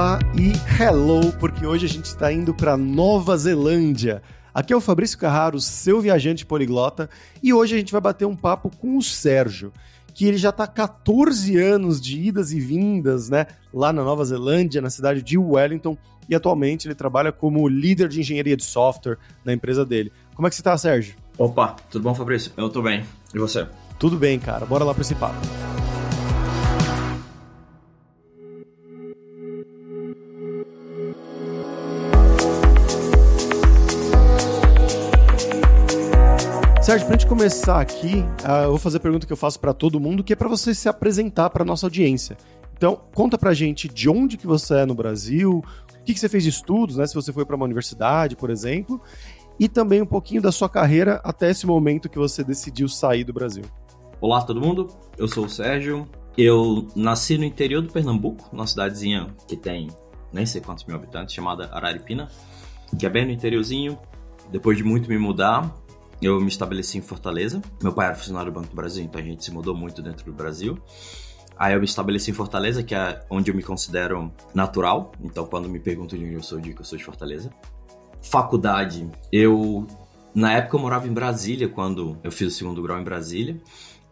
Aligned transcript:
Olá 0.00 0.18
e 0.34 0.52
hello, 0.82 1.30
porque 1.38 1.66
hoje 1.66 1.84
a 1.84 1.88
gente 1.90 2.06
está 2.06 2.32
indo 2.32 2.54
para 2.54 2.74
Nova 2.74 3.36
Zelândia. 3.36 4.22
Aqui 4.54 4.72
é 4.72 4.76
o 4.76 4.80
Fabrício 4.80 5.18
Carraro, 5.18 5.60
seu 5.60 6.00
viajante 6.00 6.46
poliglota, 6.46 7.10
e 7.42 7.52
hoje 7.52 7.74
a 7.74 7.78
gente 7.78 7.92
vai 7.92 8.00
bater 8.00 8.24
um 8.24 8.34
papo 8.34 8.74
com 8.78 8.96
o 8.96 9.02
Sérgio, 9.02 9.70
que 10.14 10.24
ele 10.24 10.38
já 10.38 10.48
está 10.48 10.66
14 10.66 11.54
anos 11.58 12.00
de 12.00 12.18
idas 12.18 12.50
e 12.50 12.58
vindas, 12.58 13.28
né, 13.28 13.46
lá 13.74 13.92
na 13.92 14.02
Nova 14.02 14.24
Zelândia, 14.24 14.80
na 14.80 14.88
cidade 14.88 15.20
de 15.20 15.36
Wellington, 15.36 15.98
e 16.26 16.34
atualmente 16.34 16.88
ele 16.88 16.94
trabalha 16.94 17.30
como 17.30 17.68
líder 17.68 18.08
de 18.08 18.20
engenharia 18.20 18.56
de 18.56 18.64
software 18.64 19.18
na 19.44 19.52
empresa 19.52 19.84
dele. 19.84 20.10
Como 20.34 20.46
é 20.46 20.50
que 20.50 20.56
você 20.56 20.62
está, 20.62 20.78
Sérgio? 20.78 21.14
Opa, 21.36 21.76
tudo 21.90 22.04
bom, 22.04 22.14
Fabrício? 22.14 22.52
Eu 22.56 22.68
estou 22.68 22.82
bem. 22.82 23.04
E 23.34 23.38
você? 23.38 23.66
Tudo 23.98 24.16
bem, 24.16 24.38
cara. 24.38 24.64
Bora 24.64 24.82
lá 24.82 24.94
para 24.94 25.02
esse 25.02 25.14
papo. 25.14 25.36
Sérgio, 36.90 37.06
pra 37.06 37.16
gente 37.16 37.28
começar 37.28 37.80
aqui, 37.80 38.16
uh, 38.44 38.64
eu 38.64 38.70
vou 38.70 38.78
fazer 38.78 38.96
a 38.96 39.00
pergunta 39.00 39.24
que 39.24 39.32
eu 39.32 39.36
faço 39.36 39.60
para 39.60 39.72
todo 39.72 40.00
mundo, 40.00 40.24
que 40.24 40.32
é 40.32 40.36
para 40.36 40.48
você 40.48 40.74
se 40.74 40.88
apresentar 40.88 41.48
para 41.48 41.64
nossa 41.64 41.86
audiência. 41.86 42.36
Então, 42.76 43.00
conta 43.14 43.38
pra 43.38 43.54
gente 43.54 43.86
de 43.86 44.10
onde 44.10 44.36
que 44.36 44.44
você 44.44 44.78
é 44.78 44.84
no 44.84 44.92
Brasil, 44.92 45.62
o 45.62 46.04
que, 46.04 46.12
que 46.12 46.18
você 46.18 46.28
fez 46.28 46.42
de 46.42 46.48
estudos, 46.48 46.96
né? 46.96 47.06
Se 47.06 47.14
você 47.14 47.32
foi 47.32 47.46
para 47.46 47.54
uma 47.54 47.64
universidade, 47.64 48.34
por 48.34 48.50
exemplo, 48.50 49.00
e 49.56 49.68
também 49.68 50.02
um 50.02 50.06
pouquinho 50.06 50.42
da 50.42 50.50
sua 50.50 50.68
carreira 50.68 51.20
até 51.22 51.48
esse 51.48 51.64
momento 51.64 52.08
que 52.08 52.18
você 52.18 52.42
decidiu 52.42 52.88
sair 52.88 53.22
do 53.22 53.32
Brasil. 53.32 53.62
Olá, 54.20 54.42
todo 54.42 54.60
mundo. 54.60 54.88
Eu 55.16 55.28
sou 55.28 55.44
o 55.44 55.48
Sérgio. 55.48 56.08
Eu 56.36 56.88
nasci 56.96 57.38
no 57.38 57.44
interior 57.44 57.82
do 57.82 57.92
Pernambuco, 57.92 58.48
numa 58.52 58.66
cidadezinha 58.66 59.28
que 59.46 59.56
tem 59.56 59.86
nem 60.32 60.44
sei 60.44 60.60
quantos 60.60 60.84
mil 60.84 60.96
habitantes, 60.96 61.36
chamada 61.36 61.70
Araripina, 61.72 62.28
que 62.98 63.06
é 63.06 63.08
bem 63.08 63.26
no 63.26 63.30
interiorzinho. 63.30 63.96
Depois 64.50 64.76
de 64.76 64.82
muito 64.82 65.08
me 65.08 65.18
mudar, 65.18 65.72
eu 66.20 66.40
me 66.40 66.48
estabeleci 66.48 66.98
em 66.98 67.02
Fortaleza. 67.02 67.62
Meu 67.82 67.92
pai 67.92 68.06
era 68.06 68.14
funcionário 68.14 68.52
do 68.52 68.54
Banco 68.54 68.68
do 68.68 68.76
Brasil, 68.76 69.04
então 69.04 69.20
a 69.20 69.24
gente 69.24 69.44
se 69.44 69.50
mudou 69.50 69.74
muito 69.74 70.02
dentro 70.02 70.24
do 70.24 70.32
Brasil. 70.32 70.78
Aí 71.56 71.74
eu 71.74 71.78
me 71.78 71.84
estabeleci 71.84 72.30
em 72.30 72.34
Fortaleza, 72.34 72.82
que 72.82 72.94
é 72.94 73.22
onde 73.28 73.50
eu 73.50 73.54
me 73.54 73.62
considero 73.62 74.32
natural. 74.54 75.12
Então, 75.22 75.44
quando 75.46 75.68
me 75.68 75.78
perguntam 75.78 76.18
de 76.18 76.24
onde 76.24 76.34
eu 76.34 76.42
sou, 76.42 76.58
eu 76.58 76.62
digo 76.62 76.76
que 76.76 76.80
eu 76.80 76.86
sou 76.86 76.96
de 76.96 77.04
Fortaleza. 77.04 77.50
Faculdade, 78.22 79.10
eu. 79.30 79.86
Na 80.34 80.52
época 80.52 80.76
eu 80.76 80.80
morava 80.80 81.08
em 81.08 81.12
Brasília, 81.12 81.68
quando 81.68 82.16
eu 82.22 82.30
fiz 82.30 82.48
o 82.48 82.56
segundo 82.56 82.82
grau 82.82 82.98
em 82.98 83.04
Brasília. 83.04 83.60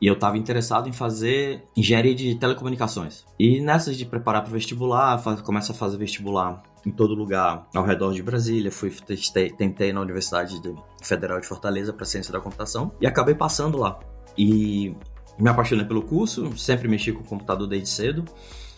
E 0.01 0.07
eu 0.07 0.15
estava 0.15 0.39
interessado 0.39 0.89
em 0.89 0.93
fazer 0.93 1.65
engenharia 1.77 2.15
de 2.15 2.35
telecomunicações. 2.37 3.25
E 3.39 3.61
nessas 3.61 3.97
de 3.97 4.05
preparar 4.05 4.43
para 4.43 4.53
vestibular, 4.53 5.21
começa 5.43 5.73
a 5.73 5.75
fazer 5.75 5.97
vestibular 5.97 6.63
em 6.87 6.91
todo 6.91 7.15
lugar 7.15 7.67
ao 7.75 7.85
redor 7.85 8.13
de 8.13 8.23
Brasília. 8.23 8.71
Fui 8.71 8.91
testei, 8.91 9.51
tentei 9.51 9.93
na 9.93 10.01
Universidade 10.01 10.61
Federal 11.03 11.41
de 11.41 11.47
Fortaleza 11.47 11.93
para 11.93 12.05
ciência 12.05 12.33
da 12.33 12.41
computação 12.41 12.93
e 13.01 13.07
acabei 13.07 13.35
passando 13.35 13.79
lá. 13.79 13.99
E 14.37 14.95
me 15.39 15.51
apaixonei 15.51 15.85
pelo 15.85 16.03
curso, 16.03 16.57
sempre 16.57 16.89
mexi 16.89 17.13
com 17.13 17.21
o 17.21 17.27
computador 17.27 17.67
desde 17.67 17.89
cedo. 17.89 18.25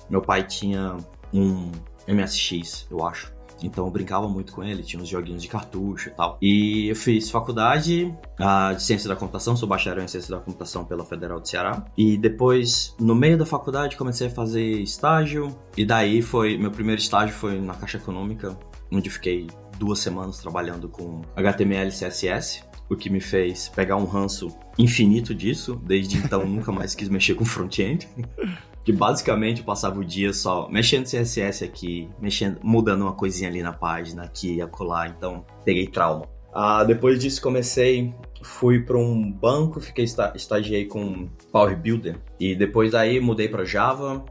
Meu 0.08 0.22
pai 0.22 0.46
tinha 0.46 0.96
um 1.32 1.70
MSX, 2.08 2.86
eu 2.90 3.06
acho. 3.06 3.32
Então 3.62 3.84
eu 3.84 3.90
brincava 3.90 4.28
muito 4.28 4.52
com 4.52 4.62
ele, 4.62 4.82
tinha 4.82 5.02
uns 5.02 5.08
joguinhos 5.08 5.42
de 5.42 5.48
cartucho 5.48 6.08
e 6.08 6.12
tal. 6.12 6.38
E 6.40 6.88
eu 6.88 6.96
fiz 6.96 7.30
faculdade 7.30 8.14
uh, 8.40 8.74
de 8.74 8.82
ciência 8.82 9.08
da 9.08 9.16
computação, 9.16 9.56
sou 9.56 9.68
bacharel 9.68 10.04
em 10.04 10.08
ciência 10.08 10.34
da 10.34 10.40
computação 10.40 10.84
pela 10.84 11.04
Federal 11.04 11.40
de 11.40 11.48
Ceará. 11.48 11.84
E 11.96 12.16
depois, 12.16 12.94
no 12.98 13.14
meio 13.14 13.38
da 13.38 13.46
faculdade, 13.46 13.96
comecei 13.96 14.28
a 14.28 14.30
fazer 14.30 14.80
estágio. 14.80 15.56
E 15.76 15.84
daí 15.84 16.22
foi, 16.22 16.56
meu 16.56 16.70
primeiro 16.70 17.00
estágio 17.00 17.34
foi 17.34 17.60
na 17.60 17.74
Caixa 17.74 17.98
Econômica, 17.98 18.58
onde 18.90 19.10
fiquei 19.10 19.46
duas 19.78 19.98
semanas 19.98 20.38
trabalhando 20.38 20.88
com 20.88 21.22
HTML 21.36 21.88
e 21.88 21.92
CSS 21.92 22.70
o 22.90 22.96
que 22.96 23.08
me 23.08 23.20
fez 23.20 23.68
pegar 23.68 23.96
um 23.96 24.04
ranço 24.04 24.48
infinito 24.76 25.32
disso. 25.32 25.80
Desde 25.84 26.18
então, 26.18 26.44
nunca 26.44 26.72
mais 26.72 26.94
quis 26.94 27.08
mexer 27.08 27.34
com 27.34 27.44
front-end 27.44 28.08
que 28.84 28.92
basicamente 28.92 29.60
eu 29.60 29.64
passava 29.64 29.98
o 29.98 30.04
dia 30.04 30.32
só 30.32 30.68
mexendo 30.68 31.04
CSS 31.04 31.64
aqui, 31.64 32.08
mexendo, 32.20 32.58
mudando 32.62 33.02
uma 33.02 33.12
coisinha 33.12 33.48
ali 33.48 33.62
na 33.62 33.72
página, 33.72 34.22
aqui 34.22 34.54
e 34.54 34.62
acolá, 34.62 35.08
então 35.08 35.44
peguei 35.64 35.86
trauma. 35.86 36.26
Ah, 36.52 36.82
depois 36.82 37.20
disso 37.20 37.40
comecei, 37.40 38.12
fui 38.42 38.80
para 38.80 38.98
um 38.98 39.30
banco, 39.30 39.80
fiquei 39.80 40.04
estagiei 40.34 40.86
com 40.86 41.28
Power 41.52 41.76
Builder 41.76 42.18
e 42.38 42.54
depois 42.56 42.90
daí 42.90 43.20
mudei 43.20 43.48
para 43.48 43.64
Java 43.64 44.24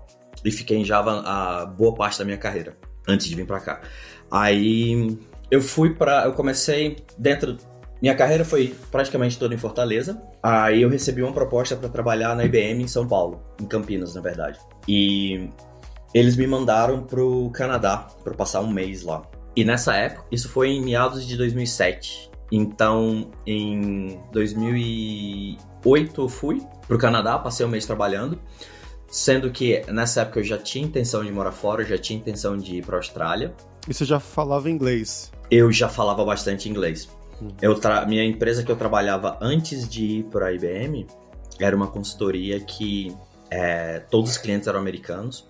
e 0.44 0.52
fiquei 0.52 0.78
em 0.78 0.86
Java 0.86 1.22
a 1.26 1.66
boa 1.66 1.94
parte 1.94 2.20
da 2.20 2.26
minha 2.26 2.38
carreira 2.38 2.78
antes 3.08 3.28
de 3.28 3.36
vir 3.36 3.46
para 3.46 3.60
cá. 3.60 3.82
Aí 4.30 5.18
eu 5.50 5.62
fui 5.62 5.94
para, 5.94 6.26
eu 6.26 6.34
comecei 6.34 6.98
dentro 7.18 7.58
minha 8.02 8.16
carreira 8.16 8.46
foi 8.46 8.76
praticamente 8.92 9.38
toda 9.38 9.54
em 9.54 9.58
Fortaleza. 9.58 10.22
Aí 10.42 10.82
eu 10.82 10.90
recebi 10.90 11.22
uma 11.22 11.34
proposta 11.34 11.76
para 11.76 11.90
trabalhar 11.90 12.36
na 12.36 12.46
IBM 12.46 12.84
em 12.84 12.88
São 12.88 13.08
Paulo, 13.08 13.42
em 13.62 13.66
Campinas, 13.66 14.16
na 14.16 14.22
verdade. 14.22 14.58
E 14.88 15.50
eles 16.14 16.36
me 16.36 16.48
mandaram 16.48 17.04
pro 17.04 17.50
Canadá 17.52 18.08
para 18.24 18.34
passar 18.34 18.62
um 18.62 18.72
mês 18.72 19.04
lá. 19.04 19.24
E 19.56 19.66
nessa 19.66 19.96
época, 19.96 20.26
isso 20.32 20.48
foi 20.50 20.70
em 20.70 20.82
meados 20.82 21.28
de 21.28 21.36
2007. 21.36 22.30
Então, 22.52 23.30
em 23.46 24.20
2008 24.32 26.22
eu 26.22 26.30
fui 26.30 26.62
pro 26.88 26.98
Canadá, 26.98 27.38
passei 27.38 27.66
um 27.66 27.70
mês 27.70 27.86
trabalhando. 27.86 28.40
Sendo 29.08 29.52
que 29.52 29.82
nessa 29.92 30.22
época 30.22 30.40
eu 30.40 30.44
já 30.44 30.58
tinha 30.58 30.86
intenção 30.86 31.24
de 31.24 31.32
morar 31.32 31.52
fora, 31.52 31.82
eu 31.82 31.88
já 31.88 31.98
tinha 31.98 32.18
intenção 32.18 32.56
de 32.56 32.78
ir 32.78 32.86
para 32.86 32.98
Austrália. 32.98 33.54
E 33.88 33.94
você 33.94 34.06
já 34.06 34.20
falava 34.20 34.70
inglês? 34.70 35.32
Eu 35.50 35.72
já 35.72 35.90
falava 35.90 36.24
bastante 36.24 36.70
inglês. 36.70 37.10
Eu 37.62 37.76
tra... 37.76 38.06
Minha 38.06 38.24
empresa 38.24 38.64
que 38.64 38.72
eu 38.72 38.76
trabalhava 38.76 39.38
antes 39.42 39.88
de 39.88 40.06
ir 40.20 40.24
para 40.26 40.48
a 40.48 40.54
IBM 40.54 41.08
era 41.60 41.76
uma 41.76 41.88
consultoria 41.88 42.60
que 42.60 43.16
é, 43.50 44.00
todos 44.00 44.32
os 44.32 44.38
clientes 44.38 44.68
eram 44.68 44.80
americanos. 44.80 45.48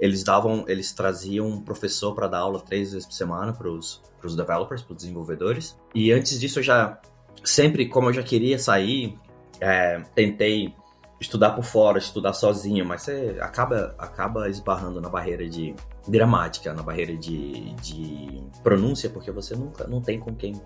Eles 0.00 0.24
davam, 0.24 0.64
eles 0.66 0.92
traziam 0.92 1.46
um 1.46 1.60
professor 1.60 2.14
para 2.14 2.26
dar 2.26 2.38
aula 2.38 2.60
três 2.60 2.92
vezes 2.92 3.06
por 3.06 3.14
semana 3.14 3.52
para 3.52 3.68
os 3.68 4.00
developers, 4.36 4.82
para 4.82 4.92
os 4.92 4.98
desenvolvedores. 4.98 5.78
E 5.94 6.12
antes 6.12 6.38
disso 6.40 6.58
eu 6.58 6.62
já 6.62 7.00
sempre, 7.44 7.88
como 7.88 8.08
eu 8.08 8.12
já 8.12 8.22
queria 8.22 8.58
sair, 8.58 9.18
é, 9.60 10.02
tentei 10.14 10.74
estudar 11.20 11.50
por 11.50 11.64
fora, 11.64 11.98
estudar 11.98 12.32
sozinho, 12.32 12.84
mas 12.84 13.02
você 13.02 13.36
acaba, 13.40 13.94
acaba 13.98 14.48
esbarrando 14.48 15.00
na 15.00 15.08
barreira 15.08 15.48
de 15.48 15.74
gramática, 16.08 16.74
na 16.74 16.82
barreira 16.82 17.16
de, 17.16 17.72
de 17.76 18.42
pronúncia, 18.62 19.08
porque 19.08 19.30
você 19.30 19.54
nunca 19.54 19.86
não 19.86 20.00
tem 20.00 20.18
com 20.18 20.34
quem 20.34 20.60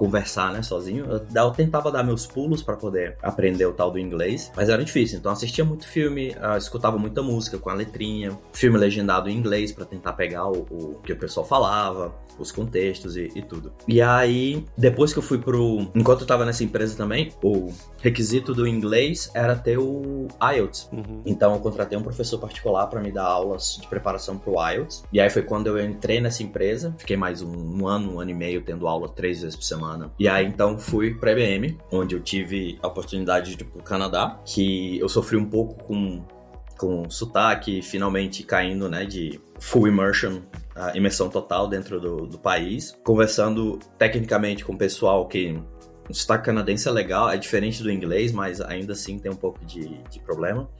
conversar, 0.00 0.50
né, 0.50 0.62
sozinho. 0.62 1.04
Eu, 1.04 1.26
eu 1.34 1.50
tentava 1.50 1.92
dar 1.92 2.02
meus 2.02 2.26
pulos 2.26 2.62
para 2.62 2.74
poder 2.74 3.18
aprender 3.22 3.66
o 3.66 3.72
tal 3.74 3.90
do 3.90 3.98
inglês, 3.98 4.50
mas 4.56 4.70
era 4.70 4.82
difícil. 4.82 5.18
Então 5.18 5.30
assistia 5.30 5.62
muito 5.62 5.86
filme, 5.86 6.30
uh, 6.30 6.56
escutava 6.56 6.96
muita 6.96 7.22
música 7.22 7.58
com 7.58 7.68
a 7.68 7.74
letrinha, 7.74 8.38
filme 8.50 8.78
legendado 8.78 9.28
em 9.28 9.36
inglês 9.36 9.72
para 9.72 9.84
tentar 9.84 10.14
pegar 10.14 10.46
o, 10.46 10.66
o, 10.70 11.00
que 11.04 11.12
o 11.12 11.16
pessoal 11.18 11.44
falava, 11.44 12.14
os 12.38 12.50
contextos 12.50 13.14
e, 13.14 13.30
e, 13.34 13.42
tudo. 13.42 13.74
E 13.86 14.00
aí, 14.00 14.64
depois 14.74 15.12
que 15.12 15.18
eu 15.18 15.22
fui 15.22 15.36
pro. 15.36 15.90
Enquanto 15.94 16.22
eu 16.22 16.26
tava 16.26 16.46
nessa 16.46 16.64
empresa 16.64 16.96
também, 16.96 17.30
o 17.42 17.70
requisito 17.98 18.54
do 18.54 18.66
inglês 18.66 19.30
era 19.34 19.54
ter 19.54 19.76
o 19.76 20.28
IELTS. 20.42 20.88
Uhum. 20.90 21.20
Então 21.26 21.52
eu 21.52 21.60
contratei 21.60 21.98
um 21.98 22.02
professor 22.02 22.38
particular 22.38 22.86
para 22.86 23.02
me 23.02 23.12
dar 23.12 23.24
aulas 23.24 23.76
de 23.78 23.86
preparação 23.86 24.38
pro 24.38 24.54
IELTS. 24.54 25.04
E 25.12 25.20
aí 25.20 25.28
foi 25.28 25.42
quando 25.42 25.66
eu 25.66 25.84
entrei 25.84 26.22
nessa 26.22 26.42
empresa, 26.42 26.94
fiquei 26.96 27.18
mais 27.18 27.42
um, 27.42 27.52
um 27.52 27.86
ano, 27.86 28.14
um 28.14 28.20
ano 28.20 28.30
e 28.30 28.34
meio 28.34 28.62
tendo 28.62 28.88
aula 28.88 29.10
três 29.10 29.42
vezes 29.42 29.54
por 29.54 29.64
semana 29.64 29.89
semana. 29.90 30.12
E 30.18 30.28
aí 30.28 30.46
então 30.46 30.78
fui 30.78 31.14
pra 31.14 31.32
IBM, 31.32 31.78
onde 31.90 32.14
eu 32.14 32.20
tive 32.20 32.78
a 32.82 32.86
oportunidade 32.86 33.56
de 33.56 33.62
ir 33.62 33.66
pro 33.66 33.82
Canadá, 33.82 34.40
que 34.44 34.98
eu 34.98 35.08
sofri 35.08 35.36
um 35.36 35.46
pouco 35.46 35.82
com 35.84 36.22
com 36.78 37.10
sotaque 37.10 37.82
finalmente 37.82 38.42
caindo, 38.42 38.88
né, 38.88 39.04
de 39.04 39.38
full 39.58 39.86
immersion, 39.86 40.40
a 40.74 40.96
imersão 40.96 41.28
total 41.28 41.68
dentro 41.68 42.00
do, 42.00 42.26
do 42.26 42.38
país, 42.38 42.98
conversando 43.04 43.78
tecnicamente 43.98 44.64
com 44.64 44.72
o 44.72 44.78
pessoal 44.78 45.28
que 45.28 45.62
o 46.08 46.14
sotaque 46.14 46.46
canadense 46.46 46.88
é 46.88 46.90
legal, 46.90 47.28
é 47.28 47.36
diferente 47.36 47.82
do 47.82 47.90
inglês, 47.90 48.32
mas 48.32 48.62
ainda 48.62 48.94
assim 48.94 49.18
tem 49.18 49.30
um 49.30 49.36
pouco 49.36 49.62
de, 49.62 50.02
de 50.10 50.20
problema. 50.20 50.70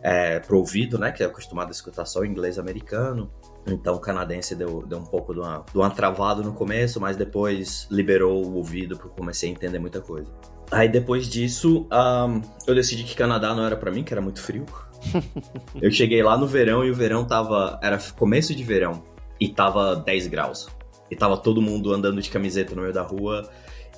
É, 0.00 0.38
pro 0.38 0.58
ouvido, 0.58 0.96
né, 0.96 1.10
que 1.10 1.24
é 1.24 1.26
acostumado 1.26 1.68
a 1.68 1.72
escutar 1.72 2.04
só 2.06 2.20
o 2.20 2.24
inglês 2.24 2.56
americano. 2.56 3.28
Então 3.66 3.94
o 3.94 4.00
canadense 4.00 4.54
deu, 4.54 4.84
deu 4.86 4.98
um 4.98 5.04
pouco 5.04 5.32
de 5.32 5.40
uma, 5.40 5.64
de 5.70 5.78
uma 5.78 5.90
travado 5.90 6.42
no 6.42 6.52
começo, 6.52 7.00
mas 7.00 7.16
depois 7.16 7.86
liberou 7.90 8.44
o 8.44 8.56
ouvido 8.56 8.96
porque 8.96 9.16
comecei 9.16 9.50
a 9.50 9.52
entender 9.52 9.78
muita 9.78 10.00
coisa. 10.00 10.30
Aí 10.70 10.88
depois 10.88 11.28
disso, 11.28 11.86
um, 11.92 12.42
eu 12.66 12.74
decidi 12.74 13.04
que 13.04 13.14
Canadá 13.14 13.54
não 13.54 13.64
era 13.64 13.76
para 13.76 13.90
mim, 13.90 14.02
que 14.02 14.12
era 14.12 14.20
muito 14.20 14.40
frio. 14.40 14.64
eu 15.80 15.90
cheguei 15.90 16.22
lá 16.22 16.36
no 16.36 16.46
verão 16.46 16.84
e 16.84 16.90
o 16.90 16.94
verão 16.94 17.24
tava. 17.24 17.78
Era 17.82 17.98
começo 18.16 18.54
de 18.54 18.64
verão 18.64 19.02
e 19.38 19.48
tava 19.48 19.96
10 19.96 20.26
graus. 20.28 20.68
E 21.10 21.16
tava 21.16 21.36
todo 21.36 21.60
mundo 21.60 21.92
andando 21.92 22.20
de 22.20 22.30
camiseta 22.30 22.74
no 22.74 22.82
meio 22.82 22.94
da 22.94 23.02
rua 23.02 23.48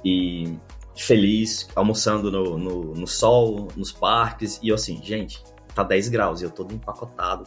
e 0.05 0.59
feliz, 0.97 1.69
almoçando 1.75 2.31
no, 2.31 2.59
no, 2.59 2.95
no 2.95 3.07
sol, 3.07 3.69
nos 3.77 3.93
parques. 3.93 4.59
E 4.63 4.69
eu 4.69 4.75
assim, 4.75 5.01
gente, 5.03 5.43
tá 5.75 5.85
10 5.85 6.09
graus 6.09 6.41
e 6.41 6.45
eu 6.45 6.51
todo 6.51 6.75
empacotado 6.75 7.45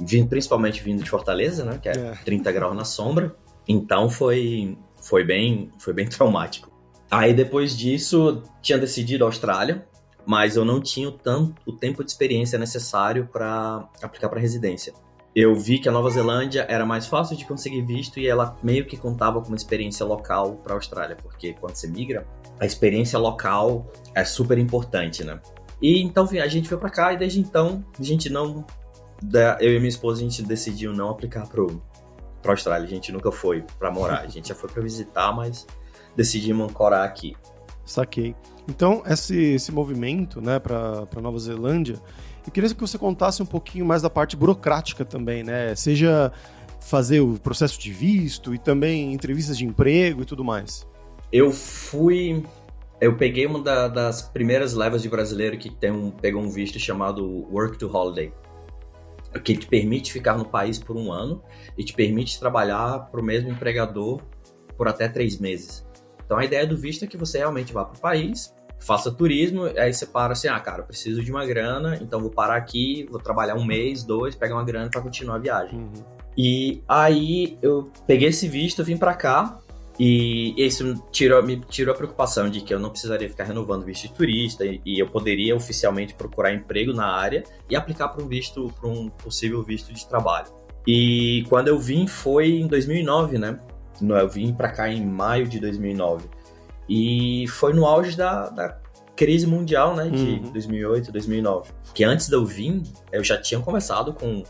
vindo, 0.00 0.28
principalmente 0.28 0.82
vindo 0.82 1.02
de 1.02 1.10
Fortaleza, 1.10 1.64
né? 1.64 1.78
Que 1.80 1.88
é, 1.88 1.92
é 1.92 2.12
30 2.24 2.52
graus 2.52 2.76
na 2.76 2.84
sombra. 2.84 3.34
Então 3.68 4.08
foi, 4.08 4.76
foi, 5.00 5.24
bem, 5.24 5.70
foi 5.78 5.92
bem 5.92 6.06
traumático. 6.08 6.70
Aí 7.10 7.32
depois 7.32 7.76
disso, 7.76 8.42
tinha 8.60 8.78
decidido 8.78 9.24
a 9.24 9.28
Austrália, 9.28 9.86
mas 10.26 10.56
eu 10.56 10.64
não 10.64 10.80
tinha 10.80 11.08
o, 11.08 11.12
tanto, 11.12 11.54
o 11.64 11.72
tempo 11.72 12.02
de 12.02 12.10
experiência 12.10 12.58
necessário 12.58 13.28
para 13.32 13.88
aplicar 14.02 14.28
para 14.28 14.40
residência. 14.40 14.92
Eu 15.34 15.54
vi 15.54 15.78
que 15.78 15.88
a 15.88 15.92
Nova 15.92 16.08
Zelândia 16.08 16.66
era 16.68 16.86
mais 16.86 17.06
fácil 17.06 17.36
de 17.36 17.44
conseguir 17.44 17.82
visto 17.82 18.18
e 18.18 18.26
ela 18.26 18.56
meio 18.62 18.86
que 18.86 18.96
contava 18.96 19.40
com 19.40 19.48
uma 19.48 19.56
experiência 19.56 20.04
local 20.04 20.56
para 20.56 20.72
a 20.72 20.76
Austrália, 20.76 21.14
porque 21.14 21.52
quando 21.52 21.74
você 21.74 21.86
migra, 21.86 22.26
a 22.58 22.64
experiência 22.64 23.18
local 23.18 23.86
é 24.14 24.24
super 24.24 24.56
importante, 24.58 25.22
né? 25.22 25.38
E 25.80 26.00
então 26.02 26.26
a 26.42 26.48
gente 26.48 26.68
foi 26.68 26.78
para 26.78 26.88
cá 26.88 27.12
e 27.12 27.18
desde 27.18 27.38
então 27.38 27.84
a 27.98 28.02
gente 28.02 28.30
não 28.30 28.64
eu 29.60 29.74
e 29.74 29.78
minha 29.78 29.88
esposa 29.88 30.20
a 30.20 30.24
gente 30.24 30.42
decidiu 30.42 30.92
não 30.92 31.10
aplicar 31.10 31.46
pro 31.46 31.82
para 32.42 32.52
Austrália, 32.52 32.86
a 32.86 32.88
gente 32.88 33.10
nunca 33.10 33.32
foi 33.32 33.64
para 33.76 33.90
morar, 33.90 34.20
a 34.20 34.28
gente 34.28 34.48
já 34.48 34.54
foi 34.54 34.70
para 34.70 34.80
visitar, 34.80 35.32
mas 35.34 35.66
decidimos 36.14 36.70
ancorar 36.70 37.04
aqui. 37.04 37.36
Saquei. 37.84 38.36
Então, 38.68 39.02
esse, 39.06 39.36
esse 39.36 39.72
movimento 39.72 40.40
né, 40.40 40.58
para 40.58 41.06
Nova 41.20 41.38
Zelândia, 41.38 42.00
eu 42.46 42.52
queria 42.52 42.72
que 42.72 42.80
você 42.80 42.96
contasse 42.98 43.42
um 43.42 43.46
pouquinho 43.46 43.84
mais 43.84 44.02
da 44.02 44.10
parte 44.10 44.36
burocrática 44.36 45.04
também, 45.04 45.42
né? 45.42 45.74
Seja 45.74 46.32
fazer 46.80 47.20
o 47.20 47.38
processo 47.38 47.80
de 47.80 47.92
visto 47.92 48.54
e 48.54 48.58
também 48.58 49.12
entrevistas 49.12 49.58
de 49.58 49.64
emprego 49.64 50.22
e 50.22 50.24
tudo 50.24 50.44
mais. 50.44 50.86
Eu 51.32 51.50
fui. 51.50 52.44
Eu 53.00 53.16
peguei 53.16 53.46
uma 53.46 53.60
da, 53.60 53.88
das 53.88 54.22
primeiras 54.22 54.72
levas 54.72 55.02
de 55.02 55.08
brasileiro 55.08 55.58
que 55.58 55.68
tem 55.68 55.90
um, 55.90 56.10
pegou 56.10 56.40
um 56.40 56.48
visto 56.48 56.78
chamado 56.78 57.46
Work 57.52 57.76
to 57.78 57.90
Holiday, 57.92 58.32
que 59.40 59.56
te 59.56 59.66
permite 59.66 60.12
ficar 60.12 60.36
no 60.36 60.44
país 60.44 60.78
por 60.78 60.96
um 60.96 61.12
ano 61.12 61.42
e 61.76 61.84
te 61.84 61.92
permite 61.92 62.38
trabalhar 62.38 63.10
para 63.10 63.20
o 63.20 63.24
mesmo 63.24 63.50
empregador 63.50 64.20
por 64.76 64.88
até 64.88 65.08
três 65.08 65.38
meses. 65.38 65.86
Então 66.24 66.36
a 66.36 66.44
ideia 66.44 66.66
do 66.66 66.76
visto 66.76 67.04
é 67.04 67.08
que 67.08 67.16
você 67.16 67.38
realmente 67.38 67.72
vá 67.72 67.84
para 67.84 67.96
o 67.96 68.00
país, 68.00 68.54
faça 68.78 69.10
turismo, 69.10 69.64
aí 69.64 69.92
você 69.92 70.06
para 70.06 70.32
assim, 70.32 70.48
ah, 70.48 70.60
cara, 70.60 70.82
preciso 70.82 71.22
de 71.22 71.30
uma 71.30 71.46
grana, 71.46 71.98
então 72.00 72.20
vou 72.20 72.30
parar 72.30 72.56
aqui, 72.56 73.06
vou 73.10 73.20
trabalhar 73.20 73.54
um 73.54 73.64
mês, 73.64 74.02
dois, 74.04 74.34
pegar 74.34 74.54
uma 74.54 74.64
grana 74.64 74.90
para 74.90 75.00
continuar 75.00 75.36
a 75.36 75.38
viagem. 75.38 75.78
Uhum. 75.78 76.04
E 76.36 76.82
aí 76.86 77.58
eu 77.62 77.90
peguei 78.06 78.28
esse 78.28 78.46
visto, 78.48 78.84
vim 78.84 78.96
para 78.96 79.14
cá, 79.14 79.58
e 79.98 80.54
isso 80.58 81.02
tirou, 81.10 81.42
me 81.42 81.56
tirou 81.60 81.94
a 81.94 81.96
preocupação 81.96 82.50
de 82.50 82.60
que 82.60 82.72
eu 82.72 82.78
não 82.78 82.90
precisaria 82.90 83.28
ficar 83.28 83.44
renovando 83.44 83.84
visto 83.84 84.02
de 84.02 84.12
turista 84.12 84.64
e, 84.64 84.80
e 84.84 84.98
eu 84.98 85.08
poderia 85.08 85.56
oficialmente 85.56 86.14
procurar 86.14 86.52
emprego 86.52 86.92
na 86.92 87.06
área 87.06 87.44
e 87.68 87.74
aplicar 87.74 88.08
para 88.08 88.22
um 88.22 88.28
visto, 88.28 88.72
para 88.78 88.88
um 88.88 89.08
possível 89.08 89.62
visto 89.62 89.92
de 89.92 90.06
trabalho. 90.06 90.48
E 90.86 91.44
quando 91.48 91.68
eu 91.68 91.78
vim 91.78 92.06
foi 92.06 92.50
em 92.50 92.66
2009, 92.66 93.38
né? 93.38 93.58
Eu 94.00 94.28
vim 94.28 94.52
para 94.52 94.70
cá 94.70 94.88
em 94.88 95.04
maio 95.04 95.48
de 95.48 95.58
2009. 95.58 96.28
E 96.88 97.46
foi 97.48 97.72
no 97.72 97.86
auge 97.86 98.16
da, 98.16 98.48
da 98.50 98.78
crise 99.16 99.46
mundial, 99.46 99.96
né? 99.96 100.08
De 100.10 100.22
uhum. 100.22 100.52
2008, 100.52 101.10
2009. 101.10 101.72
Que 101.94 102.04
antes 102.04 102.28
de 102.28 102.36
eu 102.36 102.44
vir, 102.44 102.82
eu 103.10 103.24
já 103.24 103.40
tinha 103.40 103.58
conversado 103.60 104.12
com 104.12 104.44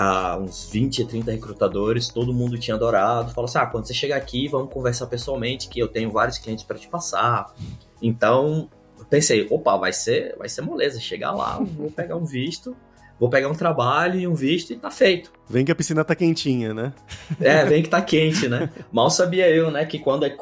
ah, 0.00 0.38
uns 0.40 0.70
20, 0.70 1.06
30 1.06 1.32
recrutadores, 1.32 2.08
todo 2.08 2.32
mundo 2.32 2.56
tinha 2.56 2.76
adorado. 2.76 3.32
Falou 3.32 3.46
assim: 3.46 3.58
ah, 3.58 3.66
quando 3.66 3.84
você 3.84 3.92
chegar 3.92 4.16
aqui, 4.16 4.46
vamos 4.46 4.72
conversar 4.72 5.08
pessoalmente, 5.08 5.68
que 5.68 5.80
eu 5.80 5.88
tenho 5.88 6.12
vários 6.12 6.38
clientes 6.38 6.64
para 6.64 6.78
te 6.78 6.86
passar. 6.86 7.52
Então, 8.00 8.70
pensei: 9.10 9.48
opa, 9.50 9.76
vai 9.76 9.92
ser, 9.92 10.36
vai 10.38 10.48
ser 10.48 10.62
moleza. 10.62 11.00
Chegar 11.00 11.32
lá, 11.32 11.58
vou 11.76 11.90
pegar 11.90 12.14
um 12.14 12.24
visto 12.24 12.76
vou 13.18 13.28
pegar 13.28 13.48
um 13.48 13.54
trabalho 13.54 14.20
e 14.20 14.28
um 14.28 14.34
visto 14.34 14.72
e 14.72 14.76
tá 14.76 14.92
feito. 14.92 15.32
Vem 15.50 15.64
que 15.64 15.72
a 15.72 15.74
piscina 15.74 16.04
tá 16.04 16.14
quentinha, 16.14 16.72
né? 16.72 16.92
É, 17.40 17.64
vem 17.64 17.82
que 17.82 17.88
tá 17.88 18.00
quente, 18.00 18.48
né? 18.48 18.70
Mal 18.92 19.10
sabia 19.10 19.50
eu, 19.50 19.72
né, 19.72 19.84
que 19.84 19.98
quando 19.98 20.24
é 20.24 20.32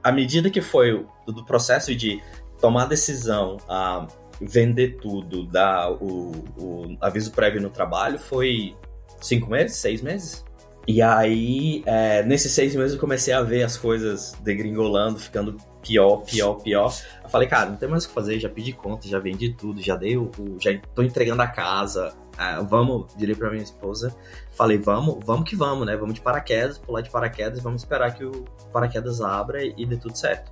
à 0.00 0.12
medida 0.12 0.48
que 0.48 0.60
foi 0.60 1.04
do 1.26 1.44
processo 1.44 1.92
de 1.92 2.22
tomar 2.60 2.84
decisão 2.84 3.56
a 3.68 4.06
vender 4.40 4.98
tudo, 5.02 5.44
dar 5.44 5.90
o, 5.90 6.30
o 6.56 6.96
aviso 7.00 7.32
prévio 7.32 7.60
no 7.60 7.68
trabalho, 7.68 8.16
foi 8.16 8.76
cinco 9.20 9.50
meses, 9.50 9.76
seis 9.76 10.02
meses. 10.02 10.44
E 10.86 11.00
aí, 11.02 11.82
é, 11.86 12.22
nesses 12.22 12.52
seis 12.52 12.74
meses, 12.74 12.94
eu 12.94 13.00
comecei 13.00 13.32
a 13.32 13.42
ver 13.42 13.62
as 13.62 13.76
coisas 13.76 14.34
degringolando, 14.42 15.18
ficando 15.18 15.56
pior, 15.82 16.18
pior, 16.18 16.54
pior. 16.54 16.92
Eu 17.22 17.28
falei, 17.28 17.46
cara, 17.48 17.70
não 17.70 17.76
tem 17.76 17.88
mais 17.88 18.04
o 18.04 18.08
que 18.08 18.14
fazer, 18.14 18.40
já 18.40 18.48
pedi 18.48 18.72
conta, 18.72 19.06
já 19.06 19.18
vendi 19.18 19.52
tudo, 19.52 19.80
já 19.80 19.94
dei 19.94 20.16
o. 20.16 20.30
já 20.58 20.70
tô 20.94 21.02
entregando 21.02 21.42
a 21.42 21.46
casa. 21.46 22.12
É, 22.38 22.62
vamos, 22.62 23.14
direi 23.16 23.34
pra 23.34 23.50
minha 23.50 23.62
esposa. 23.62 24.16
Falei, 24.52 24.78
vamos, 24.78 25.24
vamos 25.24 25.48
que 25.48 25.54
vamos, 25.54 25.86
né? 25.86 25.96
Vamos 25.96 26.14
de 26.14 26.20
paraquedas, 26.20 26.78
pular 26.78 27.02
de 27.02 27.10
paraquedas, 27.10 27.60
vamos 27.60 27.82
esperar 27.82 28.14
que 28.14 28.24
o 28.24 28.44
paraquedas 28.72 29.20
abra 29.20 29.62
e 29.62 29.84
dê 29.84 29.96
tudo 29.96 30.16
certo. 30.16 30.50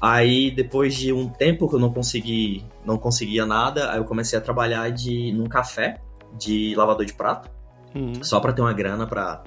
Aí, 0.00 0.50
depois 0.50 0.94
de 0.94 1.12
um 1.12 1.28
tempo 1.28 1.68
que 1.68 1.76
eu 1.76 1.78
não 1.78 1.92
consegui, 1.92 2.64
não 2.84 2.98
conseguia 2.98 3.46
nada, 3.46 3.92
aí 3.92 3.98
eu 3.98 4.04
comecei 4.04 4.36
a 4.36 4.42
trabalhar 4.42 4.90
de, 4.90 5.30
num 5.32 5.46
café 5.46 6.00
de 6.36 6.74
lavador 6.74 7.04
de 7.04 7.14
prato, 7.14 7.48
uhum. 7.94 8.22
só 8.22 8.40
para 8.40 8.52
ter 8.52 8.60
uma 8.60 8.72
grana 8.72 9.06
para 9.06 9.42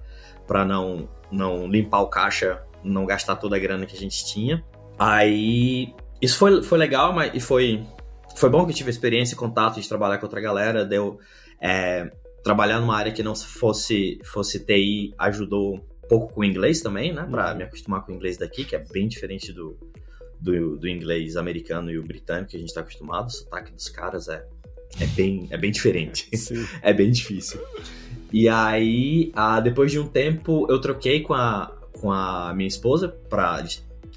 para 0.47 0.63
não 0.63 1.09
não 1.31 1.67
limpar 1.67 2.01
o 2.01 2.07
caixa, 2.07 2.61
não 2.83 3.05
gastar 3.05 3.35
toda 3.35 3.55
a 3.55 3.59
grana 3.59 3.85
que 3.85 3.95
a 3.95 3.99
gente 3.99 4.25
tinha. 4.25 4.63
Aí 4.97 5.93
isso 6.21 6.37
foi, 6.37 6.63
foi 6.63 6.77
legal, 6.77 7.13
mas 7.13 7.31
e 7.33 7.39
foi 7.39 7.85
foi 8.35 8.49
bom 8.49 8.65
que 8.65 8.71
eu 8.71 8.75
tive 8.75 8.89
experiência 8.89 9.33
e 9.33 9.37
contato 9.37 9.79
de 9.79 9.87
trabalhar 9.87 10.17
com 10.17 10.25
outra 10.25 10.41
galera, 10.41 10.85
deu 10.85 11.19
é, 11.61 12.11
trabalhar 12.43 12.79
numa 12.79 12.95
área 12.95 13.11
que 13.11 13.23
não 13.23 13.35
fosse 13.35 14.19
fosse 14.23 14.63
TI 14.63 15.13
ajudou 15.17 15.75
um 15.75 16.07
pouco 16.07 16.33
com 16.33 16.41
o 16.41 16.43
inglês 16.43 16.81
também, 16.81 17.13
né, 17.13 17.25
para 17.29 17.51
uhum. 17.51 17.57
me 17.57 17.63
acostumar 17.63 18.05
com 18.05 18.11
o 18.11 18.15
inglês 18.15 18.37
daqui, 18.37 18.63
que 18.63 18.75
é 18.75 18.79
bem 18.79 19.07
diferente 19.07 19.51
do, 19.51 19.77
do, 20.39 20.77
do 20.77 20.87
inglês 20.87 21.35
americano 21.35 21.89
e 21.89 21.97
o 21.97 22.03
britânico 22.03 22.51
que 22.51 22.57
a 22.57 22.59
gente 22.59 22.69
está 22.69 22.81
acostumado. 22.81 23.27
O 23.27 23.31
sotaque 23.31 23.71
dos 23.71 23.89
caras 23.89 24.27
é, 24.27 24.45
é, 24.99 25.07
bem, 25.07 25.47
é 25.49 25.57
bem 25.57 25.71
diferente. 25.71 26.29
é 26.81 26.93
bem 26.93 27.09
difícil. 27.09 27.59
E 28.31 28.49
aí, 28.49 29.31
ah, 29.35 29.59
depois 29.59 29.91
de 29.91 29.99
um 29.99 30.07
tempo, 30.07 30.65
eu 30.69 30.79
troquei 30.79 31.21
com 31.21 31.33
a, 31.33 31.71
com 31.99 32.11
a 32.11 32.53
minha 32.53 32.67
esposa 32.67 33.09
para 33.29 33.63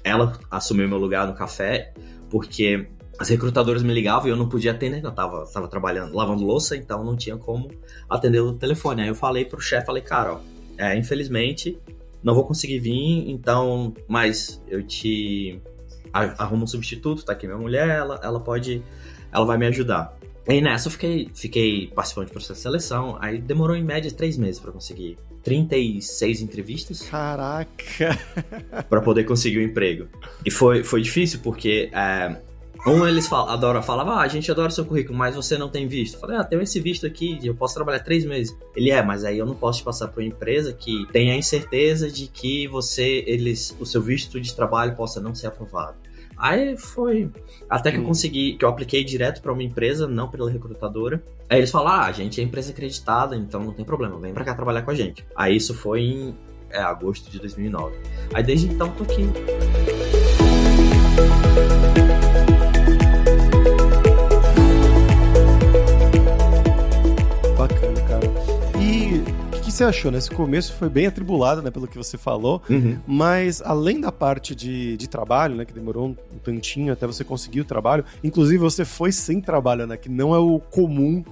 ela 0.03 0.37
assumir 0.49 0.87
meu 0.87 0.97
lugar 0.97 1.27
no 1.27 1.33
café, 1.33 1.93
porque 2.29 2.87
as 3.17 3.29
recrutadoras 3.29 3.83
me 3.83 3.93
ligavam 3.93 4.27
e 4.27 4.31
eu 4.31 4.37
não 4.37 4.47
podia 4.47 4.71
atender, 4.71 5.03
eu 5.03 5.11
tava, 5.11 5.45
tava 5.51 5.67
trabalhando, 5.67 6.15
lavando 6.15 6.43
louça, 6.43 6.75
então 6.75 7.03
não 7.03 7.15
tinha 7.15 7.37
como 7.37 7.69
atender 8.09 8.39
o 8.39 8.53
telefone. 8.53 9.01
Aí 9.01 9.07
eu 9.09 9.15
falei 9.15 9.45
pro 9.45 9.59
chefe, 9.59 9.85
falei, 9.85 10.01
cara, 10.01 10.35
ó, 10.35 10.39
é, 10.77 10.97
infelizmente 10.97 11.77
não 12.23 12.33
vou 12.33 12.45
conseguir 12.45 12.79
vir, 12.79 13.29
então, 13.29 13.93
mas 14.07 14.61
eu 14.67 14.83
te 14.83 15.61
arrumo 16.11 16.63
um 16.63 16.67
substituto, 16.67 17.23
tá 17.23 17.33
aqui 17.33 17.47
minha 17.47 17.59
mulher, 17.59 17.87
ela, 17.89 18.19
ela 18.21 18.39
pode, 18.39 18.83
ela 19.31 19.45
vai 19.45 19.57
me 19.57 19.67
ajudar. 19.67 20.17
Aí 20.49 20.61
nessa 20.61 20.87
eu 20.87 20.91
fiquei, 20.91 21.29
fiquei 21.33 21.87
participando 21.87 22.25
de 22.25 22.31
processo 22.31 22.55
de 22.55 22.61
seleção, 22.61 23.17
aí 23.21 23.37
demorou 23.37 23.75
em 23.75 23.83
média 23.83 24.11
três 24.11 24.35
meses 24.35 24.59
para 24.59 24.71
conseguir 24.71 25.15
36 25.43 26.41
entrevistas. 26.41 27.01
Caraca! 27.03 28.17
para 28.89 29.01
poder 29.01 29.25
conseguir 29.25 29.59
o 29.59 29.61
um 29.61 29.65
emprego. 29.65 30.07
E 30.43 30.49
foi, 30.49 30.83
foi 30.83 31.01
difícil 31.03 31.39
porque 31.43 31.91
é, 31.93 32.35
um 32.87 33.05
eles 33.05 33.27
falam, 33.27 33.53
adora, 33.53 33.81
falava, 33.81 34.13
ah, 34.13 34.21
a 34.21 34.27
gente 34.27 34.49
adora 34.49 34.69
seu 34.69 34.85
currículo, 34.85 35.17
mas 35.17 35.35
você 35.35 35.57
não 35.57 35.69
tem 35.69 35.87
visto. 35.87 36.15
Eu 36.15 36.19
falei, 36.19 36.37
ah, 36.37 36.43
tenho 36.43 36.61
esse 36.61 36.79
visto 36.79 37.05
aqui, 37.05 37.37
eu 37.43 37.53
posso 37.53 37.75
trabalhar 37.75 37.99
três 37.99 38.25
meses. 38.25 38.55
Ele 38.75 38.89
é, 38.89 39.03
mas 39.03 39.25
aí 39.25 39.37
eu 39.37 39.45
não 39.45 39.55
posso 39.55 39.79
te 39.79 39.85
passar 39.85 40.07
para 40.07 40.21
uma 40.21 40.27
empresa 40.27 40.73
que 40.73 41.05
tenha 41.11 41.33
a 41.33 41.37
incerteza 41.37 42.09
de 42.09 42.27
que 42.27 42.67
você, 42.67 43.23
eles, 43.27 43.75
o 43.79 43.85
seu 43.85 44.01
visto 44.01 44.39
de 44.39 44.55
trabalho 44.55 44.95
possa 44.95 45.19
não 45.19 45.35
ser 45.35 45.47
aprovado. 45.47 45.97
Aí 46.39 46.77
foi. 46.77 47.29
Até 47.69 47.91
que 47.91 47.97
hum. 47.97 48.01
eu 48.01 48.07
consegui, 48.07 48.53
que 48.53 48.63
eu 48.63 48.69
apliquei 48.69 49.03
direto 49.03 49.41
para 49.41 49.51
uma 49.51 49.61
empresa, 49.61 50.07
não 50.07 50.29
pela 50.29 50.49
recrutadora. 50.49 51.21
Aí 51.49 51.59
eles 51.59 51.69
falaram: 51.69 52.03
ah, 52.03 52.05
a 52.05 52.11
gente 52.11 52.39
é 52.39 52.43
empresa 52.43 52.71
acreditada, 52.71 53.35
então 53.35 53.61
não 53.61 53.73
tem 53.73 53.83
problema, 53.83 54.17
vem 54.17 54.33
para 54.33 54.45
cá 54.45 54.55
trabalhar 54.55 54.83
com 54.83 54.91
a 54.91 54.95
gente. 54.95 55.25
Aí 55.35 55.57
isso 55.57 55.73
foi 55.73 56.01
em 56.01 56.35
é, 56.69 56.79
agosto 56.79 57.29
de 57.29 57.39
2009. 57.39 57.95
Aí 58.33 58.43
desde 58.43 58.67
então 58.67 58.89
tô 58.91 59.03
aqui. 59.03 60.08
Você 69.79 69.83
achou, 69.85 70.11
né? 70.11 70.17
Esse 70.17 70.29
começo 70.29 70.73
foi 70.73 70.89
bem 70.89 71.07
atribulado, 71.07 71.61
né? 71.61 71.71
Pelo 71.71 71.87
que 71.87 71.97
você 71.97 72.17
falou. 72.17 72.61
Uhum. 72.69 72.99
Mas 73.07 73.61
além 73.61 74.01
da 74.01 74.11
parte 74.11 74.53
de, 74.53 74.97
de 74.97 75.07
trabalho, 75.07 75.55
né? 75.55 75.65
Que 75.65 75.73
demorou 75.73 76.07
um, 76.07 76.15
um 76.33 76.37
tantinho 76.37 76.91
até 76.91 77.07
você 77.07 77.23
conseguir 77.23 77.61
o 77.61 77.65
trabalho. 77.65 78.03
Inclusive, 78.23 78.57
você 78.57 78.83
foi 78.83 79.11
sem 79.11 79.39
trabalho, 79.39 79.87
né? 79.87 79.95
Que 79.95 80.09
não 80.09 80.35
é 80.35 80.37
o 80.37 80.59
comum 80.59 81.23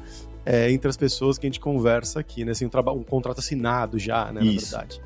é, 0.46 0.72
entre 0.72 0.90
as 0.90 0.96
pessoas 0.96 1.38
que 1.38 1.46
a 1.46 1.50
gente 1.50 1.60
conversa 1.60 2.20
aqui, 2.22 2.46
né? 2.46 2.52
Assim, 2.52 2.66
um, 2.66 2.92
um 2.92 3.04
contrato 3.04 3.40
assinado 3.40 4.00
já, 4.00 4.32
né? 4.32 4.42
Isso. 4.44 4.72
Na 4.72 4.80
verdade. 4.80 5.02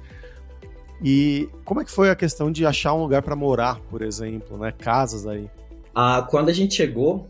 E 1.03 1.49
como 1.65 1.81
é 1.81 1.85
que 1.85 1.91
foi 1.91 2.11
a 2.11 2.15
questão 2.15 2.51
de 2.51 2.63
achar 2.63 2.93
um 2.93 3.01
lugar 3.01 3.23
para 3.23 3.35
morar, 3.35 3.79
por 3.89 4.03
exemplo, 4.03 4.55
né? 4.57 4.71
Casas 4.71 5.25
aí. 5.25 5.49
Ah, 5.95 6.27
quando 6.29 6.49
a 6.49 6.53
gente 6.53 6.75
chegou, 6.75 7.27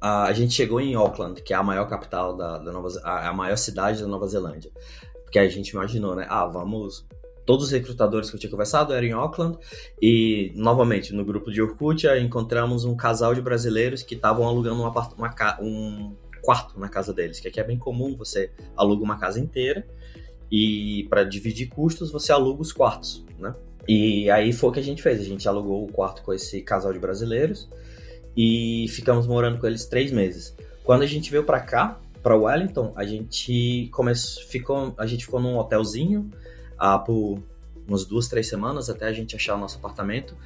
a, 0.00 0.32
gente 0.32 0.54
chegou 0.54 0.80
em 0.80 0.94
Auckland, 0.94 1.42
que 1.42 1.52
é 1.52 1.56
a 1.56 1.62
maior 1.64 1.86
capital 1.88 2.36
da, 2.36 2.58
da 2.58 2.70
Nova 2.70 2.88
a 3.02 3.32
maior 3.32 3.56
cidade 3.56 4.00
da 4.00 4.06
Nova 4.06 4.28
Zelândia. 4.28 4.70
Porque 5.28 5.38
a 5.38 5.46
gente 5.46 5.68
imaginou, 5.68 6.16
né? 6.16 6.26
Ah, 6.26 6.46
vamos 6.46 7.06
todos 7.44 7.66
os 7.66 7.70
recrutadores 7.70 8.30
que 8.30 8.36
eu 8.36 8.40
tinha 8.40 8.50
conversado 8.50 8.94
eram 8.94 9.06
em 9.06 9.12
Auckland 9.12 9.58
e 10.00 10.52
novamente 10.54 11.14
no 11.14 11.24
grupo 11.24 11.50
de 11.50 11.62
Orkut 11.62 12.06
encontramos 12.22 12.84
um 12.84 12.94
casal 12.94 13.34
de 13.34 13.42
brasileiros 13.42 14.02
que 14.02 14.14
estavam 14.14 14.46
alugando 14.46 14.82
uma, 14.82 14.90
uma, 14.90 15.60
um 15.60 16.14
quarto 16.42 16.78
na 16.78 16.88
casa 16.88 17.12
deles, 17.12 17.40
que 17.40 17.48
aqui 17.48 17.58
é 17.60 17.64
bem 17.64 17.78
comum, 17.78 18.16
você 18.16 18.50
aluga 18.76 19.02
uma 19.02 19.18
casa 19.18 19.38
inteira 19.38 19.86
e 20.50 21.06
para 21.08 21.24
dividir 21.24 21.68
custos 21.68 22.10
você 22.10 22.32
aluga 22.32 22.62
os 22.62 22.72
quartos, 22.72 23.24
né? 23.38 23.54
E 23.86 24.30
aí 24.30 24.52
foi 24.52 24.70
o 24.70 24.72
que 24.72 24.80
a 24.80 24.84
gente 24.84 25.02
fez, 25.02 25.20
a 25.20 25.24
gente 25.24 25.46
alugou 25.46 25.84
o 25.84 25.92
quarto 25.92 26.22
com 26.22 26.32
esse 26.32 26.60
casal 26.62 26.92
de 26.92 26.98
brasileiros 26.98 27.68
e 28.36 28.86
ficamos 28.90 29.26
morando 29.26 29.58
com 29.58 29.66
eles 29.66 29.86
três 29.86 30.10
meses. 30.10 30.54
Quando 30.84 31.02
a 31.02 31.06
gente 31.06 31.30
veio 31.30 31.44
para 31.44 31.60
cá, 31.60 31.98
para 32.22 32.36
Wellington, 32.36 32.92
a 32.96 33.04
gente 33.04 33.88
começou, 33.92 34.42
ficou, 34.44 34.94
a 34.98 35.06
gente 35.06 35.24
ficou 35.24 35.40
num 35.40 35.56
hotelzinho 35.56 36.30
ah, 36.78 36.98
por 36.98 37.42
umas 37.86 38.04
duas, 38.04 38.28
três 38.28 38.48
semanas 38.48 38.90
até 38.90 39.06
a 39.06 39.12
gente 39.12 39.34
achar 39.34 39.54
o 39.54 39.58
nosso 39.58 39.78
apartamento. 39.78 40.36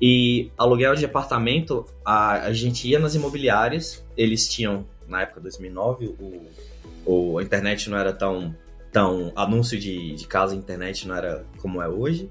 E 0.00 0.50
aluguel 0.58 0.94
de 0.94 1.04
apartamento, 1.04 1.86
a, 2.04 2.46
a 2.46 2.52
gente 2.52 2.88
ia 2.88 2.98
nas 2.98 3.14
imobiliárias, 3.14 4.04
eles 4.16 4.48
tinham 4.48 4.86
na 5.08 5.22
época 5.22 5.40
2009, 5.40 6.16
o, 6.18 6.42
o, 7.04 7.38
a 7.38 7.42
internet 7.42 7.88
não 7.88 7.98
era 7.98 8.12
tão, 8.12 8.54
tão 8.90 9.32
anúncio 9.36 9.78
de, 9.78 10.14
de 10.14 10.26
casa 10.26 10.54
internet 10.54 11.06
não 11.06 11.14
era 11.14 11.44
como 11.58 11.80
é 11.80 11.88
hoje. 11.88 12.28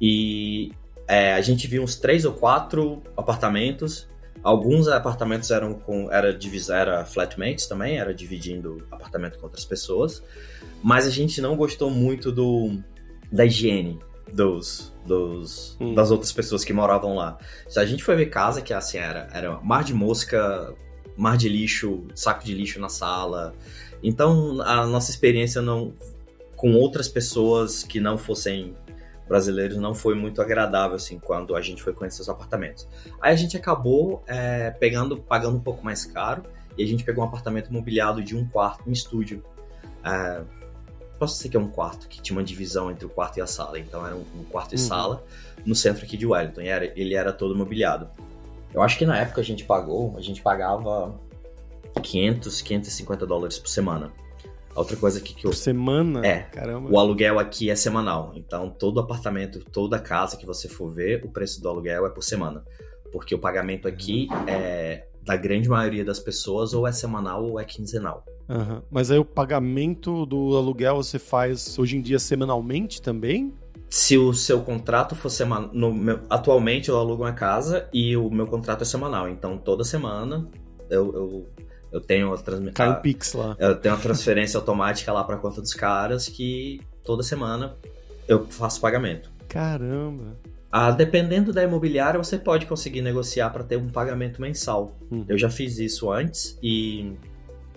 E 0.00 0.72
é, 1.06 1.32
a 1.34 1.40
gente 1.40 1.66
viu 1.66 1.82
uns 1.82 1.96
três 1.96 2.24
ou 2.24 2.32
quatro 2.32 3.02
apartamentos. 3.16 4.08
Alguns 4.42 4.88
apartamentos 4.88 5.50
eram 5.50 5.74
com 5.74 6.10
era 6.10 6.32
divisa 6.32 6.76
era 6.76 7.04
flatmates 7.04 7.66
também, 7.66 7.98
era 7.98 8.14
dividindo 8.14 8.86
apartamento 8.90 9.38
com 9.38 9.44
outras 9.44 9.64
pessoas. 9.64 10.22
Mas 10.82 11.06
a 11.06 11.10
gente 11.10 11.40
não 11.40 11.56
gostou 11.56 11.90
muito 11.90 12.32
do 12.32 12.78
da 13.30 13.44
higiene 13.44 13.98
dos, 14.32 14.92
dos 15.06 15.76
hum. 15.80 15.94
das 15.94 16.10
outras 16.10 16.32
pessoas 16.32 16.64
que 16.64 16.72
moravam 16.72 17.14
lá. 17.14 17.38
Se 17.68 17.78
a 17.78 17.84
gente 17.84 18.02
foi 18.02 18.16
ver 18.16 18.26
casa 18.26 18.62
que 18.62 18.72
assim 18.72 18.98
era 18.98 19.28
era 19.32 19.60
mar 19.60 19.84
de 19.84 19.92
mosca 19.92 20.74
mar 21.16 21.36
de 21.36 21.48
lixo, 21.48 22.06
saco 22.14 22.44
de 22.44 22.54
lixo 22.54 22.80
na 22.80 22.88
sala. 22.88 23.54
Então, 24.02 24.62
a 24.62 24.86
nossa 24.86 25.10
experiência 25.10 25.60
não 25.60 25.92
com 26.56 26.74
outras 26.74 27.08
pessoas 27.08 27.82
que 27.82 28.00
não 28.00 28.16
fossem 28.16 28.74
brasileiros 29.30 29.76
não 29.76 29.94
foi 29.94 30.16
muito 30.16 30.42
agradável 30.42 30.96
assim 30.96 31.16
quando 31.20 31.54
a 31.54 31.60
gente 31.60 31.80
foi 31.80 31.92
conhecer 31.92 32.20
os 32.20 32.28
apartamentos. 32.28 32.88
Aí 33.20 33.32
a 33.32 33.36
gente 33.36 33.56
acabou 33.56 34.24
é, 34.26 34.72
pegando, 34.72 35.16
pagando 35.16 35.56
um 35.56 35.60
pouco 35.60 35.84
mais 35.84 36.04
caro 36.04 36.42
e 36.76 36.82
a 36.82 36.86
gente 36.86 37.04
pegou 37.04 37.22
um 37.22 37.28
apartamento 37.28 37.72
mobiliado 37.72 38.24
de 38.24 38.36
um 38.36 38.44
quarto, 38.44 38.90
um 38.90 38.92
estúdio. 38.92 39.44
É, 40.04 40.42
posso 41.16 41.36
dizer 41.36 41.48
que 41.48 41.56
é 41.56 41.60
um 41.60 41.68
quarto 41.68 42.08
que 42.08 42.20
tinha 42.20 42.36
uma 42.36 42.42
divisão 42.42 42.90
entre 42.90 43.06
o 43.06 43.08
quarto 43.08 43.38
e 43.38 43.40
a 43.40 43.46
sala, 43.46 43.78
então 43.78 44.04
era 44.04 44.16
um, 44.16 44.24
um 44.34 44.44
quarto 44.50 44.74
e 44.74 44.78
uhum. 44.78 44.84
sala 44.84 45.24
no 45.64 45.76
centro 45.76 46.04
aqui 46.04 46.16
de 46.16 46.26
Wellington. 46.26 46.62
E 46.62 46.68
era, 46.68 46.84
ele 46.98 47.14
era 47.14 47.32
todo 47.32 47.54
mobiliado. 47.54 48.10
Eu 48.74 48.82
acho 48.82 48.98
que 48.98 49.06
na 49.06 49.16
época 49.16 49.40
a 49.40 49.44
gente 49.44 49.62
pagou, 49.64 50.16
a 50.16 50.20
gente 50.20 50.42
pagava 50.42 51.14
500, 52.02 52.62
550 52.62 53.26
dólares 53.26 53.60
por 53.60 53.68
semana. 53.68 54.10
Outra 54.80 54.96
coisa 54.96 55.18
aqui 55.18 55.34
que 55.34 55.46
eu... 55.46 55.50
Por 55.50 55.56
semana? 55.56 56.26
É. 56.26 56.40
Caramba. 56.40 56.90
O 56.90 56.98
aluguel 56.98 57.38
aqui 57.38 57.70
é 57.70 57.76
semanal. 57.76 58.32
Então, 58.34 58.70
todo 58.70 59.00
apartamento, 59.00 59.60
toda 59.70 59.98
casa 59.98 60.36
que 60.36 60.46
você 60.46 60.68
for 60.68 60.92
ver, 60.92 61.24
o 61.24 61.30
preço 61.30 61.62
do 61.62 61.68
aluguel 61.68 62.06
é 62.06 62.10
por 62.10 62.22
semana. 62.22 62.64
Porque 63.12 63.34
o 63.34 63.38
pagamento 63.38 63.86
aqui 63.86 64.28
é 64.46 65.06
da 65.22 65.36
grande 65.36 65.68
maioria 65.68 66.04
das 66.04 66.18
pessoas 66.18 66.72
ou 66.72 66.86
é 66.86 66.92
semanal 66.92 67.44
ou 67.44 67.60
é 67.60 67.64
quinzenal. 67.64 68.24
Uhum. 68.48 68.82
Mas 68.90 69.10
aí 69.10 69.18
o 69.18 69.24
pagamento 69.24 70.26
do 70.26 70.56
aluguel 70.56 70.96
você 70.96 71.18
faz 71.18 71.78
hoje 71.78 71.96
em 71.96 72.00
dia 72.00 72.18
semanalmente 72.18 73.00
também? 73.00 73.52
se 73.90 74.16
o 74.16 74.32
seu 74.32 74.60
contrato 74.60 75.16
for 75.16 75.28
semanal. 75.28 75.70
atualmente 76.30 76.88
eu 76.88 76.96
alugo 76.96 77.24
uma 77.24 77.32
casa 77.32 77.88
e 77.92 78.16
o 78.16 78.30
meu 78.30 78.46
contrato 78.46 78.82
é 78.82 78.84
semanal. 78.84 79.28
Então 79.28 79.58
toda 79.58 79.82
semana 79.82 80.48
eu, 80.88 81.12
eu, 81.12 81.46
eu 81.92 82.00
tenho 82.00 82.36
transmissão. 82.38 82.74
Cai 82.74 82.90
um 82.90 83.00
Pix 83.00 83.32
lá. 83.32 83.56
Eu 83.58 83.76
tenho 83.76 83.94
uma 83.94 84.00
transferência 84.00 84.58
automática 84.58 85.12
lá 85.12 85.24
para 85.24 85.36
conta 85.36 85.60
dos 85.60 85.74
caras 85.74 86.28
que 86.28 86.80
toda 87.04 87.22
semana 87.22 87.74
eu 88.28 88.46
faço 88.46 88.80
pagamento. 88.80 89.30
Caramba! 89.48 90.36
Ah, 90.72 90.92
dependendo 90.92 91.52
da 91.52 91.64
imobiliária, 91.64 92.16
você 92.16 92.38
pode 92.38 92.66
conseguir 92.66 93.02
negociar 93.02 93.50
para 93.50 93.64
ter 93.64 93.76
um 93.76 93.88
pagamento 93.88 94.40
mensal. 94.40 94.96
Hum. 95.10 95.24
Eu 95.28 95.36
já 95.36 95.50
fiz 95.50 95.78
isso 95.78 96.12
antes 96.12 96.56
e 96.62 97.12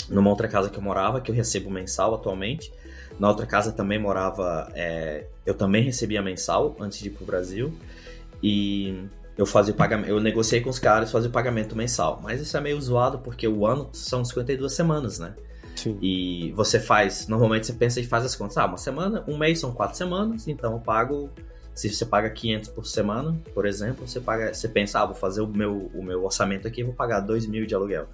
numa 0.08 0.30
outra 0.30 0.48
casa 0.48 0.70
que 0.70 0.78
eu 0.78 0.84
morava, 0.84 1.20
que 1.20 1.32
eu 1.32 1.36
recebo 1.36 1.72
mensal 1.72 2.14
atualmente, 2.14 2.72
na 3.20 3.28
outra 3.30 3.48
casa 3.48 3.72
também 3.72 3.98
morava. 3.98 4.72
É, 4.76 5.26
eu 5.44 5.56
também 5.56 5.84
recebia 5.84 6.22
mensal 6.22 6.76
antes 6.80 7.00
de 7.00 7.08
ir 7.08 7.12
pro 7.12 7.26
Brasil. 7.26 7.74
E 8.44 9.06
eu 9.38 9.46
fazia 9.46 9.74
o 9.74 9.78
pagamento. 9.78 10.10
Eu 10.10 10.20
negociei 10.20 10.62
com 10.62 10.70
os 10.70 10.80
caras 10.80 11.12
fazia 11.12 11.30
o 11.30 11.32
pagamento 11.32 11.76
mensal. 11.76 12.20
Mas 12.22 12.40
isso 12.42 12.56
é 12.56 12.62
meio 12.62 12.80
zoado 12.80 13.20
porque 13.20 13.48
o 13.48 13.66
ano 13.66 13.90
são 13.92 14.24
52 14.24 14.72
semanas, 14.72 15.20
né? 15.20 15.34
Sim. 15.76 15.98
E 16.02 16.52
você 16.56 16.80
faz. 16.80 17.28
Normalmente 17.28 17.68
você 17.68 17.74
pensa 17.74 18.00
e 18.00 18.06
faz 18.06 18.26
as 18.26 18.36
contas. 18.36 18.58
Ah, 18.58 18.66
uma 18.66 18.78
semana, 18.78 19.24
um 19.28 19.38
mês 19.38 19.60
são 19.60 19.72
quatro 19.72 19.98
semanas, 19.98 20.48
então 20.48 20.74
eu 20.74 20.80
pago. 20.80 21.30
Se 21.74 21.90
você 21.90 22.06
paga 22.06 22.30
500 22.30 22.70
por 22.70 22.86
semana, 22.86 23.36
por 23.52 23.66
exemplo, 23.66 24.08
você 24.08 24.20
paga, 24.20 24.54
você 24.54 24.68
pensa, 24.68 25.00
ah, 25.00 25.08
vou 25.08 25.16
fazer 25.16 25.42
o 25.42 25.48
meu, 25.48 25.90
o 25.96 26.04
meu 26.04 26.24
orçamento 26.24 26.68
aqui, 26.68 26.84
vou 26.84 26.94
pagar 26.94 27.20
2 27.22 27.48
mil 27.48 27.66
de 27.66 27.74
aluguel. 27.74 28.06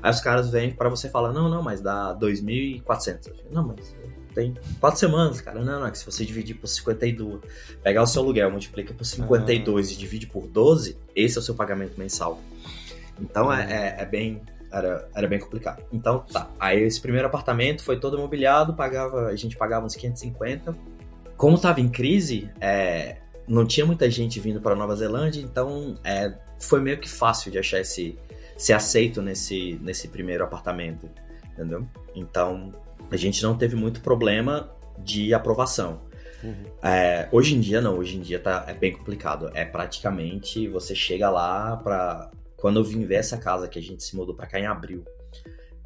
Aí 0.00 0.08
os 0.08 0.20
caras 0.20 0.50
vêm 0.50 0.70
para 0.70 0.88
você 0.88 1.08
falar, 1.08 1.32
não, 1.32 1.48
não, 1.48 1.60
mas 1.60 1.80
dá 1.80 2.14
2.400. 2.14 3.32
Não, 3.50 3.66
mas 3.66 3.92
tem 4.38 4.54
quatro 4.78 5.00
semanas, 5.00 5.40
cara. 5.40 5.58
Não, 5.58 5.80
não, 5.80 5.86
é 5.86 5.90
que 5.90 5.98
se 5.98 6.06
você 6.06 6.24
dividir 6.24 6.54
por 6.54 6.68
52, 6.68 7.40
pegar 7.82 8.04
o 8.04 8.06
seu 8.06 8.22
aluguel, 8.22 8.48
multiplica 8.52 8.94
por 8.94 9.04
52 9.04 9.88
ah. 9.88 9.92
e 9.92 9.96
divide 9.96 10.28
por 10.28 10.46
12, 10.46 10.96
esse 11.16 11.36
é 11.36 11.40
o 11.40 11.42
seu 11.42 11.56
pagamento 11.56 11.98
mensal. 11.98 12.40
Então 13.20 13.52
é, 13.52 13.96
é, 13.98 14.02
é, 14.02 14.06
bem. 14.06 14.40
Era, 14.70 15.08
era 15.14 15.26
bem 15.26 15.40
complicado. 15.40 15.82
Então, 15.90 16.20
tá. 16.20 16.48
Aí 16.60 16.82
esse 16.82 17.00
primeiro 17.00 17.26
apartamento 17.26 17.82
foi 17.82 17.98
todo 17.98 18.16
imobiliado, 18.16 18.74
pagava, 18.74 19.26
a 19.26 19.34
gente 19.34 19.56
pagava 19.56 19.86
uns 19.86 19.96
550. 19.96 20.76
Como 21.36 21.56
estava 21.56 21.80
em 21.80 21.88
crise, 21.88 22.50
é, 22.60 23.16
não 23.48 23.66
tinha 23.66 23.86
muita 23.86 24.08
gente 24.10 24.38
vindo 24.38 24.60
para 24.60 24.76
Nova 24.76 24.94
Zelândia, 24.94 25.40
então 25.40 25.96
é, 26.04 26.32
foi 26.60 26.80
meio 26.80 26.98
que 26.98 27.08
fácil 27.08 27.50
de 27.50 27.58
achar 27.58 27.80
esse 27.80 28.16
ser 28.56 28.74
aceito 28.74 29.22
nesse, 29.22 29.78
nesse 29.82 30.08
primeiro 30.08 30.44
apartamento, 30.44 31.08
entendeu? 31.54 31.86
Então 32.14 32.74
a 33.10 33.16
gente 33.16 33.42
não 33.42 33.56
teve 33.56 33.76
muito 33.76 34.00
problema 34.00 34.70
de 34.98 35.32
aprovação. 35.32 36.02
Uhum. 36.42 36.64
É, 36.82 37.28
hoje 37.32 37.54
em 37.54 37.60
dia 37.60 37.80
não, 37.80 37.98
hoje 37.98 38.16
em 38.16 38.20
dia 38.20 38.38
tá, 38.38 38.64
é 38.68 38.74
bem 38.74 38.92
complicado. 38.92 39.50
É 39.54 39.64
praticamente 39.64 40.68
você 40.68 40.94
chega 40.94 41.30
lá 41.30 41.76
para 41.76 42.30
quando 42.56 42.80
eu 42.80 42.84
vim 42.84 43.04
ver 43.04 43.16
essa 43.16 43.36
casa 43.36 43.68
que 43.68 43.78
a 43.78 43.82
gente 43.82 44.02
se 44.02 44.16
mudou 44.16 44.34
para 44.34 44.46
cá 44.46 44.58
em 44.58 44.66
abril. 44.66 45.04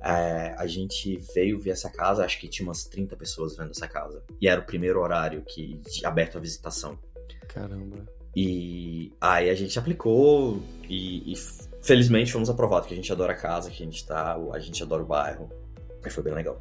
É, 0.01 0.55
a 0.59 0.67
gente 0.67 1.17
veio 1.33 1.61
ver 1.61 1.71
essa 1.71 1.89
casa, 1.89 2.25
acho 2.25 2.41
que 2.41 2.49
tinha 2.49 2.67
umas 2.67 2.85
30 2.85 3.17
pessoas 3.17 3.57
vendo 3.57 3.71
essa 3.71 3.87
casa. 3.87 4.23
E 4.41 4.49
era 4.49 4.61
o 4.61 4.65
primeiro 4.65 5.01
horário 5.01 5.43
que 5.43 5.81
aberto 6.05 6.39
a 6.39 6.41
visitação. 6.41 6.99
Caramba. 7.49 8.05
E 8.35 9.13
aí 9.21 9.49
a 9.49 9.55
gente 9.55 9.79
aplicou 9.79 10.61
e, 10.89 11.33
e 11.33 11.37
felizmente 11.83 12.33
fomos 12.33 12.49
aprovados, 12.49 12.89
que 12.89 12.95
a 12.95 12.97
gente 12.97 13.13
adora 13.13 13.33
a 13.33 13.37
casa, 13.37 13.71
que 13.71 13.83
a 13.83 13.87
gente 13.87 14.05
tá, 14.05 14.37
a 14.53 14.59
gente 14.59 14.83
adora 14.83 15.03
o 15.03 15.07
bairro. 15.07 15.51
E 16.05 16.11
foi 16.11 16.25
bem 16.25 16.35
legal. 16.35 16.61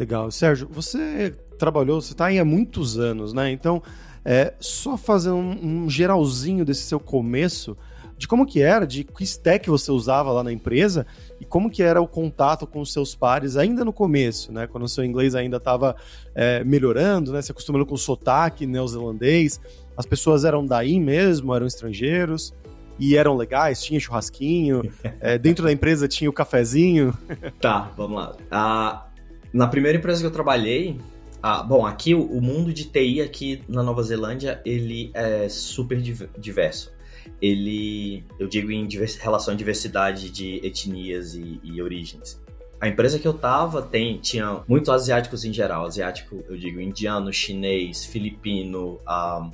Legal. 0.00 0.30
Sérgio, 0.30 0.66
você 0.70 1.36
trabalhou, 1.58 2.00
você 2.00 2.12
está 2.12 2.24
aí 2.24 2.38
há 2.38 2.44
muitos 2.44 2.98
anos, 2.98 3.34
né? 3.34 3.50
Então, 3.50 3.82
é, 4.24 4.54
só 4.58 4.96
fazer 4.96 5.28
um, 5.28 5.82
um, 5.84 5.90
geralzinho 5.90 6.64
desse 6.64 6.84
seu 6.84 6.98
começo, 6.98 7.76
de 8.16 8.26
como 8.26 8.46
que 8.46 8.62
era, 8.62 8.86
de 8.86 9.04
que 9.04 9.24
stack 9.24 9.68
você 9.68 9.92
usava 9.92 10.32
lá 10.32 10.42
na 10.42 10.50
empresa 10.50 11.06
e 11.38 11.44
como 11.44 11.68
que 11.70 11.82
era 11.82 12.00
o 12.00 12.08
contato 12.08 12.66
com 12.66 12.80
os 12.80 12.94
seus 12.94 13.14
pares 13.14 13.58
ainda 13.58 13.84
no 13.84 13.92
começo, 13.92 14.50
né? 14.50 14.66
Quando 14.66 14.84
o 14.84 14.88
seu 14.88 15.04
inglês 15.04 15.34
ainda 15.34 15.58
estava 15.58 15.94
é, 16.34 16.64
melhorando, 16.64 17.30
né? 17.30 17.42
Se 17.42 17.52
acostumando 17.52 17.84
com 17.84 17.94
o 17.94 17.98
sotaque 17.98 18.66
neozelandês. 18.66 19.60
As 19.98 20.06
pessoas 20.06 20.46
eram 20.46 20.64
daí 20.64 20.98
mesmo, 20.98 21.54
eram 21.54 21.66
estrangeiros 21.66 22.54
e 22.98 23.18
eram 23.18 23.36
legais, 23.36 23.82
tinha 23.82 24.00
churrasquinho, 24.00 24.82
é, 25.20 25.36
dentro 25.36 25.62
da 25.62 25.70
empresa 25.70 26.08
tinha 26.08 26.30
o 26.30 26.32
cafezinho. 26.32 27.12
Tá, 27.60 27.90
vamos 27.96 28.16
lá. 28.16 28.36
Uh, 28.50 29.09
na 29.52 29.66
primeira 29.66 29.98
empresa 29.98 30.20
que 30.20 30.26
eu 30.26 30.30
trabalhei, 30.30 30.98
ah, 31.42 31.62
bom, 31.62 31.86
aqui 31.86 32.14
o, 32.14 32.22
o, 32.22 32.40
mundo 32.40 32.72
de 32.72 32.84
TI 32.84 33.22
aqui 33.22 33.62
na 33.68 33.82
Nova 33.82 34.02
Zelândia, 34.02 34.60
ele 34.64 35.10
é 35.14 35.48
super 35.48 36.00
diverso. 36.38 36.92
Ele, 37.40 38.24
eu 38.38 38.46
digo 38.46 38.70
em 38.70 38.86
divers, 38.86 39.16
relação 39.16 39.54
à 39.54 39.56
diversidade 39.56 40.30
de 40.30 40.64
etnias 40.66 41.34
e, 41.34 41.60
e, 41.62 41.80
origens. 41.80 42.40
A 42.80 42.88
empresa 42.88 43.18
que 43.18 43.26
eu 43.26 43.32
tava 43.32 43.82
tem, 43.82 44.18
tinha 44.18 44.62
muitos 44.68 44.90
asiáticos 44.90 45.44
em 45.44 45.52
geral, 45.52 45.86
asiático, 45.86 46.42
eu 46.48 46.56
digo 46.56 46.80
indiano, 46.80 47.32
chinês, 47.32 48.04
filipino, 48.04 48.98
ah, 49.06 49.50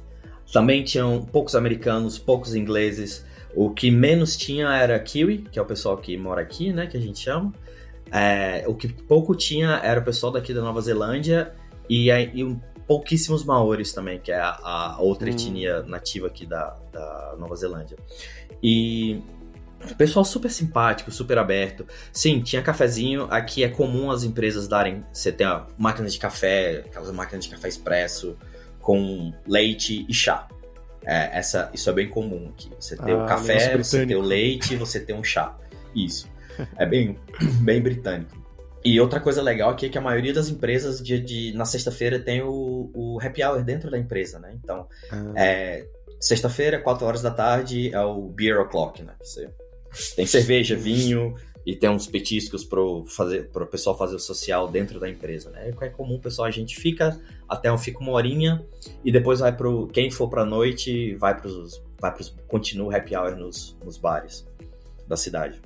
também 0.53 0.83
tinham 0.83 1.23
poucos 1.23 1.55
americanos, 1.55 2.19
poucos 2.19 2.55
ingleses. 2.55 3.25
O 3.55 3.71
que 3.71 3.91
menos 3.91 4.37
tinha 4.37 4.69
era 4.75 4.99
Kiwi, 4.99 5.39
que 5.51 5.59
é 5.59 5.63
o 5.63 5.67
pessoal 5.67 5.97
que 5.97 6.17
mora 6.17 6.43
aqui, 6.43 6.73
né, 6.73 6.87
que 6.87 6.97
a 6.97 7.01
gente 7.01 7.21
chama. 7.21 7.53
É, 8.13 8.65
o 8.67 8.75
que 8.75 8.89
pouco 8.89 9.35
tinha 9.35 9.81
era 9.83 10.01
o 10.01 10.05
pessoal 10.05 10.33
daqui 10.33 10.55
da 10.55 10.61
Nova 10.61 10.81
Zelândia 10.81 11.53
e, 11.89 12.09
e 12.11 12.45
um, 12.45 12.59
pouquíssimos 12.87 13.45
maores 13.45 13.93
também, 13.93 14.19
que 14.21 14.31
é 14.31 14.39
a, 14.39 14.59
a 14.63 15.01
outra 15.01 15.29
hum. 15.29 15.33
etnia 15.33 15.83
nativa 15.83 16.29
aqui 16.29 16.47
da, 16.47 16.77
da 16.93 17.35
Nova 17.39 17.57
Zelândia. 17.57 17.97
E 18.63 19.23
Pessoal 19.95 20.25
super 20.25 20.51
simpático, 20.51 21.11
super 21.11 21.39
aberto. 21.39 21.87
Sim, 22.13 22.41
tinha 22.41 22.63
cafezinho. 22.63 23.29
Aqui 23.31 23.63
é 23.63 23.69
comum 23.69 24.11
as 24.11 24.25
empresas 24.25 24.67
darem. 24.67 25.05
Você 25.13 25.31
tem 25.31 25.47
máquina 25.79 26.09
de 26.09 26.19
café, 26.19 26.83
aquelas 26.87 27.11
máquinas 27.13 27.45
de 27.45 27.51
café 27.51 27.69
expresso, 27.69 28.37
com 28.81 29.33
leite 29.47 30.05
e 30.09 30.15
chá. 30.15 30.49
É, 31.05 31.39
essa, 31.39 31.71
isso 31.73 31.89
é 31.89 31.93
bem 31.93 32.09
comum 32.09 32.51
aqui. 32.53 32.69
Você 32.81 32.97
tem 32.97 33.15
ah, 33.15 33.25
o 33.25 33.27
café, 33.27 33.77
você 33.77 34.05
tem 34.05 34.17
o 34.17 34.23
leite 34.23 34.75
e 34.75 34.77
você 34.77 34.99
tem 34.99 35.15
um 35.15 35.23
chá. 35.23 35.57
Isso. 35.95 36.29
É 36.77 36.87
bem, 36.87 37.19
bem 37.63 37.81
britânico. 37.81 38.47
E 38.85 39.01
outra 39.01 39.19
coisa 39.19 39.43
legal 39.43 39.71
aqui 39.71 39.87
é 39.87 39.89
que 39.89 39.99
a 39.99 40.01
maioria 40.01 40.33
das 40.33 40.49
empresas 40.49 41.03
de, 41.03 41.19
de 41.19 41.53
na 41.55 41.65
sexta-feira 41.65 42.21
tem 42.21 42.43
o, 42.43 42.91
o 42.95 43.19
happy 43.21 43.43
hour 43.43 43.65
dentro 43.65 43.91
da 43.91 43.99
empresa, 43.99 44.39
né? 44.39 44.57
Então, 44.63 44.87
ah. 45.11 45.33
é, 45.35 45.89
sexta-feira, 46.21 46.79
4 46.81 47.05
horas 47.05 47.23
da 47.23 47.31
tarde, 47.31 47.93
é 47.93 48.01
o 48.01 48.29
beer 48.29 48.61
o'clock, 48.61 49.03
né? 49.03 49.15
Você 49.21 49.51
tem 50.15 50.25
cerveja, 50.25 50.77
vinho 50.77 51.35
e 51.67 51.75
tem 51.75 51.91
uns 51.91 52.07
petiscos 52.07 52.65
para 52.65 52.81
fazer 53.09 53.51
o 53.53 53.67
pessoal 53.67 53.99
fazer 53.99 54.15
o 54.15 54.21
social 54.21 54.69
dentro 54.69 55.01
da 55.01 55.09
empresa, 55.09 55.51
né? 55.51 55.73
É 55.81 55.89
comum, 55.89 56.21
pessoal, 56.21 56.47
a 56.47 56.53
gente 56.53 56.77
fica 56.77 57.19
até 57.49 57.77
fica 57.79 57.99
uma 57.99 58.13
horinha 58.13 58.65
e 59.05 59.11
depois 59.11 59.41
vai 59.41 59.55
pro 59.55 59.89
quem 59.89 60.11
for 60.13 60.29
para 60.29 60.45
noite 60.45 61.17
vai 61.17 61.37
para 61.37 61.49
os 61.49 61.83
vai 62.01 62.15
pros, 62.15 62.37
continua 62.47 62.93
o 62.93 62.97
happy 62.97 63.17
hour 63.17 63.35
nos, 63.35 63.77
nos 63.85 63.99
bares 63.99 64.47
da 65.09 65.17
cidade. 65.17 65.61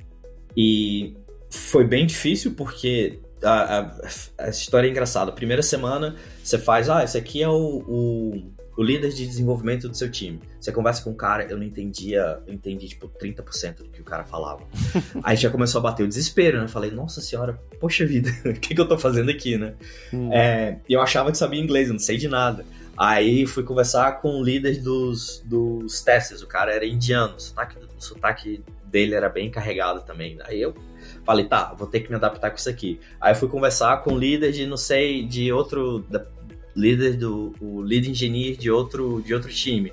E 0.57 1.17
foi 1.51 1.85
bem 1.85 2.07
difícil 2.07 2.53
porque 2.55 3.21
a, 3.43 3.81
a, 3.81 3.97
a, 4.39 4.49
história 4.49 4.87
é 4.87 4.91
engraçada. 4.91 5.33
Primeira 5.33 5.63
semana 5.63 6.17
você 6.43 6.59
faz, 6.59 6.89
ah, 6.89 7.03
esse 7.05 7.17
aqui 7.17 7.43
é 7.43 7.49
o, 7.49 7.85
o 7.87 8.53
o 8.81 8.83
líder 8.83 9.11
de 9.11 9.27
desenvolvimento 9.27 9.91
do 9.91 9.95
seu 9.95 10.11
time. 10.11 10.41
Você 10.59 10.73
conversa 10.73 11.03
com 11.03 11.11
o 11.11 11.15
cara, 11.15 11.45
eu 11.45 11.59
não 11.59 11.65
entendia, 11.65 12.41
eu 12.47 12.55
entendi 12.55 12.89
tipo 12.89 13.09
30% 13.09 13.77
do 13.77 13.91
que 13.91 14.01
o 14.01 14.05
cara 14.05 14.25
falava. 14.25 14.63
Aí 15.23 15.37
já 15.37 15.51
começou 15.51 15.81
a 15.81 15.83
bater 15.83 16.03
o 16.03 16.09
desespero, 16.09 16.59
né? 16.59 16.67
Falei, 16.67 16.91
nossa 16.91 17.21
senhora, 17.21 17.61
poxa 17.79 18.07
vida, 18.07 18.31
o 18.49 18.55
que, 18.55 18.75
que 18.75 18.81
eu 18.81 18.89
tô 18.89 18.97
fazendo 18.97 19.31
aqui, 19.31 19.59
né? 19.59 19.75
Hum. 20.15 20.33
É, 20.33 20.79
eu 20.89 21.03
achava 21.03 21.31
que 21.31 21.37
sabia 21.37 21.61
inglês, 21.61 21.89
eu 21.89 21.93
não 21.93 22.01
sei 22.01 22.17
de 22.17 22.27
nada. 22.27 22.65
Aí 22.97 23.47
fui 23.47 23.63
conversar 23.63 24.13
com 24.21 24.41
o 24.41 24.43
líder 24.43 24.81
dos, 24.81 25.43
dos 25.45 26.01
testes, 26.01 26.41
o 26.41 26.47
cara 26.47 26.75
era 26.75 26.87
indiano, 26.87 27.39
sotaque, 27.39 27.77
sotaque 27.99 28.65
dele 28.91 29.15
era 29.15 29.29
bem 29.29 29.51
carregado 29.51 30.03
também. 30.03 30.39
Aí 30.45 30.61
eu 30.61 30.75
falei, 31.25 31.47
tá, 31.47 31.75
vou 31.75 31.87
ter 31.87 32.01
que 32.01 32.11
me 32.11 32.17
adaptar 32.17 32.51
com 32.51 32.57
isso 32.57 32.69
aqui. 32.69 33.01
Aí 33.21 33.35
fui 33.35 33.49
conversar 33.49 34.03
com 34.03 34.15
o 34.15 34.19
líder 34.19 34.53
de, 34.53 34.67
não 34.67 34.77
sei, 34.77 35.25
de 35.27 35.53
outro, 35.53 36.01
da, 36.09 36.27
líder 36.75 37.17
do 37.17 37.55
o 37.61 37.81
lead 37.81 38.11
engineer 38.11 38.57
de 38.57 38.71
outro 38.71 39.23
de 39.23 39.35
outro 39.35 39.51
time. 39.51 39.93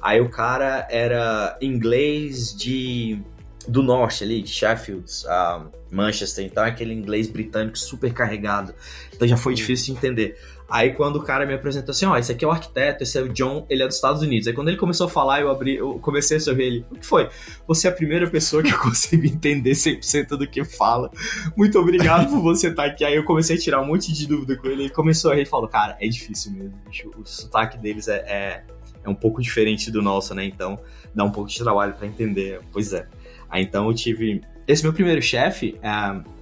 Aí 0.00 0.20
o 0.20 0.28
cara 0.28 0.86
era 0.90 1.56
inglês 1.60 2.54
de 2.54 3.20
do 3.66 3.82
norte 3.82 4.24
ali, 4.24 4.40
de 4.40 4.48
Sheffield, 4.48 5.04
uh, 5.26 5.70
Manchester, 5.90 6.44
então 6.46 6.64
é 6.64 6.68
aquele 6.68 6.94
inglês 6.94 7.28
britânico 7.28 7.78
super 7.78 8.12
carregado. 8.14 8.74
Então 9.12 9.28
já 9.28 9.36
foi 9.36 9.54
difícil 9.54 9.92
de 9.92 9.98
entender. 9.98 10.38
Aí 10.70 10.92
quando 10.92 11.16
o 11.16 11.22
cara 11.22 11.46
me 11.46 11.54
apresentou 11.54 11.92
assim, 11.92 12.04
ó, 12.04 12.16
esse 12.18 12.30
aqui 12.30 12.44
é 12.44 12.48
o 12.48 12.50
arquiteto, 12.50 13.02
esse 13.02 13.16
é 13.16 13.22
o 13.22 13.28
John, 13.30 13.64
ele 13.70 13.82
é 13.82 13.86
dos 13.86 13.96
Estados 13.96 14.20
Unidos. 14.20 14.46
Aí 14.46 14.52
quando 14.52 14.68
ele 14.68 14.76
começou 14.76 15.06
a 15.06 15.10
falar, 15.10 15.40
eu 15.40 15.50
abri, 15.50 15.76
eu 15.76 15.98
comecei 15.98 16.36
a 16.36 16.40
sorrir 16.40 16.62
ele. 16.62 16.86
O 16.90 16.96
que 16.96 17.06
foi? 17.06 17.30
Você 17.66 17.88
é 17.88 17.90
a 17.90 17.94
primeira 17.94 18.28
pessoa 18.28 18.62
que 18.62 18.70
eu 18.70 18.76
consigo 18.78 19.24
entender 19.24 19.70
100% 19.70 20.28
do 20.36 20.46
que 20.46 20.62
fala. 20.64 21.10
Muito 21.56 21.78
obrigado 21.78 22.28
por 22.28 22.42
você 22.42 22.68
estar 22.68 22.84
aqui. 22.84 23.02
Aí 23.02 23.14
eu 23.14 23.24
comecei 23.24 23.56
a 23.56 23.58
tirar 23.58 23.80
um 23.80 23.86
monte 23.86 24.12
de 24.12 24.26
dúvida 24.26 24.56
com 24.56 24.66
ele. 24.66 24.82
Ele 24.82 24.90
começou 24.90 25.32
a 25.32 25.34
rir 25.34 25.42
e 25.42 25.46
falou, 25.46 25.68
cara, 25.68 25.96
é 26.00 26.06
difícil 26.06 26.52
mesmo, 26.52 26.74
bicho. 26.86 27.10
O 27.16 27.24
sotaque 27.24 27.78
deles 27.78 28.06
é, 28.06 28.18
é, 28.26 28.64
é 29.02 29.08
um 29.08 29.14
pouco 29.14 29.40
diferente 29.40 29.90
do 29.90 30.02
nosso, 30.02 30.34
né? 30.34 30.44
Então 30.44 30.78
dá 31.14 31.24
um 31.24 31.30
pouco 31.30 31.48
de 31.48 31.58
trabalho 31.58 31.94
para 31.94 32.06
entender. 32.06 32.60
Pois 32.70 32.92
é. 32.92 33.06
Aí 33.48 33.62
então 33.62 33.86
eu 33.88 33.94
tive... 33.94 34.42
Esse 34.66 34.82
meu 34.82 34.92
primeiro 34.92 35.22
chefe... 35.22 35.78
É 35.82 36.37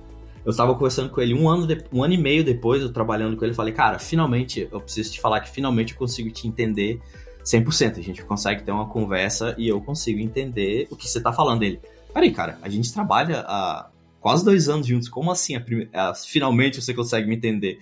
eu 0.47 0.57
tava 0.57 0.73
conversando 0.75 1.11
com 1.11 1.21
ele 1.21 1.35
um 1.35 1.49
ano, 1.49 1.67
de, 1.67 1.85
um 1.93 2.05
ano 2.05 2.15
e 2.15 2.17
meio 2.17 2.45
depois, 2.45 2.81
eu 2.81 2.93
trabalhando 2.93 3.37
com 3.37 3.45
ele, 3.45 3.53
falei, 3.53 3.75
cara, 3.75 3.99
finalmente, 3.99 4.69
eu 4.71 4.81
preciso 4.81 5.13
te 5.13 5.21
falar 5.21 5.41
que 5.41 5.51
finalmente 5.51 5.93
eu 5.93 5.99
consigo 5.99 6.31
te 6.31 6.47
entender 6.47 7.01
100%. 7.45 7.99
A 7.99 8.01
gente 8.01 8.25
consegue 8.25 8.63
ter 8.63 8.71
uma 8.71 8.87
conversa 8.87 9.57
e 9.59 9.67
eu 9.67 9.81
consigo 9.81 10.21
entender 10.21 10.87
o 10.89 10.95
que 10.95 11.09
você 11.09 11.21
tá 11.21 11.33
falando 11.33 11.61
dele. 11.61 11.81
Peraí, 12.15 12.31
cara, 12.31 12.61
a 12.63 12.69
gente 12.69 12.93
trabalha 12.93 13.41
há 13.41 13.91
quase 14.21 14.45
dois 14.45 14.69
anos 14.69 14.87
juntos, 14.87 15.09
como 15.09 15.33
assim? 15.33 15.57
A 15.57 16.11
a, 16.11 16.15
finalmente 16.15 16.81
você 16.81 16.95
consegue 16.95 17.27
me 17.27 17.35
entender? 17.35 17.81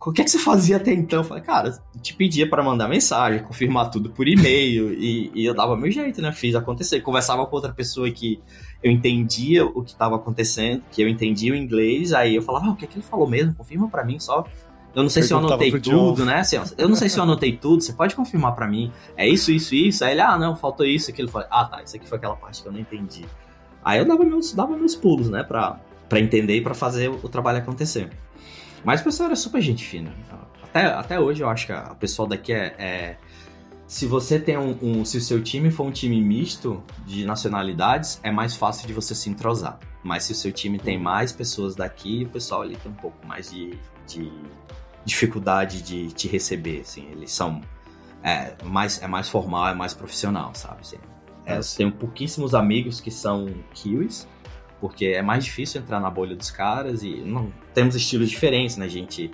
O 0.00 0.12
que, 0.12 0.22
é 0.22 0.24
que 0.24 0.30
você 0.30 0.38
fazia 0.38 0.76
até 0.76 0.92
então? 0.92 1.20
Eu 1.20 1.24
falei, 1.24 1.42
cara, 1.42 1.76
te 2.00 2.14
pedia 2.14 2.48
para 2.48 2.62
mandar 2.62 2.88
mensagem, 2.88 3.42
confirmar 3.42 3.90
tudo 3.90 4.10
por 4.10 4.28
e-mail, 4.28 4.92
e, 4.98 5.30
e, 5.34 5.44
eu 5.44 5.52
dava 5.52 5.76
meu 5.76 5.90
jeito, 5.90 6.22
né? 6.22 6.32
Fiz 6.32 6.54
acontecer. 6.54 7.00
Conversava 7.00 7.44
com 7.44 7.56
outra 7.56 7.72
pessoa 7.72 8.08
que 8.10 8.40
eu 8.82 8.90
entendia 8.90 9.66
o 9.66 9.82
que 9.82 9.90
estava 9.90 10.16
acontecendo, 10.16 10.82
que 10.92 11.02
eu 11.02 11.08
entendia 11.08 11.52
o 11.52 11.56
inglês, 11.56 12.12
aí 12.12 12.36
eu 12.36 12.42
falava, 12.42 12.66
ah, 12.66 12.70
o 12.70 12.76
que 12.76 12.84
é 12.84 12.88
que 12.88 12.94
ele 12.94 13.04
falou 13.04 13.28
mesmo? 13.28 13.54
Confirma 13.54 13.88
para 13.88 14.04
mim 14.04 14.20
só. 14.20 14.46
Eu 14.94 15.02
não 15.02 15.10
sei 15.10 15.22
se 15.22 15.32
eu 15.32 15.38
anotei 15.38 15.70
tudo, 15.80 16.24
né? 16.24 16.42
Eu 16.76 16.88
não 16.88 16.96
sei 16.96 17.08
se 17.08 17.18
eu 17.18 17.22
anotei 17.22 17.56
tudo, 17.56 17.82
você 17.82 17.92
pode 17.92 18.14
confirmar 18.14 18.54
para 18.54 18.66
mim. 18.66 18.90
É 19.16 19.28
isso, 19.28 19.52
isso, 19.52 19.74
isso. 19.74 20.04
Aí 20.04 20.12
ele, 20.12 20.20
ah, 20.20 20.38
não, 20.38 20.56
faltou 20.56 20.86
isso, 20.86 21.10
aquilo. 21.10 21.28
Eu 21.28 21.32
falei, 21.32 21.48
ah, 21.50 21.64
tá, 21.64 21.82
isso 21.82 21.96
aqui 21.96 22.08
foi 22.08 22.18
aquela 22.18 22.36
parte 22.36 22.62
que 22.62 22.68
eu 22.68 22.72
não 22.72 22.80
entendi. 22.80 23.24
Aí 23.84 23.98
eu 23.98 24.04
dava 24.04 24.24
meus, 24.24 24.52
dava 24.52 24.76
meus 24.76 24.94
pulos, 24.94 25.28
né, 25.28 25.42
pra, 25.42 25.78
pra 26.08 26.18
entender 26.18 26.56
e 26.56 26.60
pra 26.60 26.74
fazer 26.74 27.08
o 27.10 27.28
trabalho 27.28 27.58
acontecer. 27.58 28.10
Mas 28.84 29.00
o 29.00 29.04
pessoal 29.04 29.26
era 29.28 29.36
super 29.36 29.60
gente 29.60 29.84
fina. 29.84 30.12
Até, 30.62 30.86
até 30.86 31.20
hoje 31.20 31.42
eu 31.42 31.48
acho 31.48 31.66
que 31.66 31.72
o 31.72 31.94
pessoal 31.96 32.28
daqui 32.28 32.52
é, 32.52 32.74
é 32.78 33.16
se 33.88 34.06
você 34.06 34.38
tem 34.38 34.58
um, 34.58 34.76
um, 34.82 35.04
Se 35.04 35.16
o 35.16 35.20
seu 35.20 35.42
time 35.42 35.70
for 35.70 35.86
um 35.86 35.90
time 35.90 36.20
misto 36.20 36.84
de 37.06 37.24
nacionalidades, 37.24 38.20
é 38.22 38.30
mais 38.30 38.54
fácil 38.54 38.86
de 38.86 38.92
você 38.92 39.14
se 39.14 39.30
entrosar. 39.30 39.78
Mas 40.04 40.24
se 40.24 40.32
o 40.32 40.34
seu 40.34 40.52
time 40.52 40.78
tem 40.78 40.98
mais 40.98 41.32
pessoas 41.32 41.74
daqui, 41.74 42.24
o 42.24 42.28
pessoal 42.28 42.60
ali 42.62 42.76
tem 42.76 42.92
um 42.92 42.94
pouco 42.94 43.26
mais 43.26 43.50
de, 43.50 43.78
de 44.06 44.30
dificuldade 45.06 45.80
de 45.80 46.12
te 46.12 46.28
receber. 46.28 46.80
Assim, 46.82 47.08
eles 47.10 47.32
são. 47.32 47.62
É 48.22 48.54
mais, 48.62 49.02
é 49.02 49.06
mais 49.06 49.26
formal, 49.28 49.68
é 49.68 49.74
mais 49.74 49.94
profissional, 49.94 50.54
sabe? 50.54 50.80
Assim, 50.82 50.98
é, 51.46 51.56
eu 51.56 51.62
tenho 51.76 51.90
pouquíssimos 51.90 52.54
amigos 52.54 53.00
que 53.00 53.10
são 53.10 53.48
kiwis, 53.72 54.28
porque 54.80 55.06
é 55.06 55.22
mais 55.22 55.44
difícil 55.44 55.80
entrar 55.80 56.00
na 56.00 56.10
bolha 56.10 56.36
dos 56.36 56.50
caras 56.50 57.02
e 57.02 57.16
não 57.16 57.52
temos 57.74 57.94
estilos 57.94 58.30
diferentes, 58.30 58.76
né? 58.76 58.86
A 58.86 58.88
gente 58.88 59.30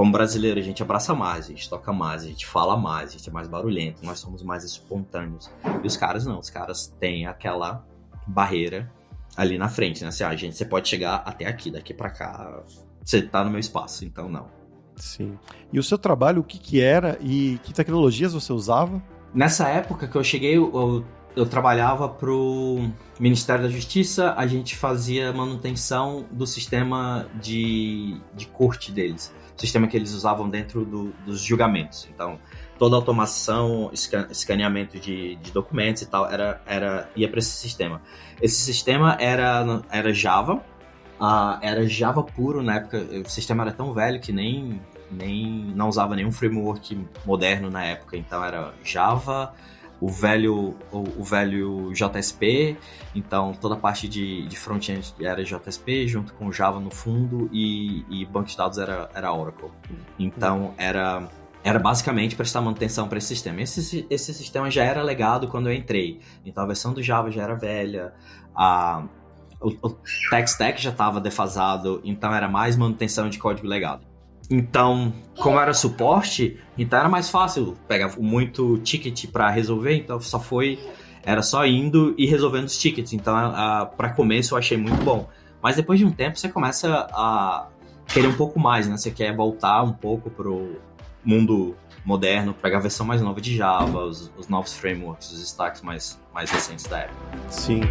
como 0.00 0.12
brasileiro, 0.12 0.58
a 0.58 0.62
gente 0.62 0.82
abraça 0.82 1.14
mais, 1.14 1.44
a 1.44 1.48
gente 1.48 1.68
toca 1.68 1.92
mais, 1.92 2.22
a 2.22 2.26
gente 2.26 2.46
fala 2.46 2.74
mais, 2.74 3.10
a 3.10 3.12
gente 3.12 3.28
é 3.28 3.32
mais 3.32 3.46
barulhento, 3.46 4.02
nós 4.02 4.18
somos 4.18 4.42
mais 4.42 4.64
espontâneos. 4.64 5.50
E 5.82 5.86
os 5.86 5.94
caras 5.94 6.24
não, 6.24 6.38
os 6.38 6.48
caras 6.48 6.86
têm 6.98 7.26
aquela 7.26 7.84
barreira 8.26 8.90
ali 9.36 9.58
na 9.58 9.68
frente, 9.68 10.02
né? 10.02 10.08
Assim, 10.08 10.24
ah, 10.24 10.34
gente, 10.34 10.56
você 10.56 10.64
pode 10.64 10.88
chegar 10.88 11.16
até 11.26 11.46
aqui, 11.46 11.70
daqui 11.70 11.92
para 11.92 12.08
cá, 12.08 12.62
você 13.04 13.20
tá 13.20 13.44
no 13.44 13.50
meu 13.50 13.60
espaço, 13.60 14.04
então 14.04 14.26
não. 14.28 14.48
Sim. 14.96 15.38
E 15.72 15.78
o 15.78 15.82
seu 15.82 15.98
trabalho, 15.98 16.40
o 16.40 16.44
que 16.44 16.58
que 16.58 16.80
era 16.80 17.18
e 17.20 17.58
que 17.62 17.74
tecnologias 17.74 18.32
você 18.32 18.52
usava? 18.54 19.02
Nessa 19.34 19.68
época 19.68 20.08
que 20.08 20.16
eu 20.16 20.24
cheguei, 20.24 20.56
eu, 20.56 21.04
eu 21.36 21.46
trabalhava 21.46 22.08
pro 22.08 22.90
Ministério 23.18 23.64
da 23.64 23.70
Justiça, 23.70 24.34
a 24.36 24.46
gente 24.46 24.76
fazia 24.76 25.32
manutenção 25.32 26.26
do 26.30 26.46
sistema 26.46 27.26
de, 27.40 28.20
de 28.34 28.46
corte 28.46 28.90
deles 28.90 29.32
sistema 29.60 29.86
que 29.86 29.96
eles 29.96 30.12
usavam 30.12 30.48
dentro 30.48 30.84
do, 30.84 31.12
dos 31.24 31.42
julgamentos. 31.42 32.08
Então, 32.12 32.38
toda 32.78 32.96
a 32.96 32.98
automação, 32.98 33.90
escaneamento 34.30 34.98
de, 34.98 35.36
de 35.36 35.52
documentos 35.52 36.02
e 36.02 36.06
tal, 36.06 36.28
era, 36.28 36.60
era 36.66 37.10
ia 37.14 37.28
para 37.28 37.38
esse 37.38 37.50
sistema. 37.50 38.00
Esse 38.40 38.56
sistema 38.56 39.16
era, 39.20 39.82
era 39.90 40.12
Java, 40.14 40.54
uh, 41.20 41.58
era 41.60 41.86
Java 41.86 42.22
puro 42.22 42.62
na 42.62 42.76
época. 42.76 42.98
O 43.24 43.28
sistema 43.28 43.62
era 43.62 43.72
tão 43.72 43.92
velho 43.92 44.18
que 44.18 44.32
nem, 44.32 44.80
nem 45.10 45.72
não 45.76 45.88
usava 45.88 46.16
nenhum 46.16 46.32
framework 46.32 46.98
moderno 47.26 47.70
na 47.70 47.84
época. 47.84 48.16
Então, 48.16 48.42
era 48.42 48.72
Java 48.82 49.52
o 50.00 50.08
velho, 50.08 50.76
o, 50.90 51.04
o, 51.18 51.22
velho 51.22 51.92
JSP, 51.92 52.76
então 53.14 53.52
toda 53.52 53.74
a 53.74 53.78
parte 53.78 54.08
de, 54.08 54.46
de 54.46 54.56
front-end 54.56 55.14
era 55.20 55.44
JSP, 55.44 56.08
junto 56.08 56.32
com 56.34 56.50
Java 56.50 56.80
no 56.80 56.90
fundo, 56.90 57.50
e, 57.52 58.04
e 58.08 58.24
banco 58.24 58.48
de 58.48 58.56
dados 58.56 58.78
era, 58.78 59.10
era 59.14 59.32
Oracle. 59.32 59.70
Então 60.18 60.74
era, 60.78 61.28
era 61.62 61.78
basicamente 61.78 62.34
prestar 62.34 62.62
manutenção 62.62 63.08
para 63.08 63.18
esse 63.18 63.28
sistema. 63.28 63.60
Esse, 63.60 64.06
esse 64.08 64.32
sistema 64.32 64.70
já 64.70 64.84
era 64.84 65.02
legado 65.02 65.48
quando 65.48 65.68
eu 65.68 65.74
entrei, 65.74 66.20
então 66.46 66.64
a 66.64 66.66
versão 66.66 66.94
do 66.94 67.02
Java 67.02 67.30
já 67.30 67.42
era 67.42 67.54
velha, 67.54 68.14
a, 68.54 69.04
o, 69.60 69.68
o 69.86 69.90
tech 70.30 70.48
stack 70.48 70.80
já 70.80 70.90
estava 70.90 71.20
defasado, 71.20 72.00
então 72.04 72.34
era 72.34 72.48
mais 72.48 72.74
manutenção 72.74 73.28
de 73.28 73.38
código 73.38 73.68
legado. 73.68 74.09
Então, 74.50 75.12
como 75.38 75.60
era 75.60 75.72
suporte, 75.72 76.58
então 76.76 76.98
era 76.98 77.08
mais 77.08 77.30
fácil 77.30 77.76
pegar 77.86 78.18
muito 78.18 78.78
ticket 78.78 79.30
para 79.30 79.48
resolver, 79.48 79.94
então 79.94 80.20
só 80.20 80.40
foi 80.40 80.78
era 81.22 81.42
só 81.42 81.66
indo 81.66 82.14
e 82.18 82.26
resolvendo 82.26 82.64
os 82.64 82.78
tickets. 82.78 83.12
Então, 83.12 83.34
para 83.96 84.10
começo, 84.10 84.54
eu 84.54 84.58
achei 84.58 84.76
muito 84.76 85.04
bom. 85.04 85.28
Mas 85.62 85.76
depois 85.76 85.98
de 85.98 86.04
um 86.06 86.10
tempo, 86.10 86.38
você 86.38 86.48
começa 86.48 87.06
a 87.12 87.68
querer 88.08 88.26
um 88.26 88.34
pouco 88.34 88.58
mais, 88.58 88.88
né? 88.88 88.96
Você 88.96 89.10
quer 89.10 89.36
voltar 89.36 89.82
um 89.82 89.92
pouco 89.92 90.30
pro 90.30 90.80
mundo 91.22 91.76
moderno, 92.04 92.54
pegar 92.54 92.78
a 92.78 92.80
versão 92.80 93.04
mais 93.04 93.20
nova 93.20 93.40
de 93.40 93.54
Java, 93.54 94.04
os, 94.04 94.32
os 94.36 94.48
novos 94.48 94.74
frameworks, 94.74 95.30
os 95.30 95.42
stacks 95.42 95.82
mais, 95.82 96.18
mais 96.32 96.50
recentes 96.50 96.86
da 96.86 97.00
época. 97.00 97.20
Sim. 97.48 97.82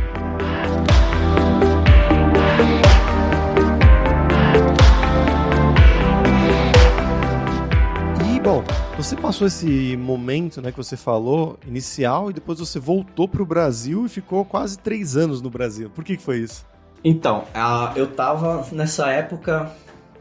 Bom, 8.50 8.64
você 8.98 9.16
passou 9.16 9.46
esse 9.46 9.96
momento, 9.96 10.60
né, 10.60 10.72
que 10.72 10.78
você 10.78 10.98
falou, 10.98 11.60
inicial, 11.68 12.32
e 12.32 12.34
depois 12.34 12.58
você 12.58 12.80
voltou 12.80 13.28
para 13.28 13.44
o 13.44 13.46
Brasil 13.46 14.08
e 14.08 14.10
ficou 14.10 14.44
quase 14.44 14.80
três 14.80 15.16
anos 15.16 15.40
no 15.40 15.52
Brasil. 15.52 15.88
Por 15.92 16.04
que, 16.04 16.18
que 16.18 16.24
foi 16.24 16.40
isso? 16.40 16.66
Então, 17.04 17.44
uh, 17.54 17.96
eu 17.96 18.08
tava, 18.08 18.66
nessa 18.72 19.12
época, 19.12 19.72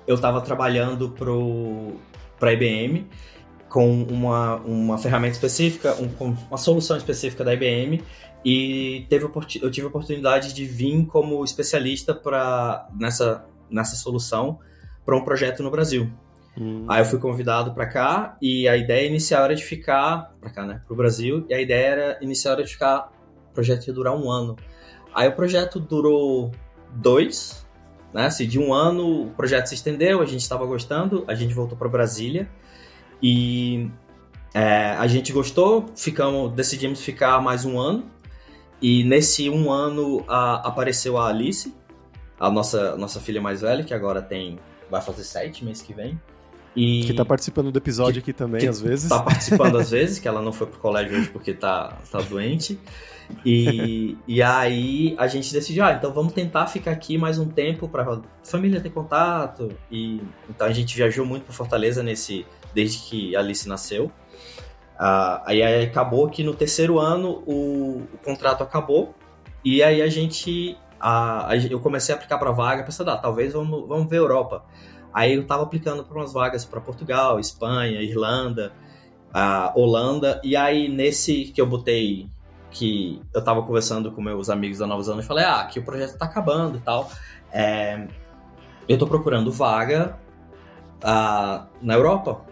eu 0.06 0.20
tava 0.20 0.42
trabalhando 0.42 1.08
pro, 1.08 1.94
pra 2.38 2.52
IBM 2.52 3.06
com 3.66 4.02
uma, 4.02 4.56
uma 4.56 4.98
ferramenta 4.98 5.32
específica, 5.32 5.94
um, 5.94 6.36
uma 6.50 6.58
solução 6.58 6.98
específica 6.98 7.42
da 7.42 7.54
IBM, 7.54 8.04
e 8.44 9.06
teve, 9.08 9.24
eu 9.62 9.70
tive 9.70 9.86
a 9.86 9.88
oportunidade 9.88 10.52
de 10.52 10.66
vir 10.66 11.06
como 11.06 11.42
especialista 11.42 12.12
pra, 12.14 12.90
nessa, 12.94 13.46
nessa 13.70 13.96
solução 13.96 14.58
para 15.02 15.16
um 15.16 15.24
projeto 15.24 15.62
no 15.62 15.70
Brasil. 15.70 16.12
Hum. 16.60 16.84
Aí 16.88 17.00
eu 17.00 17.04
fui 17.04 17.18
convidado 17.18 17.72
para 17.72 17.86
cá 17.86 18.36
e 18.42 18.68
a 18.68 18.76
ideia 18.76 19.06
inicial 19.06 19.44
era 19.44 19.54
de 19.54 19.64
ficar 19.64 20.32
para 20.40 20.50
cá, 20.50 20.66
né, 20.66 20.82
para 20.84 20.92
o 20.92 20.96
Brasil. 20.96 21.46
E 21.48 21.54
a 21.54 21.60
ideia 21.60 21.86
era 21.86 22.18
inicial 22.20 22.54
era 22.54 22.64
de 22.64 22.72
ficar, 22.72 23.12
o 23.50 23.54
projeto 23.54 23.86
ia 23.86 23.94
durar 23.94 24.16
um 24.16 24.30
ano. 24.30 24.56
Aí 25.14 25.28
o 25.28 25.32
projeto 25.32 25.78
durou 25.78 26.50
dois, 26.90 27.66
né? 28.12 28.26
Assim, 28.26 28.46
de 28.46 28.58
um 28.58 28.72
ano 28.72 29.26
o 29.26 29.30
projeto 29.30 29.66
se 29.66 29.74
estendeu, 29.74 30.20
a 30.20 30.26
gente 30.26 30.40
estava 30.40 30.66
gostando, 30.66 31.24
a 31.28 31.34
gente 31.34 31.54
voltou 31.54 31.78
para 31.78 31.88
Brasília 31.88 32.48
e 33.22 33.90
é, 34.54 34.90
a 34.98 35.06
gente 35.06 35.32
gostou, 35.32 35.86
ficamos, 35.96 36.52
decidimos 36.52 37.00
ficar 37.00 37.40
mais 37.40 37.64
um 37.64 37.78
ano. 37.78 38.10
E 38.80 39.02
nesse 39.04 39.50
um 39.50 39.72
ano 39.72 40.24
a, 40.28 40.68
apareceu 40.68 41.18
a 41.18 41.28
Alice, 41.28 41.74
a 42.38 42.50
nossa, 42.50 42.96
nossa 42.96 43.20
filha 43.20 43.40
mais 43.40 43.60
velha, 43.60 43.82
que 43.82 43.92
agora 43.92 44.22
tem. 44.22 44.58
vai 44.90 45.00
fazer 45.00 45.24
sete 45.24 45.64
mês 45.64 45.82
que 45.82 45.92
vem. 45.92 46.18
E 46.76 47.04
que 47.04 47.14
tá 47.14 47.24
participando 47.24 47.72
do 47.72 47.78
episódio 47.78 48.22
que, 48.22 48.30
aqui 48.30 48.38
também, 48.38 48.68
às 48.68 48.80
vezes. 48.80 49.08
Tá 49.08 49.20
participando 49.20 49.76
às 49.76 49.90
vezes, 49.90 50.18
que 50.18 50.28
ela 50.28 50.40
não 50.40 50.52
foi 50.52 50.66
pro 50.66 50.78
colégio 50.78 51.18
hoje 51.18 51.28
porque 51.30 51.52
tá, 51.52 51.98
tá 52.10 52.20
doente. 52.20 52.78
E, 53.44 54.16
e 54.26 54.42
aí 54.42 55.14
a 55.18 55.26
gente 55.26 55.52
decidiu, 55.52 55.84
ah, 55.84 55.92
então 55.92 56.12
vamos 56.12 56.32
tentar 56.32 56.66
ficar 56.66 56.92
aqui 56.92 57.18
mais 57.18 57.38
um 57.38 57.46
tempo 57.46 57.88
para 57.88 58.20
família 58.42 58.80
ter 58.80 58.90
contato. 58.90 59.70
E 59.90 60.20
então 60.48 60.66
a 60.66 60.72
gente 60.72 60.96
viajou 60.96 61.26
muito 61.26 61.44
para 61.44 61.52
Fortaleza 61.52 62.02
nesse 62.02 62.46
desde 62.74 62.98
que 62.98 63.36
a 63.36 63.40
Alice 63.40 63.68
nasceu. 63.68 64.06
Uh, 64.06 65.40
aí, 65.44 65.62
aí 65.62 65.84
acabou 65.84 66.28
que 66.28 66.42
no 66.42 66.54
terceiro 66.54 66.98
ano 66.98 67.42
o, 67.46 68.02
o 68.12 68.18
contrato 68.24 68.64
acabou 68.64 69.14
e 69.64 69.80
aí 69.80 70.02
a 70.02 70.08
gente 70.08 70.76
a, 70.98 71.52
a, 71.52 71.56
eu 71.56 71.78
comecei 71.78 72.12
a 72.12 72.16
aplicar 72.16 72.36
para 72.36 72.50
vaga, 72.50 72.82
pensando, 72.82 73.10
ah, 73.10 73.16
talvez 73.16 73.52
vamos, 73.52 73.86
vamos 73.86 74.08
ver 74.08 74.16
Europa. 74.16 74.64
Aí 75.18 75.34
eu 75.34 75.44
tava 75.44 75.64
aplicando 75.64 76.04
para 76.04 76.16
umas 76.16 76.32
vagas 76.32 76.64
para 76.64 76.80
Portugal, 76.80 77.40
Espanha, 77.40 78.00
Irlanda, 78.00 78.72
a 79.34 79.72
Holanda, 79.74 80.40
e 80.44 80.54
aí 80.54 80.88
nesse 80.88 81.46
que 81.46 81.60
eu 81.60 81.66
botei 81.66 82.28
que 82.70 83.20
eu 83.34 83.42
tava 83.42 83.60
conversando 83.62 84.12
com 84.12 84.22
meus 84.22 84.48
amigos 84.48 84.78
da 84.78 84.86
Nova 84.86 85.02
Zelândia, 85.02 85.26
falei, 85.26 85.44
ah, 85.44 85.64
que 85.64 85.80
o 85.80 85.82
projeto 85.82 86.16
tá 86.16 86.24
acabando 86.24 86.76
e 86.76 86.80
tal. 86.82 87.10
É, 87.52 88.06
eu 88.88 88.96
tô 88.96 89.08
procurando 89.08 89.50
vaga 89.50 90.16
uh, 90.98 91.66
na 91.82 91.94
Europa. 91.94 92.42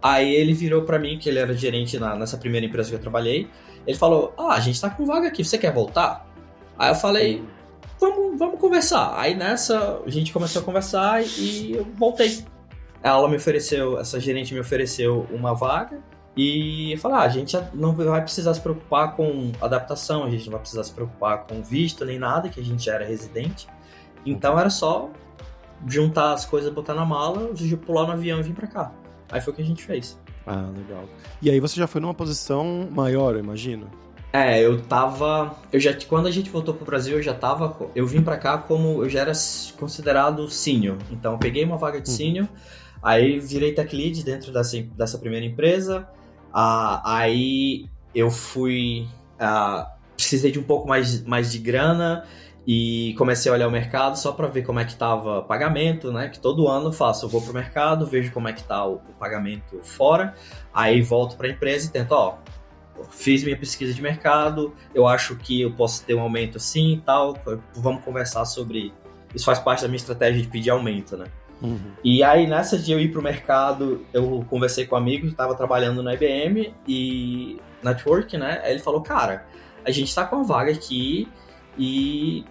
Aí 0.00 0.34
ele 0.34 0.54
virou 0.54 0.80
para 0.80 0.98
mim, 0.98 1.18
que 1.18 1.28
ele 1.28 1.38
era 1.38 1.52
gerente 1.52 1.98
na, 1.98 2.16
nessa 2.16 2.38
primeira 2.38 2.64
empresa 2.64 2.88
que 2.88 2.96
eu 2.96 3.00
trabalhei, 3.00 3.50
ele 3.86 3.98
falou, 3.98 4.32
ah, 4.38 4.54
a 4.54 4.60
gente 4.60 4.80
tá 4.80 4.88
com 4.88 5.04
vaga 5.04 5.28
aqui, 5.28 5.44
você 5.44 5.58
quer 5.58 5.74
voltar? 5.74 6.26
Aí 6.78 6.90
eu 6.90 6.94
falei, 6.94 7.44
vamos, 8.10 8.38
vamos 8.38 8.60
conversar. 8.60 9.14
Aí 9.18 9.34
nessa, 9.34 10.00
a 10.04 10.10
gente 10.10 10.32
começou 10.32 10.62
a 10.62 10.64
conversar 10.64 11.22
e 11.22 11.72
eu 11.76 11.86
voltei. 11.96 12.44
Ela 13.02 13.28
me 13.28 13.36
ofereceu, 13.36 13.98
essa 13.98 14.18
gerente 14.18 14.54
me 14.54 14.60
ofereceu 14.60 15.26
uma 15.30 15.54
vaga, 15.54 16.02
e 16.36 16.96
falar, 16.98 17.20
ah, 17.20 17.22
a 17.22 17.28
gente 17.28 17.56
não 17.72 17.94
vai 17.94 18.20
precisar 18.20 18.54
se 18.54 18.60
preocupar 18.60 19.14
com 19.14 19.52
adaptação, 19.60 20.24
a 20.24 20.30
gente 20.30 20.46
não 20.46 20.52
vai 20.52 20.60
precisar 20.60 20.82
se 20.82 20.92
preocupar 20.92 21.46
com 21.46 21.62
visto 21.62 22.04
nem 22.04 22.18
nada, 22.18 22.48
que 22.48 22.58
a 22.58 22.64
gente 22.64 22.84
já 22.84 22.94
era 22.94 23.04
residente. 23.04 23.68
Então 24.26 24.58
era 24.58 24.68
só 24.68 25.10
juntar 25.86 26.32
as 26.32 26.44
coisas, 26.44 26.72
botar 26.72 26.94
na 26.94 27.04
mala, 27.04 27.50
pular 27.86 28.06
no 28.06 28.12
avião 28.14 28.40
e 28.40 28.42
vir 28.42 28.54
para 28.54 28.66
cá. 28.66 28.92
Aí 29.30 29.40
foi 29.40 29.52
o 29.52 29.56
que 29.56 29.62
a 29.62 29.64
gente 29.64 29.84
fez. 29.84 30.18
Ah, 30.46 30.68
legal. 30.76 31.04
E 31.40 31.50
aí 31.50 31.60
você 31.60 31.76
já 31.76 31.86
foi 31.86 32.00
numa 32.00 32.14
posição 32.14 32.88
maior, 32.90 33.34
eu 33.34 33.40
imagino? 33.40 33.88
É, 34.34 34.60
eu 34.60 34.82
tava. 34.82 35.54
Eu 35.72 35.78
já, 35.78 35.94
quando 36.08 36.26
a 36.26 36.30
gente 36.32 36.50
voltou 36.50 36.74
pro 36.74 36.84
Brasil, 36.84 37.18
eu 37.18 37.22
já 37.22 37.32
tava. 37.32 37.88
Eu 37.94 38.04
vim 38.04 38.20
para 38.20 38.36
cá 38.36 38.58
como. 38.58 39.04
Eu 39.04 39.08
já 39.08 39.20
era 39.20 39.32
considerado 39.78 40.50
senior. 40.50 40.98
Então 41.08 41.34
eu 41.34 41.38
peguei 41.38 41.64
uma 41.64 41.76
vaga 41.76 42.00
de 42.00 42.10
uhum. 42.10 42.16
senior, 42.16 42.48
aí 43.00 43.38
virei 43.38 43.72
tech 43.72 43.94
lead 43.94 44.24
dentro 44.24 44.52
dessa, 44.52 44.82
dessa 44.96 45.18
primeira 45.18 45.46
empresa. 45.46 46.08
Uh, 46.48 46.98
aí 47.04 47.88
eu 48.12 48.28
fui. 48.28 49.06
Uh, 49.34 49.86
precisei 50.16 50.50
de 50.50 50.58
um 50.58 50.64
pouco 50.64 50.88
mais, 50.88 51.22
mais 51.22 51.52
de 51.52 51.58
grana 51.60 52.24
e 52.66 53.14
comecei 53.16 53.52
a 53.52 53.54
olhar 53.54 53.68
o 53.68 53.70
mercado 53.70 54.16
só 54.16 54.32
para 54.32 54.48
ver 54.48 54.62
como 54.62 54.80
é 54.80 54.84
que 54.84 54.92
estava 54.92 55.42
pagamento, 55.42 56.10
né? 56.10 56.28
Que 56.28 56.40
todo 56.40 56.66
ano 56.66 56.88
eu 56.88 56.92
faço, 56.92 57.26
eu 57.26 57.28
vou 57.28 57.40
pro 57.40 57.54
mercado, 57.54 58.04
vejo 58.04 58.32
como 58.32 58.48
é 58.48 58.52
que 58.52 58.64
tá 58.64 58.84
o, 58.84 58.94
o 58.94 59.12
pagamento 59.16 59.78
fora, 59.84 60.34
aí 60.72 61.02
volto 61.02 61.36
para 61.36 61.46
a 61.46 61.50
empresa 61.50 61.86
e 61.86 61.90
tento, 61.90 62.12
ó, 62.12 62.38
fiz 63.10 63.42
minha 63.44 63.56
pesquisa 63.56 63.92
de 63.92 64.00
mercado, 64.00 64.74
eu 64.94 65.06
acho 65.06 65.36
que 65.36 65.62
eu 65.62 65.72
posso 65.72 66.04
ter 66.04 66.14
um 66.14 66.20
aumento 66.20 66.58
assim 66.58 66.94
e 66.94 67.00
tal, 67.00 67.36
vamos 67.74 68.04
conversar 68.04 68.44
sobre 68.44 68.92
isso 69.34 69.44
faz 69.44 69.58
parte 69.58 69.82
da 69.82 69.88
minha 69.88 69.96
estratégia 69.96 70.40
de 70.40 70.48
pedir 70.48 70.70
aumento, 70.70 71.16
né? 71.16 71.26
Uhum. 71.60 71.92
E 72.02 72.22
aí, 72.22 72.46
nessa 72.46 72.78
de 72.78 72.92
eu 72.92 73.00
ir 73.00 73.10
pro 73.10 73.22
mercado, 73.22 74.04
eu 74.12 74.44
conversei 74.48 74.86
com 74.86 74.94
um 74.94 74.98
amigo 74.98 75.26
que 75.26 75.32
estava 75.32 75.54
trabalhando 75.54 76.02
na 76.02 76.14
IBM 76.14 76.74
e 76.86 77.60
network, 77.82 78.36
né? 78.36 78.60
Aí 78.62 78.72
ele 78.72 78.80
falou, 78.80 79.00
cara, 79.00 79.46
a 79.84 79.90
gente 79.90 80.14
tá 80.14 80.24
com 80.24 80.36
uma 80.36 80.44
vaga 80.44 80.70
aqui 80.70 81.28
e 81.76 82.44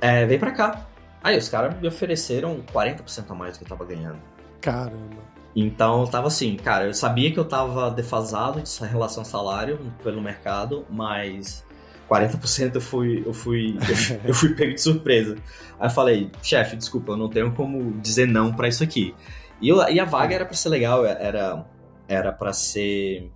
é, 0.00 0.24
vem 0.26 0.38
pra 0.38 0.52
cá. 0.52 0.86
Aí 1.22 1.38
os 1.38 1.48
caras 1.48 1.80
me 1.80 1.88
ofereceram 1.88 2.62
40% 2.72 3.24
a 3.28 3.34
mais 3.34 3.54
do 3.54 3.58
que 3.58 3.64
eu 3.64 3.68
tava 3.68 3.84
ganhando. 3.84 4.18
Caramba. 4.60 5.33
Então 5.54 6.00
eu 6.00 6.06
tava 6.08 6.26
assim, 6.26 6.56
cara, 6.56 6.86
eu 6.86 6.94
sabia 6.94 7.30
que 7.32 7.38
eu 7.38 7.44
tava 7.44 7.90
defasado 7.90 8.60
de 8.60 8.84
relação 8.86 9.24
salário 9.24 9.78
pelo 10.02 10.20
mercado, 10.20 10.84
mas 10.90 11.64
40% 12.10 12.74
eu 12.74 12.80
fui, 12.80 13.22
eu 13.24 13.32
fui, 13.32 13.78
eu 14.24 14.34
fui 14.34 14.54
pego 14.54 14.74
de 14.74 14.80
surpresa. 14.80 15.36
Aí 15.78 15.86
eu 15.86 15.90
falei, 15.90 16.30
chefe, 16.42 16.76
desculpa, 16.76 17.12
eu 17.12 17.16
não 17.16 17.28
tenho 17.28 17.52
como 17.52 17.92
dizer 18.00 18.26
não 18.26 18.52
para 18.52 18.68
isso 18.68 18.82
aqui. 18.82 19.14
E, 19.60 19.68
eu, 19.68 19.80
e, 19.88 20.00
a 20.00 20.04
vaga 20.04 20.34
era 20.34 20.44
para 20.44 20.56
ser 20.56 20.68
legal, 20.68 21.06
era 21.06 21.64
era 22.08 22.32
para 22.32 22.52
ser 22.52 23.30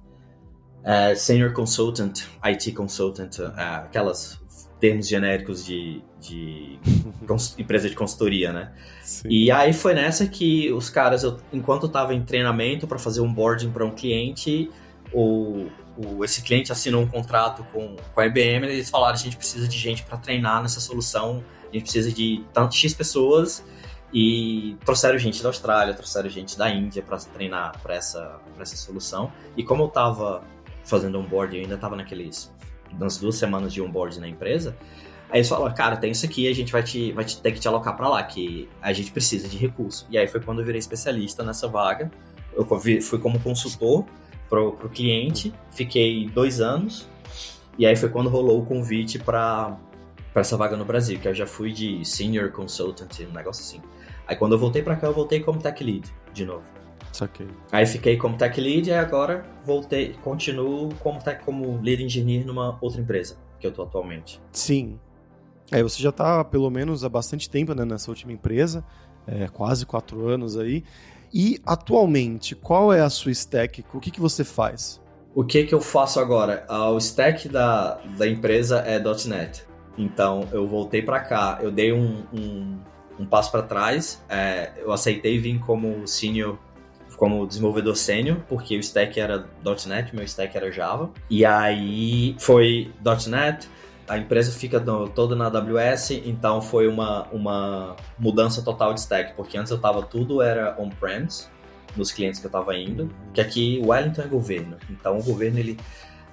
uh, 0.81 1.16
senior 1.16 1.52
consultant, 1.52 2.24
IT 2.42 2.72
consultant, 2.72 3.38
uh, 3.38 3.52
aquelas 3.57 4.40
termos 4.80 5.08
genéricos 5.08 5.64
de, 5.64 6.02
de 6.20 6.78
empresa 7.58 7.88
de 7.88 7.94
consultoria, 7.94 8.52
né? 8.52 8.72
Sim. 9.02 9.28
E 9.28 9.50
aí 9.50 9.72
foi 9.72 9.94
nessa 9.94 10.26
que 10.26 10.72
os 10.72 10.88
caras, 10.88 11.22
eu, 11.24 11.38
enquanto 11.52 11.84
eu 11.84 11.88
tava 11.88 12.14
em 12.14 12.22
treinamento 12.22 12.86
para 12.86 12.98
fazer 12.98 13.20
um 13.20 13.32
boarding 13.32 13.70
para 13.70 13.84
um 13.84 13.90
cliente, 13.90 14.70
o, 15.12 15.66
o, 15.96 16.24
esse 16.24 16.42
cliente 16.42 16.70
assinou 16.70 17.02
um 17.02 17.08
contrato 17.08 17.64
com, 17.72 17.96
com 18.14 18.20
a 18.20 18.26
IBM 18.26 18.66
e 18.66 18.70
eles 18.70 18.90
falaram: 18.90 19.14
a 19.14 19.18
gente 19.18 19.36
precisa 19.36 19.66
de 19.66 19.76
gente 19.76 20.02
para 20.02 20.16
treinar 20.18 20.62
nessa 20.62 20.80
solução, 20.80 21.42
a 21.68 21.72
gente 21.72 21.82
precisa 21.82 22.12
de 22.12 22.44
tanto 22.52 22.74
X 22.74 22.94
pessoas. 22.94 23.64
E 24.10 24.74
trouxeram 24.86 25.18
gente 25.18 25.42
da 25.42 25.50
Austrália, 25.50 25.92
trouxeram 25.92 26.30
gente 26.30 26.56
da 26.56 26.70
Índia 26.70 27.02
para 27.02 27.18
treinar 27.18 27.78
para 27.82 27.94
essa, 27.94 28.40
essa 28.58 28.74
solução. 28.74 29.30
E 29.54 29.62
como 29.62 29.82
eu 29.82 29.88
estava 29.88 30.42
fazendo 30.82 31.18
onboard, 31.18 31.54
eu 31.54 31.62
ainda 31.62 31.74
estava 31.74 31.94
naqueles 31.94 32.50
nas 32.98 33.18
duas 33.18 33.37
semanas 33.37 33.72
de 33.72 33.81
onboard 33.83 34.20
na 34.20 34.29
empresa, 34.29 34.77
aí 35.31 35.38
eles 35.38 35.48
falaram, 35.48 35.74
cara, 35.74 35.96
tem 35.96 36.11
isso 36.11 36.24
aqui, 36.24 36.48
a 36.48 36.55
gente 36.55 36.72
vai, 36.72 36.83
te, 36.83 37.12
vai 37.12 37.24
te, 37.24 37.40
ter 37.40 37.53
que 37.53 37.61
te 37.61 37.68
alocar 37.68 37.96
para 37.96 38.09
lá, 38.09 38.22
que 38.22 38.68
a 38.81 38.92
gente 38.92 39.11
precisa 39.11 39.48
de 39.48 39.57
recurso. 39.57 40.07
E 40.11 40.18
aí 40.18 40.27
foi 40.27 40.40
quando 40.40 40.61
eu 40.61 40.64
virei 40.64 40.79
especialista 40.79 41.42
nessa 41.42 41.68
vaga. 41.68 42.11
Eu 42.55 42.66
fui 43.01 43.18
como 43.18 43.38
consultor 43.40 44.05
pro, 44.48 44.72
pro 44.72 44.88
cliente, 44.88 45.53
fiquei 45.70 46.29
dois 46.29 46.61
anos, 46.61 47.09
e 47.79 47.87
aí 47.87 47.94
foi 47.94 48.09
quando 48.09 48.29
rolou 48.29 48.61
o 48.61 48.66
convite 48.66 49.18
para 49.18 49.77
essa 50.35 50.57
vaga 50.57 50.77
no 50.77 50.85
Brasil, 50.85 51.18
que 51.18 51.29
eu 51.29 51.35
já 51.35 51.46
fui 51.46 51.72
de 51.72 52.05
senior 52.05 52.51
consultant, 52.51 53.20
um 53.20 53.33
negócio 53.33 53.62
assim. 53.62 53.81
Aí 54.27 54.37
quando 54.37 54.53
eu 54.53 54.59
voltei 54.59 54.83
para 54.83 54.96
cá, 54.96 55.07
eu 55.07 55.14
voltei 55.14 55.40
como 55.40 55.61
tech 55.61 55.83
lead 55.83 56.12
de 56.33 56.44
novo. 56.44 56.77
Saquei. 57.12 57.48
Aí 57.72 57.86
fiquei 57.86 58.16
como 58.16 58.36
tech 58.36 58.60
lead 58.60 58.90
e 58.90 58.92
agora 58.92 59.44
voltei, 59.64 60.14
continuo 60.22 60.88
como 61.00 61.18
tech, 61.22 61.44
como 61.44 61.80
lead 61.80 62.02
engineer 62.02 62.46
numa 62.46 62.78
outra 62.80 63.00
empresa. 63.00 63.36
que 63.58 63.66
eu 63.66 63.72
tô 63.72 63.82
atualmente. 63.82 64.40
Sim. 64.52 64.98
É, 65.70 65.82
você 65.82 66.00
já 66.00 66.10
está 66.10 66.44
pelo 66.44 66.70
menos 66.70 67.04
há 67.04 67.08
bastante 67.08 67.50
tempo 67.50 67.74
né, 67.74 67.84
nessa 67.84 68.10
última 68.10 68.32
empresa, 68.32 68.84
é, 69.26 69.48
quase 69.48 69.84
quatro 69.84 70.28
anos 70.28 70.56
aí. 70.56 70.84
E 71.32 71.60
atualmente, 71.66 72.54
qual 72.54 72.92
é 72.92 73.00
a 73.00 73.10
sua 73.10 73.32
stack? 73.32 73.84
O 73.92 74.00
que, 74.00 74.10
que 74.10 74.20
você 74.20 74.44
faz? 74.44 75.00
O 75.34 75.44
que, 75.44 75.64
que 75.64 75.74
eu 75.74 75.80
faço 75.80 76.18
agora? 76.18 76.66
O 76.68 76.96
stack 76.98 77.48
da, 77.48 78.00
da 78.16 78.26
empresa 78.26 78.78
é 78.78 78.98
.NET. 79.26 79.64
Então 79.96 80.48
eu 80.52 80.66
voltei 80.66 81.02
para 81.02 81.20
cá, 81.20 81.58
eu 81.60 81.70
dei 81.70 81.92
um, 81.92 82.24
um, 82.32 82.78
um 83.18 83.26
passo 83.26 83.50
para 83.50 83.62
trás, 83.62 84.22
é, 84.28 84.72
eu 84.78 84.92
aceitei 84.92 85.38
vir 85.38 85.58
como 85.60 86.06
senior 86.06 86.56
como 87.18 87.46
desenvolvedor 87.46 87.96
sênior, 87.96 88.38
porque 88.48 88.76
o 88.76 88.81
stack 88.81 89.18
era 89.18 89.44
.NET, 89.87 90.14
meu 90.14 90.24
stack 90.24 90.57
era 90.57 90.70
Java. 90.70 91.11
E 91.28 91.44
aí 91.44 92.37
foi 92.38 92.92
.NET, 93.26 93.68
a 94.09 94.16
empresa 94.16 94.52
fica 94.52 94.81
toda 95.14 95.35
na 95.35 95.46
AWS, 95.46 96.12
então 96.24 96.62
foi 96.62 96.87
uma, 96.87 97.24
uma 97.33 97.96
mudança 98.18 98.62
total 98.62 98.94
de 98.94 99.00
stack, 99.00 99.35
porque 99.35 99.59
antes 99.59 99.70
eu 99.70 99.78
tava 99.78 100.02
tudo 100.02 100.40
era 100.40 100.76
on-premise, 100.78 101.48
nos 101.96 102.12
clientes 102.12 102.38
que 102.40 102.46
eu 102.46 102.50
tava 102.50 102.76
indo, 102.76 103.11
que 103.35 103.40
aqui 103.40 103.83
Wellington 103.85 104.22
é 104.22 104.26
governo, 104.26 104.76
então 104.88 105.18
o 105.18 105.22
governo 105.22 105.59
ele 105.59 105.76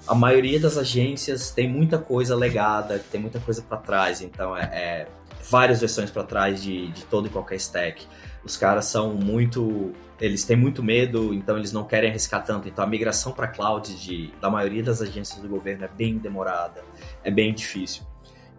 a 0.07 0.13
maioria 0.13 0.59
das 0.59 0.77
agências 0.77 1.49
tem 1.49 1.67
muita 1.67 1.97
coisa 1.97 2.35
legada, 2.35 2.99
tem 3.11 3.19
muita 3.19 3.39
coisa 3.39 3.63
para 3.63 3.77
trás, 3.77 4.21
então 4.21 4.55
é, 4.55 4.61
é 4.61 5.07
várias 5.49 5.79
versões 5.79 6.11
para 6.11 6.23
trás 6.23 6.61
de, 6.61 6.89
de 6.91 7.03
todo 7.05 7.27
e 7.27 7.29
qualquer 7.29 7.55
stack. 7.55 8.05
Os 8.45 8.55
caras 8.55 8.85
são 8.85 9.15
muito. 9.15 9.91
Eles 10.21 10.45
têm 10.45 10.55
muito 10.55 10.83
medo, 10.83 11.33
então 11.33 11.57
eles 11.57 11.73
não 11.73 11.83
querem 11.83 12.11
arriscar 12.11 12.45
tanto. 12.45 12.69
Então 12.69 12.85
a 12.85 12.87
migração 12.87 13.33
para 13.33 13.47
cloud 13.47 13.93
de, 13.95 14.31
da 14.39 14.49
maioria 14.49 14.83
das 14.83 15.01
agências 15.01 15.41
do 15.41 15.49
governo 15.49 15.83
é 15.83 15.87
bem 15.87 16.17
demorada, 16.17 16.83
é 17.23 17.31
bem 17.31 17.53
difícil. 17.53 18.03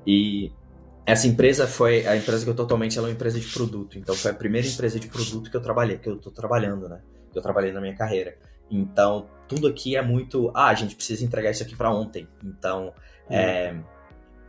E 0.07 0.53
essa 1.07 1.29
empresa 1.29 1.66
foi 1.66 2.07
a 2.07 2.16
empresa 2.16 2.44
que 2.44 2.51
eu 2.51 2.55
totalmente 2.55 2.99
ela 2.99 3.07
é 3.07 3.11
uma 3.11 3.14
empresa 3.14 3.38
de 3.38 3.46
produto. 3.46 3.96
Então 3.96 4.14
foi 4.14 4.33
a 4.33 4.35
primeira 4.35 4.66
empresa 4.66 4.99
de 4.99 5.07
produto 5.07 5.51
que 5.51 5.57
eu 5.57 5.62
trabalhei, 5.62 5.99
que 5.99 6.09
eu 6.09 6.16
estou 6.16 6.33
trabalhando, 6.33 6.88
né? 6.88 7.01
Que 7.33 7.38
eu 7.38 7.42
trabalhei 7.42 7.72
na 7.72 7.81
minha 7.81 7.94
carreira. 7.94 8.37
Então 8.68 9.29
tudo 9.46 9.68
aqui 9.68 9.96
é 9.96 10.03
muito, 10.03 10.51
ah, 10.53 10.66
a 10.66 10.75
gente 10.75 10.96
precisa 10.96 11.25
entregar 11.25 11.53
isso 11.53 11.62
aqui 11.62 11.77
para 11.77 11.90
ontem. 11.90 12.29
Então 12.44 12.92
hum. 13.31 13.35
é, 13.35 13.77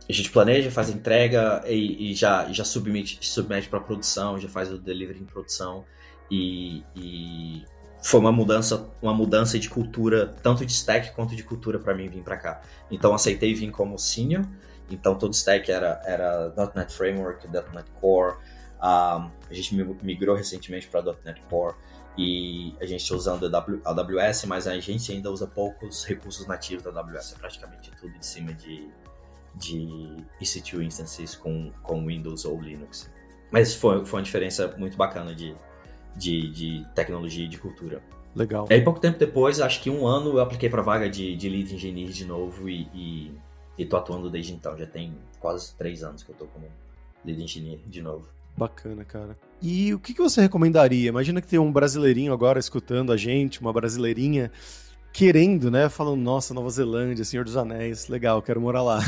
a 0.08 0.12
gente 0.12 0.30
planeja, 0.30 0.70
faz 0.70 0.88
a 0.88 0.92
entrega 0.92 1.62
e, 1.66 2.10
e 2.10 2.14
já, 2.14 2.50
já 2.50 2.64
submete, 2.64 3.18
submete 3.20 3.68
para 3.68 3.78
produção, 3.78 4.38
já 4.38 4.48
faz 4.48 4.72
o 4.72 4.78
delivery 4.78 5.20
em 5.20 5.26
produção 5.26 5.84
e, 6.30 6.82
e, 6.96 7.64
foi 8.02 8.20
uma 8.20 8.32
mudança, 8.32 8.88
uma 9.02 9.12
mudança 9.12 9.58
de 9.58 9.68
cultura, 9.68 10.34
tanto 10.42 10.64
de 10.64 10.72
stack 10.72 11.12
quanto 11.12 11.36
de 11.36 11.42
cultura 11.42 11.78
para 11.78 11.94
mim 11.94 12.08
vir 12.08 12.22
para 12.22 12.36
cá. 12.36 12.62
Então 12.90 13.14
aceitei 13.14 13.52
vir 13.52 13.70
como 13.70 13.98
senior, 13.98 14.44
então 14.90 15.14
todo 15.14 15.34
stack 15.34 15.70
era 15.70 16.00
era 16.04 16.54
.NET 16.74 16.92
Framework, 16.92 17.46
.NET 17.48 17.90
Core. 18.00 18.36
Um, 18.78 19.30
a 19.50 19.52
gente 19.52 19.74
migrou 20.02 20.36
recentemente 20.36 20.86
para 20.88 21.02
.NET 21.24 21.42
Core 21.50 21.74
e 22.16 22.74
a 22.80 22.86
gente 22.86 23.02
está 23.02 23.14
usando 23.14 23.44
a 23.54 23.90
AWS, 23.90 24.44
mas 24.44 24.66
a 24.66 24.78
gente 24.78 25.12
ainda 25.12 25.30
usa 25.30 25.46
poucos 25.46 26.04
recursos 26.04 26.46
nativos 26.46 26.84
da 26.84 26.90
AWS, 27.00 27.34
praticamente 27.38 27.90
tudo 28.00 28.14
em 28.16 28.22
cima 28.22 28.54
de 28.54 28.88
de 29.54 30.16
EC2 30.40 30.82
instances 30.82 31.34
com, 31.34 31.70
com 31.82 32.06
Windows 32.06 32.44
ou 32.44 32.60
Linux. 32.60 33.10
Mas 33.50 33.74
foi, 33.74 34.04
foi 34.04 34.20
uma 34.20 34.24
diferença 34.24 34.74
muito 34.76 34.96
bacana 34.96 35.34
de, 35.34 35.54
de, 36.16 36.50
de 36.50 36.86
tecnologia 36.94 37.44
e 37.44 37.48
de 37.48 37.58
cultura. 37.58 38.02
Legal. 38.34 38.66
E 38.70 38.74
aí, 38.74 38.82
pouco 38.82 39.00
tempo 39.00 39.18
depois, 39.18 39.60
acho 39.60 39.82
que 39.82 39.90
um 39.90 40.06
ano, 40.06 40.30
eu 40.30 40.40
apliquei 40.40 40.68
para 40.68 40.82
vaga 40.82 41.08
de, 41.08 41.34
de 41.34 41.48
lead 41.48 41.74
engineer 41.74 42.10
de 42.10 42.24
novo 42.24 42.68
e, 42.68 42.88
e, 42.94 43.32
e 43.76 43.84
tô 43.84 43.96
atuando 43.96 44.30
desde 44.30 44.52
então. 44.52 44.76
Já 44.76 44.86
tem 44.86 45.14
quase 45.40 45.74
três 45.74 46.02
anos 46.02 46.22
que 46.22 46.30
eu 46.30 46.36
tô 46.36 46.46
como 46.46 46.66
lead 47.24 47.42
engineer 47.42 47.80
de 47.86 48.02
novo. 48.02 48.28
Bacana, 48.56 49.04
cara. 49.04 49.36
E 49.62 49.94
o 49.94 49.98
que, 49.98 50.12
que 50.12 50.20
você 50.20 50.40
recomendaria? 50.40 51.08
Imagina 51.08 51.40
que 51.40 51.46
tem 51.46 51.58
um 51.58 51.72
brasileirinho 51.72 52.32
agora 52.32 52.58
escutando 52.58 53.12
a 53.12 53.16
gente, 53.16 53.60
uma 53.60 53.72
brasileirinha 53.72 54.50
querendo, 55.12 55.70
né? 55.70 55.88
Falando, 55.88 56.20
nossa, 56.20 56.54
Nova 56.54 56.70
Zelândia, 56.70 57.24
Senhor 57.24 57.44
dos 57.44 57.56
Anéis, 57.56 58.08
legal, 58.08 58.40
quero 58.42 58.60
morar 58.60 58.82
lá. 58.82 59.00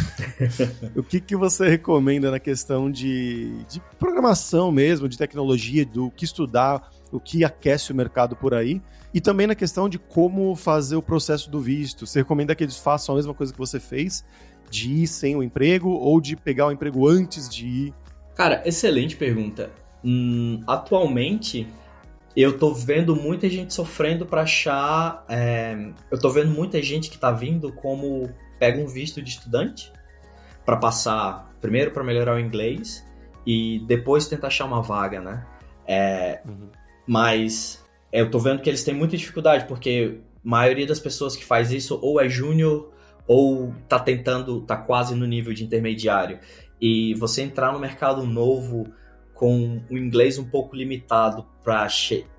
o 0.96 1.02
que, 1.02 1.20
que 1.20 1.36
você 1.36 1.68
recomenda 1.68 2.30
na 2.30 2.38
questão 2.38 2.90
de, 2.90 3.64
de 3.64 3.80
programação 3.98 4.72
mesmo, 4.72 5.08
de 5.08 5.16
tecnologia, 5.16 5.84
do 5.84 6.10
que 6.10 6.24
estudar, 6.24 6.90
o 7.12 7.20
que 7.20 7.44
aquece 7.44 7.92
o 7.92 7.94
mercado 7.94 8.34
por 8.34 8.54
aí? 8.54 8.80
E 9.12 9.20
também 9.20 9.46
na 9.46 9.54
questão 9.54 9.88
de 9.88 9.98
como 9.98 10.54
fazer 10.54 10.96
o 10.96 11.02
processo 11.02 11.50
do 11.50 11.60
visto. 11.60 12.06
Você 12.06 12.20
recomenda 12.20 12.54
que 12.54 12.64
eles 12.64 12.76
façam 12.76 13.14
a 13.14 13.16
mesma 13.16 13.34
coisa 13.34 13.52
que 13.52 13.58
você 13.58 13.80
fez, 13.80 14.24
de 14.70 14.90
ir 15.02 15.06
sem 15.06 15.34
o 15.34 15.42
emprego 15.42 15.90
ou 15.90 16.20
de 16.20 16.36
pegar 16.36 16.68
o 16.68 16.72
emprego 16.72 17.08
antes 17.08 17.48
de 17.48 17.66
ir? 17.66 17.94
Cara, 18.34 18.62
excelente 18.64 19.16
pergunta. 19.16 19.70
Hum, 20.02 20.62
atualmente, 20.66 21.66
eu 22.36 22.58
tô 22.58 22.72
vendo 22.72 23.16
muita 23.16 23.48
gente 23.48 23.74
sofrendo 23.74 24.24
para 24.24 24.42
achar. 24.42 25.24
É, 25.28 25.76
eu 26.10 26.18
tô 26.18 26.30
vendo 26.30 26.50
muita 26.50 26.80
gente 26.82 27.10
que 27.10 27.18
tá 27.18 27.30
vindo 27.30 27.72
como 27.72 28.30
pega 28.58 28.80
um 28.80 28.86
visto 28.86 29.20
de 29.22 29.30
estudante 29.30 29.92
para 30.64 30.76
passar 30.76 31.50
primeiro 31.60 31.90
para 31.90 32.04
melhorar 32.04 32.36
o 32.36 32.38
inglês 32.38 33.06
e 33.46 33.82
depois 33.86 34.28
tentar 34.28 34.48
achar 34.48 34.66
uma 34.66 34.82
vaga, 34.82 35.20
né? 35.20 35.46
É, 35.86 36.40
uhum. 36.46 36.68
Mas 37.06 37.84
eu 38.12 38.30
tô 38.30 38.38
vendo 38.38 38.62
que 38.62 38.68
eles 38.68 38.84
têm 38.84 38.94
muita 38.94 39.16
dificuldade 39.16 39.66
porque 39.66 40.20
a 40.44 40.48
maioria 40.48 40.86
das 40.86 41.00
pessoas 41.00 41.34
que 41.34 41.44
faz 41.44 41.72
isso 41.72 41.98
ou 42.02 42.20
é 42.20 42.28
júnior 42.28 42.92
ou 43.26 43.74
tá 43.88 43.98
tentando, 43.98 44.60
tá 44.62 44.76
quase 44.76 45.14
no 45.14 45.26
nível 45.26 45.52
de 45.52 45.64
intermediário. 45.64 46.38
E 46.80 47.14
você 47.14 47.42
entrar 47.42 47.72
no 47.72 47.78
mercado 47.78 48.24
novo 48.24 48.86
com 49.40 49.82
o 49.88 49.96
inglês 49.96 50.38
um 50.38 50.44
pouco 50.44 50.76
limitado 50.76 51.46
para 51.64 51.88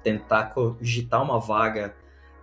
tentar 0.04 0.54
cogitar 0.54 1.24
uma 1.24 1.40
vaga 1.40 1.96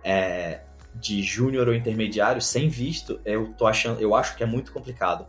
é, 0.03 0.63
de 0.93 1.23
júnior 1.23 1.69
ou 1.69 1.73
intermediário 1.73 2.41
sem 2.41 2.67
visto, 2.67 3.21
eu 3.23 3.53
tô 3.53 3.65
achando, 3.65 4.01
eu 4.01 4.13
acho 4.13 4.35
que 4.35 4.43
é 4.43 4.45
muito 4.45 4.73
complicado. 4.73 5.25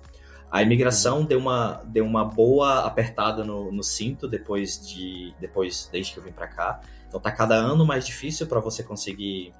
A 0.50 0.64
imigração 0.64 1.24
deu 1.24 1.38
uma, 1.38 1.80
deu 1.86 2.04
uma 2.04 2.24
boa 2.24 2.80
apertada 2.80 3.44
no, 3.44 3.70
no 3.70 3.84
cinto 3.84 4.26
depois 4.26 4.84
de 4.84 5.32
depois 5.38 5.88
desde 5.92 6.12
que 6.12 6.18
eu 6.18 6.24
vim 6.24 6.32
para 6.32 6.48
cá. 6.48 6.80
Então 7.06 7.20
tá 7.20 7.30
cada 7.30 7.54
ano 7.54 7.86
mais 7.86 8.04
difícil 8.04 8.48
para 8.48 8.58
você 8.58 8.82
conseguir 8.82 9.54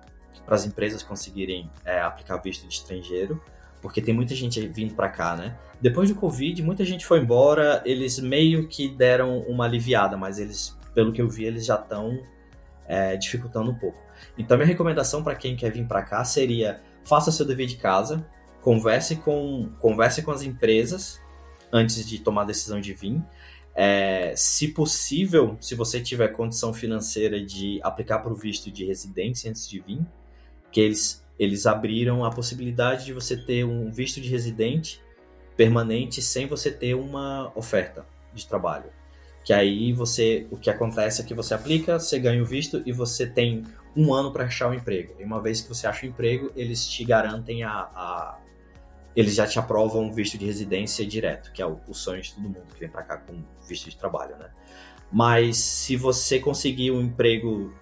para 0.44 0.56
as 0.56 0.66
empresas 0.66 1.00
conseguirem 1.00 1.70
é, 1.84 2.00
aplicar 2.00 2.38
visto 2.38 2.66
de 2.66 2.74
estrangeiro 2.74 3.40
porque 3.80 4.00
tem 4.00 4.14
muita 4.14 4.34
gente 4.34 4.66
vindo 4.68 4.94
para 4.94 5.08
cá, 5.08 5.34
né? 5.36 5.56
Depois 5.80 6.08
do 6.08 6.14
Covid, 6.14 6.62
muita 6.62 6.84
gente 6.84 7.06
foi 7.06 7.20
embora, 7.20 7.82
eles 7.86 8.18
meio 8.18 8.68
que 8.68 8.88
deram 8.88 9.40
uma 9.40 9.64
aliviada, 9.64 10.16
mas 10.16 10.38
eles, 10.38 10.76
pelo 10.94 11.12
que 11.12 11.22
eu 11.22 11.28
vi, 11.28 11.44
eles 11.44 11.64
já 11.64 11.76
estão 11.76 12.20
é, 12.86 13.16
dificultando 13.16 13.70
um 13.70 13.74
pouco. 13.74 13.98
Então, 14.36 14.56
minha 14.56 14.66
recomendação 14.66 15.22
para 15.22 15.34
quem 15.34 15.56
quer 15.56 15.70
vir 15.70 15.86
para 15.86 16.02
cá 16.02 16.22
seria 16.24 16.80
faça 17.04 17.32
seu 17.32 17.46
dever 17.46 17.66
de 17.66 17.76
casa, 17.76 18.26
converse 18.60 19.16
com, 19.16 19.70
converse 19.78 20.22
com 20.22 20.30
as 20.30 20.42
empresas 20.42 21.18
antes 21.72 22.06
de 22.06 22.18
tomar 22.18 22.42
a 22.42 22.46
decisão 22.46 22.80
de 22.80 22.92
vir. 22.92 23.22
É, 23.74 24.34
se 24.36 24.68
possível, 24.68 25.56
se 25.60 25.74
você 25.74 26.00
tiver 26.00 26.28
condição 26.28 26.74
financeira 26.74 27.42
de 27.42 27.80
aplicar 27.82 28.18
para 28.18 28.32
o 28.32 28.36
visto 28.36 28.70
de 28.70 28.84
residência 28.84 29.48
antes 29.48 29.68
de 29.68 29.80
vir, 29.80 30.00
que 30.70 30.80
eles 30.80 31.24
eles 31.40 31.64
abriram 31.64 32.22
a 32.22 32.30
possibilidade 32.30 33.06
de 33.06 33.14
você 33.14 33.34
ter 33.34 33.64
um 33.64 33.90
visto 33.90 34.20
de 34.20 34.28
residente 34.28 35.02
permanente 35.56 36.20
sem 36.20 36.46
você 36.46 36.70
ter 36.70 36.94
uma 36.94 37.50
oferta 37.54 38.04
de 38.34 38.46
trabalho. 38.46 38.90
Que 39.42 39.54
aí 39.54 39.90
você, 39.94 40.46
o 40.50 40.58
que 40.58 40.68
acontece 40.68 41.22
é 41.22 41.24
que 41.24 41.32
você 41.32 41.54
aplica, 41.54 41.98
você 41.98 42.18
ganha 42.18 42.42
o 42.42 42.44
visto 42.44 42.82
e 42.84 42.92
você 42.92 43.26
tem 43.26 43.64
um 43.96 44.12
ano 44.12 44.30
para 44.30 44.44
achar 44.44 44.68
o 44.68 44.72
um 44.72 44.74
emprego. 44.74 45.14
E 45.18 45.24
uma 45.24 45.40
vez 45.40 45.62
que 45.62 45.68
você 45.70 45.86
acha 45.86 46.04
o 46.04 46.10
um 46.10 46.12
emprego, 46.12 46.52
eles 46.54 46.86
te 46.86 47.02
garantem 47.04 47.62
a, 47.62 47.72
a, 47.72 48.38
eles 49.16 49.34
já 49.34 49.46
te 49.46 49.58
aprovam 49.58 50.04
um 50.04 50.12
visto 50.12 50.36
de 50.36 50.44
residência 50.44 51.06
direto, 51.06 51.52
que 51.52 51.62
é 51.62 51.66
o, 51.66 51.80
o 51.88 51.94
sonho 51.94 52.20
de 52.20 52.34
todo 52.34 52.42
mundo 52.42 52.66
que 52.74 52.80
vem 52.80 52.90
para 52.90 53.02
cá 53.02 53.16
com 53.16 53.42
visto 53.66 53.88
de 53.88 53.96
trabalho, 53.96 54.36
né? 54.36 54.50
Mas 55.10 55.56
se 55.56 55.96
você 55.96 56.38
conseguir 56.38 56.90
um 56.90 57.00
emprego 57.00 57.72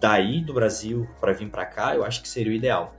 daí 0.00 0.40
do 0.40 0.52
Brasil 0.52 1.08
para 1.20 1.32
vir 1.32 1.48
para 1.48 1.66
cá, 1.66 1.94
eu 1.94 2.04
acho 2.04 2.22
que 2.22 2.28
seria 2.28 2.52
o 2.52 2.54
ideal. 2.54 2.94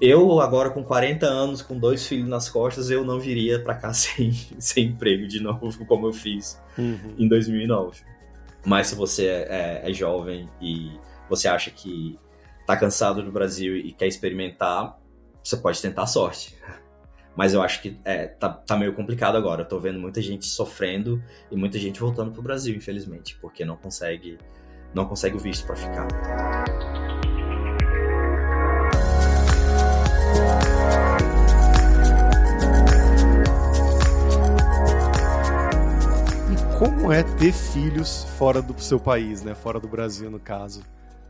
Eu, 0.00 0.40
agora 0.40 0.68
com 0.70 0.84
40 0.84 1.26
anos, 1.26 1.62
com 1.62 1.78
dois 1.78 2.06
filhos 2.06 2.28
nas 2.28 2.48
costas, 2.50 2.90
eu 2.90 3.02
não 3.02 3.18
viria 3.18 3.58
para 3.58 3.74
cá 3.74 3.92
sem, 3.94 4.32
sem 4.58 4.86
emprego 4.86 5.26
de 5.26 5.40
novo, 5.40 5.84
como 5.86 6.06
eu 6.06 6.12
fiz 6.12 6.60
uhum. 6.76 7.14
em 7.18 7.28
2009. 7.28 8.02
Mas 8.64 8.88
se 8.88 8.94
você 8.94 9.26
é, 9.26 9.82
é, 9.84 9.90
é, 9.90 9.92
jovem 9.92 10.48
e 10.60 10.90
você 11.30 11.48
acha 11.48 11.70
que 11.70 12.18
tá 12.66 12.76
cansado 12.76 13.22
do 13.22 13.30
Brasil 13.30 13.76
e 13.76 13.92
quer 13.92 14.08
experimentar, 14.08 14.98
você 15.42 15.56
pode 15.56 15.80
tentar 15.80 16.02
a 16.02 16.06
sorte. 16.06 16.56
Mas 17.36 17.54
eu 17.54 17.62
acho 17.62 17.80
que 17.80 17.96
é, 18.04 18.26
tá, 18.26 18.48
tá 18.48 18.76
meio 18.76 18.92
complicado 18.92 19.36
agora. 19.36 19.62
Eu 19.62 19.68
tô 19.68 19.78
vendo 19.78 20.00
muita 20.00 20.20
gente 20.20 20.46
sofrendo 20.46 21.22
e 21.50 21.54
muita 21.54 21.78
gente 21.78 22.00
voltando 22.00 22.32
pro 22.32 22.42
Brasil, 22.42 22.74
infelizmente, 22.74 23.38
porque 23.40 23.64
não 23.64 23.76
consegue 23.76 24.38
não 24.94 25.04
consegue 25.04 25.36
o 25.36 25.38
visto 25.38 25.66
para 25.66 25.76
ficar. 25.76 26.06
E 36.50 36.78
como 36.78 37.12
é 37.12 37.22
ter 37.22 37.52
filhos 37.52 38.24
fora 38.38 38.62
do 38.62 38.78
seu 38.80 38.98
país, 38.98 39.42
né? 39.42 39.54
Fora 39.54 39.78
do 39.78 39.88
Brasil, 39.88 40.30
no 40.30 40.40
caso. 40.40 40.82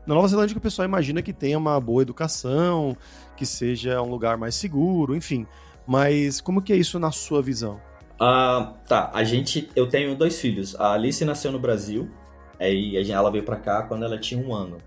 Na 0.06 0.14
Nova 0.14 0.28
Zelândia, 0.28 0.56
o 0.56 0.60
pessoal 0.60 0.86
imagina 0.86 1.20
que 1.20 1.32
tenha 1.32 1.58
uma 1.58 1.80
boa 1.80 2.02
educação, 2.02 2.96
que 3.36 3.44
seja 3.44 4.00
um 4.00 4.08
lugar 4.08 4.36
mais 4.36 4.54
seguro, 4.54 5.16
enfim. 5.16 5.46
Mas 5.84 6.40
como 6.40 6.62
que 6.62 6.72
é 6.72 6.76
isso 6.76 6.98
na 6.98 7.10
sua 7.10 7.42
visão? 7.42 7.80
Ah, 8.18 8.74
tá. 8.86 9.10
A 9.12 9.24
gente, 9.24 9.68
eu 9.74 9.88
tenho 9.88 10.14
dois 10.14 10.40
filhos. 10.40 10.74
A 10.78 10.92
Alice 10.92 11.24
nasceu 11.24 11.50
no 11.50 11.58
Brasil 11.58 12.08
aí 12.58 13.10
ela 13.10 13.30
veio 13.30 13.44
para 13.44 13.56
cá 13.56 13.82
quando 13.82 14.04
ela 14.04 14.18
tinha 14.18 14.40
um 14.40 14.54
ano. 14.54 14.78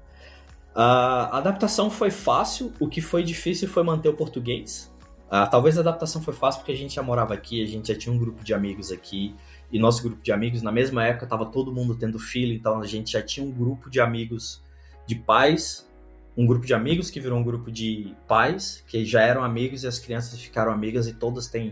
A 0.73 1.37
adaptação 1.37 1.89
foi 1.89 2.11
fácil, 2.11 2.71
o 2.79 2.87
que 2.87 3.01
foi 3.01 3.23
difícil 3.23 3.67
foi 3.67 3.83
manter 3.83 4.09
o 4.09 4.13
português. 4.13 4.93
Uh, 5.27 5.47
talvez 5.49 5.77
a 5.77 5.81
adaptação 5.81 6.21
foi 6.21 6.33
fácil 6.33 6.61
porque 6.61 6.71
a 6.71 6.75
gente 6.75 6.95
já 6.95 7.03
morava 7.03 7.33
aqui, 7.33 7.61
a 7.61 7.67
gente 7.67 7.89
já 7.89 7.95
tinha 7.97 8.13
um 8.13 8.17
grupo 8.17 8.43
de 8.43 8.51
amigos 8.53 8.91
aqui, 8.91 9.35
e 9.71 9.77
nosso 9.77 10.01
grupo 10.01 10.21
de 10.23 10.31
amigos, 10.31 10.63
na 10.63 10.71
mesma 10.71 11.05
época, 11.05 11.25
estava 11.25 11.45
todo 11.45 11.71
mundo 11.71 11.95
tendo 11.95 12.17
filho, 12.17 12.53
então 12.53 12.81
a 12.81 12.87
gente 12.87 13.11
já 13.11 13.21
tinha 13.21 13.45
um 13.45 13.51
grupo 13.51 13.89
de 13.89 13.99
amigos 13.99 14.63
de 15.05 15.15
pais, 15.15 15.87
um 16.35 16.47
grupo 16.47 16.65
de 16.65 16.73
amigos 16.73 17.11
que 17.11 17.19
virou 17.19 17.37
um 17.37 17.43
grupo 17.43 17.71
de 17.71 18.15
pais, 18.27 18.83
que 18.87 19.05
já 19.05 19.21
eram 19.21 19.43
amigos 19.43 19.83
e 19.83 19.87
as 19.87 19.99
crianças 19.99 20.39
ficaram 20.39 20.71
amigas 20.71 21.07
e 21.07 21.13
todas 21.13 21.47
têm 21.47 21.69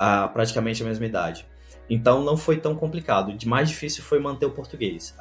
uh, 0.00 0.32
praticamente 0.32 0.82
a 0.82 0.86
mesma 0.86 1.04
idade. 1.04 1.46
Então 1.88 2.22
não 2.22 2.36
foi 2.36 2.58
tão 2.58 2.74
complicado. 2.74 3.30
O 3.30 3.48
mais 3.48 3.68
difícil 3.68 4.02
foi 4.02 4.18
manter 4.18 4.46
o 4.46 4.50
português, 4.50 5.14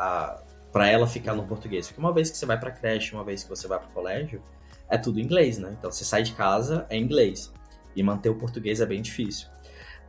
para 0.72 0.88
ela 0.88 1.06
ficar 1.06 1.36
no 1.36 1.44
português. 1.44 1.88
Porque 1.88 2.00
uma 2.00 2.14
vez 2.14 2.32
que 2.32 2.38
você 2.38 2.46
vai 2.46 2.60
para 2.60 2.72
creche, 2.72 3.14
uma 3.14 3.24
vez 3.24 3.44
que 3.44 3.50
você 3.50 3.68
vai 3.68 3.80
para 3.80 3.90
o 3.90 3.92
colégio, 3.92 4.42
é 4.90 4.98
tudo 4.98 5.20
inglês, 5.20 5.58
né? 5.58 5.76
Então 5.78 5.92
você 5.92 6.04
sai 6.04 6.24
de 6.24 6.34
casa 6.34 6.86
é 6.90 6.98
inglês 6.98 7.52
e 7.96 8.04
manter 8.04 8.30
o 8.30 8.36
português 8.36 8.82
é 8.82 8.86
bem 8.86 9.02
difícil. 9.02 9.48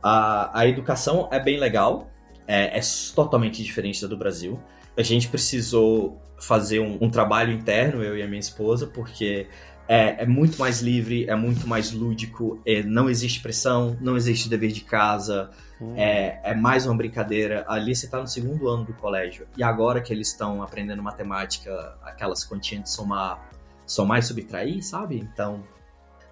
A, 0.01 0.59
a 0.59 0.67
educação 0.67 1.29
é 1.31 1.39
bem 1.39 1.59
legal, 1.59 2.09
é, 2.47 2.77
é 2.77 2.81
totalmente 3.13 3.63
diferente 3.63 4.01
da 4.01 4.07
do 4.07 4.17
Brasil. 4.17 4.59
A 4.97 5.01
gente 5.01 5.27
precisou 5.27 6.21
fazer 6.39 6.79
um, 6.79 6.97
um 7.01 7.09
trabalho 7.09 7.51
interno, 7.51 8.03
eu 8.03 8.17
e 8.17 8.21
a 8.21 8.27
minha 8.27 8.39
esposa, 8.39 8.87
porque 8.87 9.47
é, 9.87 10.23
é, 10.23 10.25
muito 10.25 10.57
mais 10.57 10.81
livre, 10.81 11.25
é 11.29 11.35
muito 11.35 11.67
mais 11.67 11.91
lúdico, 11.91 12.61
é, 12.65 12.83
não 12.83 13.09
existe 13.09 13.41
pressão, 13.41 13.97
não 14.01 14.15
existe 14.15 14.49
dever 14.49 14.71
de 14.71 14.81
casa, 14.81 15.49
hum. 15.79 15.93
é, 15.95 16.39
é, 16.43 16.55
mais 16.55 16.85
uma 16.85 16.95
brincadeira. 16.95 17.65
A 17.67 17.75
Alice 17.75 18.05
está 18.05 18.19
no 18.19 18.27
segundo 18.27 18.67
ano 18.67 18.85
do 18.85 18.93
colégio, 18.93 19.47
e 19.57 19.63
agora 19.63 20.01
que 20.01 20.13
eles 20.13 20.29
estão 20.29 20.61
aprendendo 20.61 21.01
matemática, 21.01 21.97
aquelas 22.03 22.43
continhas 22.43 22.85
de 22.85 22.89
somar, 22.91 23.49
somar 23.85 24.19
e 24.19 24.23
subtrair, 24.23 24.83
sabe? 24.83 25.17
Então, 25.17 25.61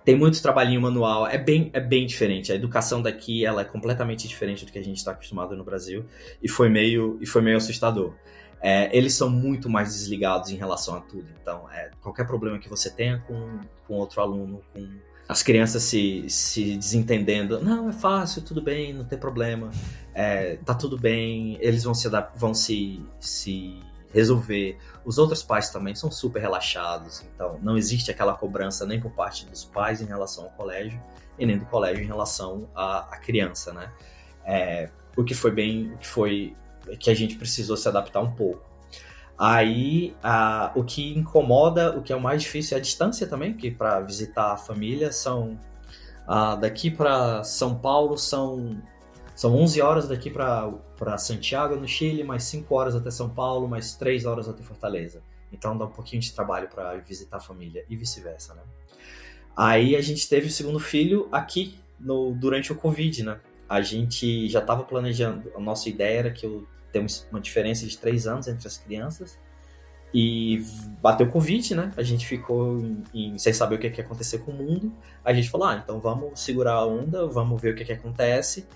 tem 0.03 0.17
muito 0.17 0.41
trabalhinho 0.41 0.82
manual, 0.82 1.27
é 1.27 1.38
bem, 1.38 1.69
é 1.73 1.79
bem 1.79 2.06
diferente. 2.06 2.51
A 2.51 2.56
educação 2.56 3.01
daqui 3.01 3.45
ela 3.45 3.62
é 3.62 3.65
completamente 3.65 4.27
diferente 4.27 4.65
do 4.65 4.71
que 4.71 4.79
a 4.79 4.84
gente 4.84 4.97
está 4.97 5.12
acostumado 5.12 5.56
no 5.56 5.63
Brasil, 5.63 6.06
e 6.41 6.49
foi 6.49 6.69
meio, 6.69 7.17
e 7.21 7.25
foi 7.25 7.41
meio 7.41 7.58
assustador 7.58 8.13
é, 8.63 8.89
eles 8.97 9.13
são 9.13 9.29
muito 9.29 9.69
mais 9.69 9.89
desligados 9.93 10.49
em 10.49 10.56
relação 10.56 10.95
a 10.95 11.01
tudo. 11.01 11.27
Então, 11.41 11.69
é, 11.69 11.91
qualquer 12.01 12.25
problema 12.25 12.58
que 12.58 12.69
você 12.69 12.89
tenha 12.89 13.19
com, 13.27 13.60
com 13.86 13.95
outro 13.95 14.21
aluno, 14.21 14.62
com 14.73 14.89
as 15.27 15.41
crianças 15.41 15.83
se, 15.83 16.25
se 16.27 16.75
desentendendo, 16.75 17.62
não, 17.62 17.89
é 17.89 17.93
fácil, 17.93 18.41
tudo 18.41 18.62
bem, 18.62 18.93
não 18.93 19.05
tem 19.05 19.17
problema, 19.17 19.71
é, 20.13 20.57
tá 20.57 20.73
tudo 20.73 20.97
bem, 20.97 21.57
eles 21.62 21.83
vão 21.83 21.93
se, 21.93 22.09
vão 22.36 22.53
se, 22.53 23.01
se 23.19 23.81
resolver. 24.13 24.77
Os 25.05 25.17
outros 25.17 25.41
pais 25.41 25.69
também 25.69 25.95
são 25.95 26.12
super 26.12 26.39
relaxados, 26.41 27.23
então 27.33 27.57
não 27.62 27.77
existe 27.77 28.12
aquela 28.12 28.33
cobrança 28.33 28.86
nem 28.86 28.99
por 28.99 29.12
parte 29.12 29.45
dos 29.45 29.63
pais 29.63 30.01
em 30.01 30.05
relação 30.05 30.45
ao 30.45 30.49
colégio 30.51 31.01
e 31.39 31.45
nem 31.45 31.57
do 31.57 31.65
colégio 31.65 32.03
em 32.03 32.07
relação 32.07 32.69
à, 32.75 32.99
à 33.13 33.17
criança, 33.17 33.73
né? 33.73 33.91
É, 34.45 34.89
o 35.15 35.23
que 35.23 35.33
foi 35.33 35.51
bem, 35.51 35.93
o 35.93 35.97
que 35.97 36.07
foi 36.07 36.55
que 36.99 37.09
a 37.09 37.13
gente 37.13 37.36
precisou 37.38 37.77
se 37.77 37.88
adaptar 37.88 38.21
um 38.21 38.31
pouco. 38.31 38.72
Aí, 39.38 40.15
a, 40.24 40.72
o 40.76 40.84
que 40.84 41.17
incomoda, 41.17 41.98
o 41.98 42.02
que 42.02 42.13
é 42.13 42.15
o 42.15 42.22
mais 42.22 42.43
difícil 42.43 42.78
é 42.78 42.80
a 42.80 42.84
distância 42.84 43.28
também, 43.28 43.54
que 43.54 43.72
para 43.72 44.00
visitar 44.02 44.54
a 44.54 44.58
família 44.58 45.12
são 45.12 45.58
a, 46.28 46.56
daqui 46.56 46.89
para 46.89 47.43
São 47.43 47.76
Paulo 47.76 48.17
são 48.17 48.82
são 49.36 49.56
11 49.56 49.82
horas 49.82 50.08
daqui 50.08 50.30
para 50.30 51.17
Santiago, 51.17 51.76
no 51.76 51.88
Chile, 51.88 52.24
mais 52.24 52.43
5 52.43 52.74
horas 52.76 52.96
até 52.96 53.10
São 53.10 53.30
Paulo, 53.30 53.67
mais 53.67 53.96
3 53.96 54.26
horas 54.26 54.48
até 54.48 54.62
Fortaleza. 54.62 55.24
Então 55.52 55.76
dá 55.76 55.86
um 55.86 55.89
pouquinho 55.89 56.22
de 56.22 56.32
trabalho 56.32 56.67
para 56.67 56.96
visitar 56.98 57.38
a 57.38 57.39
família 57.39 57.84
e 57.89 57.96
vice-versa, 57.96 58.54
né? 58.54 58.62
Aí 59.58 59.96
a 59.96 60.02
gente 60.02 60.30
teve 60.30 60.48
o 60.48 60.52
segundo 60.52 60.80
filho 60.80 61.28
aqui 61.32 61.80
no, 62.00 62.32
durante 62.34 62.72
o 62.72 62.76
Covid, 62.76 63.24
né? 63.24 63.39
A 63.67 63.82
gente 63.82 64.48
já 64.50 64.60
estava 64.60 64.84
planejando, 64.84 65.52
a 65.56 65.60
nossa 65.60 65.89
ideia 65.89 66.19
era 66.19 66.32
que 66.32 66.46
eu 66.46 66.67
temos 66.93 67.27
uma 67.32 67.41
diferença 67.41 67.86
de 67.86 67.97
três 67.97 68.25
anos 68.27 68.47
entre 68.47 68.67
as 68.67 68.77
crianças. 68.77 69.38
E 70.13 70.63
bateu 71.01 71.27
Covid, 71.27 71.73
né? 71.73 71.91
A 71.97 72.03
gente 72.03 72.27
ficou 72.27 72.77
em, 72.77 73.03
em, 73.13 73.38
sem 73.39 73.51
saber 73.51 73.75
o 73.75 73.79
que, 73.79 73.89
que 73.89 73.99
ia 73.99 74.06
acontecer 74.06 74.38
com 74.39 74.51
o 74.51 74.53
mundo. 74.53 74.93
A 75.25 75.34
gente 75.34 75.49
falou, 75.49 75.67
ah, 75.67 75.82
então 75.84 75.99
vamos 75.99 76.39
segurar 76.39 76.73
a 76.73 76.86
onda, 76.86 77.25
vamos 77.25 77.60
ver 77.60 77.73
o 77.73 77.75
que, 77.75 77.84
que 77.84 77.93
acontece, 77.93 78.67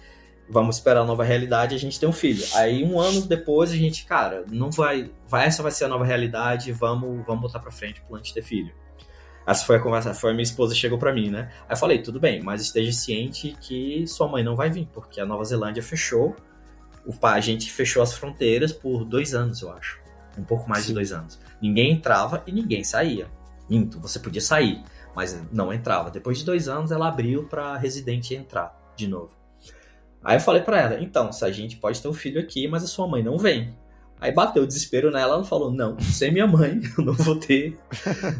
vamos 0.49 0.77
esperar 0.77 1.01
a 1.01 1.05
nova 1.05 1.23
realidade 1.23 1.75
a 1.75 1.77
gente 1.77 1.99
tem 1.99 2.09
um 2.09 2.13
filho. 2.13 2.43
Aí 2.55 2.83
um 2.83 2.99
ano 2.99 3.21
depois 3.21 3.71
a 3.71 3.75
gente, 3.75 4.03
cara, 4.05 4.45
não 4.51 4.71
vai, 4.71 5.11
vai 5.27 5.45
essa 5.45 5.61
vai 5.61 5.71
ser 5.71 5.85
a 5.85 5.87
nova 5.87 6.03
realidade, 6.03 6.71
vamos, 6.71 7.23
vamos 7.27 7.43
botar 7.43 7.59
pra 7.59 7.71
frente 7.71 8.01
o 8.01 8.05
plano 8.05 8.23
ter 8.33 8.41
filho. 8.41 8.73
Essa 9.45 9.63
foi 9.63 9.77
a 9.77 9.79
conversa, 9.79 10.13
foi 10.13 10.31
a 10.31 10.33
minha 10.33 10.43
esposa 10.43 10.75
chegou 10.75 10.97
para 10.97 11.13
mim, 11.13 11.29
né? 11.29 11.49
Aí 11.69 11.73
eu 11.73 11.77
falei, 11.77 12.01
tudo 12.01 12.19
bem, 12.19 12.41
mas 12.41 12.61
esteja 12.61 12.91
ciente 12.91 13.55
que 13.61 14.05
sua 14.07 14.27
mãe 14.27 14.43
não 14.43 14.55
vai 14.55 14.69
vir, 14.69 14.87
porque 14.91 15.21
a 15.21 15.25
Nova 15.25 15.43
Zelândia 15.45 15.81
fechou 15.81 16.35
o, 17.07 17.25
a 17.25 17.39
gente 17.39 17.71
fechou 17.71 18.03
as 18.03 18.13
fronteiras 18.13 18.73
por 18.73 19.05
dois 19.05 19.33
anos, 19.33 19.61
eu 19.61 19.71
acho. 19.71 19.99
Um 20.37 20.43
pouco 20.43 20.69
mais 20.69 20.83
Sim. 20.83 20.89
de 20.89 20.93
dois 20.95 21.11
anos. 21.13 21.39
Ninguém 21.61 21.93
entrava 21.93 22.43
e 22.45 22.51
ninguém 22.51 22.83
saía. 22.83 23.27
Minto, 23.69 23.99
você 23.99 24.19
podia 24.19 24.41
sair, 24.41 24.83
mas 25.15 25.41
não 25.51 25.73
entrava. 25.73 26.11
Depois 26.11 26.37
de 26.37 26.45
dois 26.45 26.67
anos, 26.67 26.91
ela 26.91 27.07
abriu 27.07 27.45
para 27.45 27.77
residente 27.77 28.35
entrar 28.35 28.77
de 28.95 29.07
novo. 29.07 29.35
Aí 30.23 30.35
eu 30.35 30.41
falei 30.41 30.61
para 30.61 30.79
ela: 30.79 30.99
então, 31.01 31.31
se 31.31 31.43
a 31.45 31.51
gente 31.51 31.77
pode 31.77 32.01
ter 32.01 32.07
um 32.07 32.13
filho 32.13 32.39
aqui, 32.39 32.67
mas 32.67 32.83
a 32.83 32.87
sua 32.87 33.07
mãe 33.07 33.23
não 33.23 33.37
vem. 33.37 33.73
Aí 34.19 34.31
bateu 34.31 34.63
o 34.63 34.67
desespero 34.67 35.11
nela, 35.11 35.35
ela 35.35 35.43
falou: 35.43 35.71
"Não, 35.71 35.99
sem 35.99 36.31
minha 36.31 36.47
mãe, 36.47 36.81
eu 36.97 37.05
não 37.05 37.13
vou 37.13 37.35
ter, 37.35 37.77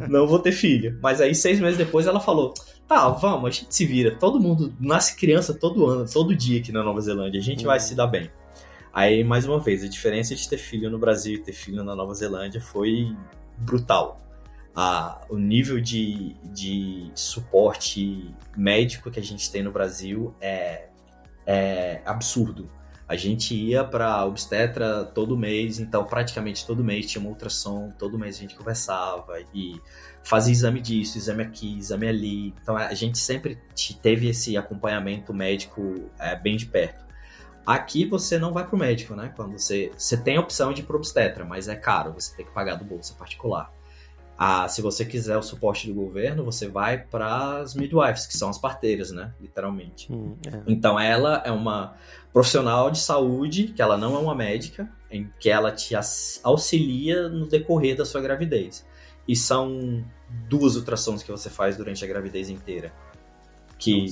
não 0.10 0.28
vou 0.28 0.40
ter 0.40 0.52
filho". 0.52 1.00
Mas 1.02 1.22
aí 1.22 1.34
seis 1.34 1.60
meses 1.60 1.78
depois 1.78 2.08
ela 2.08 2.20
falou: 2.20 2.54
"Tá, 2.88 3.10
vamos, 3.10 3.48
a 3.48 3.52
gente 3.52 3.74
se 3.74 3.86
vira. 3.86 4.16
Todo 4.16 4.40
mundo 4.40 4.74
nasce 4.80 5.16
criança 5.16 5.54
todo 5.54 5.86
ano, 5.86 6.06
todo 6.12 6.36
dia 6.36 6.60
aqui 6.60 6.72
na 6.72 6.84
Nova 6.84 7.00
Zelândia. 7.00 7.40
A 7.40 7.44
gente 7.44 7.62
uhum. 7.62 7.68
vai 7.68 7.80
se 7.80 7.96
dar 7.96 8.08
bem". 8.08 8.30
Aí, 8.98 9.24
mais 9.24 9.46
uma 9.46 9.60
vez, 9.60 9.84
a 9.84 9.88
diferença 9.88 10.34
de 10.34 10.50
ter 10.50 10.58
filho 10.58 10.90
no 10.90 10.98
Brasil 10.98 11.36
e 11.36 11.38
ter 11.38 11.54
filho 11.54 11.84
na 11.84 11.96
Nova 11.96 12.16
Zelândia 12.16 12.60
foi 12.60 13.16
brutal. 13.56 14.20
Ah, 14.76 15.22
o 15.30 15.38
nível 15.38 15.80
de, 15.80 16.36
de 16.46 17.12
suporte 17.14 18.34
médico 18.56 19.12
que 19.12 19.20
a 19.20 19.24
gente 19.24 19.52
tem 19.52 19.62
no 19.62 19.72
Brasil 19.72 20.34
é, 20.42 20.88
é 21.46 22.02
absurdo. 22.08 22.72
A 23.08 23.16
gente 23.16 23.54
ia 23.54 23.84
para 23.84 24.26
obstetra 24.26 25.06
todo 25.06 25.38
mês, 25.38 25.80
então 25.80 26.04
praticamente 26.04 26.66
todo 26.66 26.84
mês 26.84 27.06
tinha 27.06 27.22
uma 27.22 27.30
ultrassom, 27.30 27.94
todo 28.00 28.18
mês 28.18 28.38
a 28.38 28.40
gente 28.40 28.56
conversava 28.56 29.40
e 29.54 29.80
fazia 30.24 30.52
exame 30.52 30.82
disso, 30.82 31.20
exame 31.20 31.44
aqui, 31.44 31.78
exame 31.78 32.08
ali. 32.08 32.48
Então 32.64 32.76
a 32.76 32.96
gente 32.96 33.20
sempre 33.20 33.60
teve 34.02 34.28
esse 34.28 34.58
acompanhamento 34.58 35.32
médico 35.36 36.10
é, 36.18 36.36
bem 36.36 36.58
de 36.58 36.66
perto. 36.66 37.07
Aqui 37.68 38.06
você 38.06 38.40
não 38.40 38.54
vai 38.54 38.66
pro 38.66 38.78
médico, 38.78 39.14
né? 39.14 39.34
Quando 39.36 39.60
você, 39.60 39.92
você 39.98 40.16
tem 40.16 40.38
a 40.38 40.40
opção 40.40 40.72
de 40.72 40.80
ir 40.80 40.86
pro 40.86 40.96
obstetra, 40.96 41.44
mas 41.44 41.68
é 41.68 41.76
caro, 41.76 42.14
você 42.14 42.34
tem 42.34 42.46
que 42.46 42.52
pagar 42.54 42.76
do 42.76 42.86
bolso 42.86 43.14
é 43.14 43.20
particular. 43.20 43.74
Ah, 44.38 44.70
se 44.70 44.82
você 44.82 45.04
quiser 45.04 45.36
o 45.36 45.42
suporte 45.42 45.86
do 45.86 45.94
governo, 45.94 46.46
você 46.46 46.70
vai 46.70 46.98
para 46.98 47.60
as 47.60 47.76
midwives, 47.76 48.26
que 48.26 48.38
são 48.38 48.50
as 48.50 48.58
parteiras, 48.58 49.12
né? 49.12 49.34
Literalmente. 49.42 50.14
Hum, 50.14 50.38
é. 50.48 50.62
Então 50.66 50.98
ela 50.98 51.44
é 51.46 51.52
uma 51.52 51.98
profissional 52.32 52.90
de 52.90 53.00
saúde, 53.00 53.68
que 53.68 53.82
ela 53.82 53.98
não 53.98 54.16
é 54.16 54.20
uma 54.20 54.34
médica, 54.36 54.90
em 55.12 55.30
que 55.38 55.50
ela 55.50 55.70
te 55.70 55.94
auxilia 56.44 57.28
no 57.28 57.50
decorrer 57.50 57.98
da 57.98 58.06
sua 58.06 58.22
gravidez. 58.22 58.88
E 59.28 59.36
são 59.36 60.06
duas 60.48 60.78
ultrassons 60.78 61.22
que 61.22 61.32
você 61.32 61.50
faz 61.50 61.76
durante 61.76 62.06
a 62.06 62.08
gravidez 62.08 62.50
inteira 62.50 62.94
que, 63.78 64.06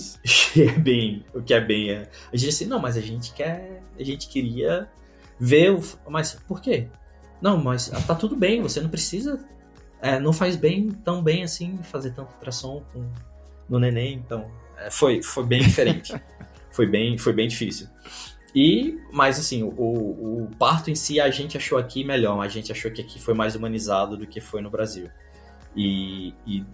é 0.61 0.71
bem 0.71 1.25
o 1.33 1.41
que 1.41 1.53
é 1.53 1.61
bem 1.61 1.91
é, 1.91 2.09
a 2.31 2.37
gente 2.37 2.49
assim 2.49 2.65
não 2.65 2.79
mas 2.79 2.97
a 2.97 3.01
gente 3.01 3.33
quer 3.33 3.81
a 3.99 4.03
gente 4.03 4.27
queria 4.27 4.89
ver 5.39 5.71
o 5.71 5.81
mas 6.07 6.33
por 6.47 6.61
quê? 6.61 6.87
Não 7.41 7.61
mas 7.61 7.89
tá 8.07 8.15
tudo 8.15 8.35
bem 8.35 8.61
você 8.61 8.79
não 8.79 8.89
precisa 8.89 9.43
é, 10.01 10.19
não 10.19 10.31
faz 10.31 10.55
bem 10.55 10.89
tão 10.89 11.23
bem 11.23 11.43
assim 11.43 11.77
fazer 11.83 12.11
tanto 12.11 12.33
ultrassom 12.33 12.83
com, 12.93 13.09
no 13.69 13.79
neném 13.79 14.13
então 14.13 14.49
é, 14.77 14.89
foi 14.89 15.21
foi 15.21 15.45
bem 15.45 15.61
diferente. 15.61 16.13
Foi 16.71 16.85
bem 16.85 17.17
foi 17.17 17.31
bem 17.31 17.47
difícil. 17.47 17.87
E 18.53 18.99
mas 19.09 19.39
assim 19.39 19.63
o, 19.63 19.69
o 19.69 20.51
parto 20.59 20.91
em 20.91 20.95
si 20.95 21.21
a 21.21 21.29
gente 21.29 21.55
achou 21.55 21.77
aqui 21.77 22.03
melhor 22.03 22.41
a 22.41 22.49
gente 22.49 22.69
achou 22.69 22.91
que 22.91 23.01
aqui 23.01 23.17
foi 23.17 23.33
mais 23.33 23.55
humanizado 23.55 24.17
do 24.17 24.27
que 24.27 24.41
foi 24.41 24.61
no 24.61 24.69
Brasil. 24.69 25.09
E, 25.73 26.33
e 26.45 26.65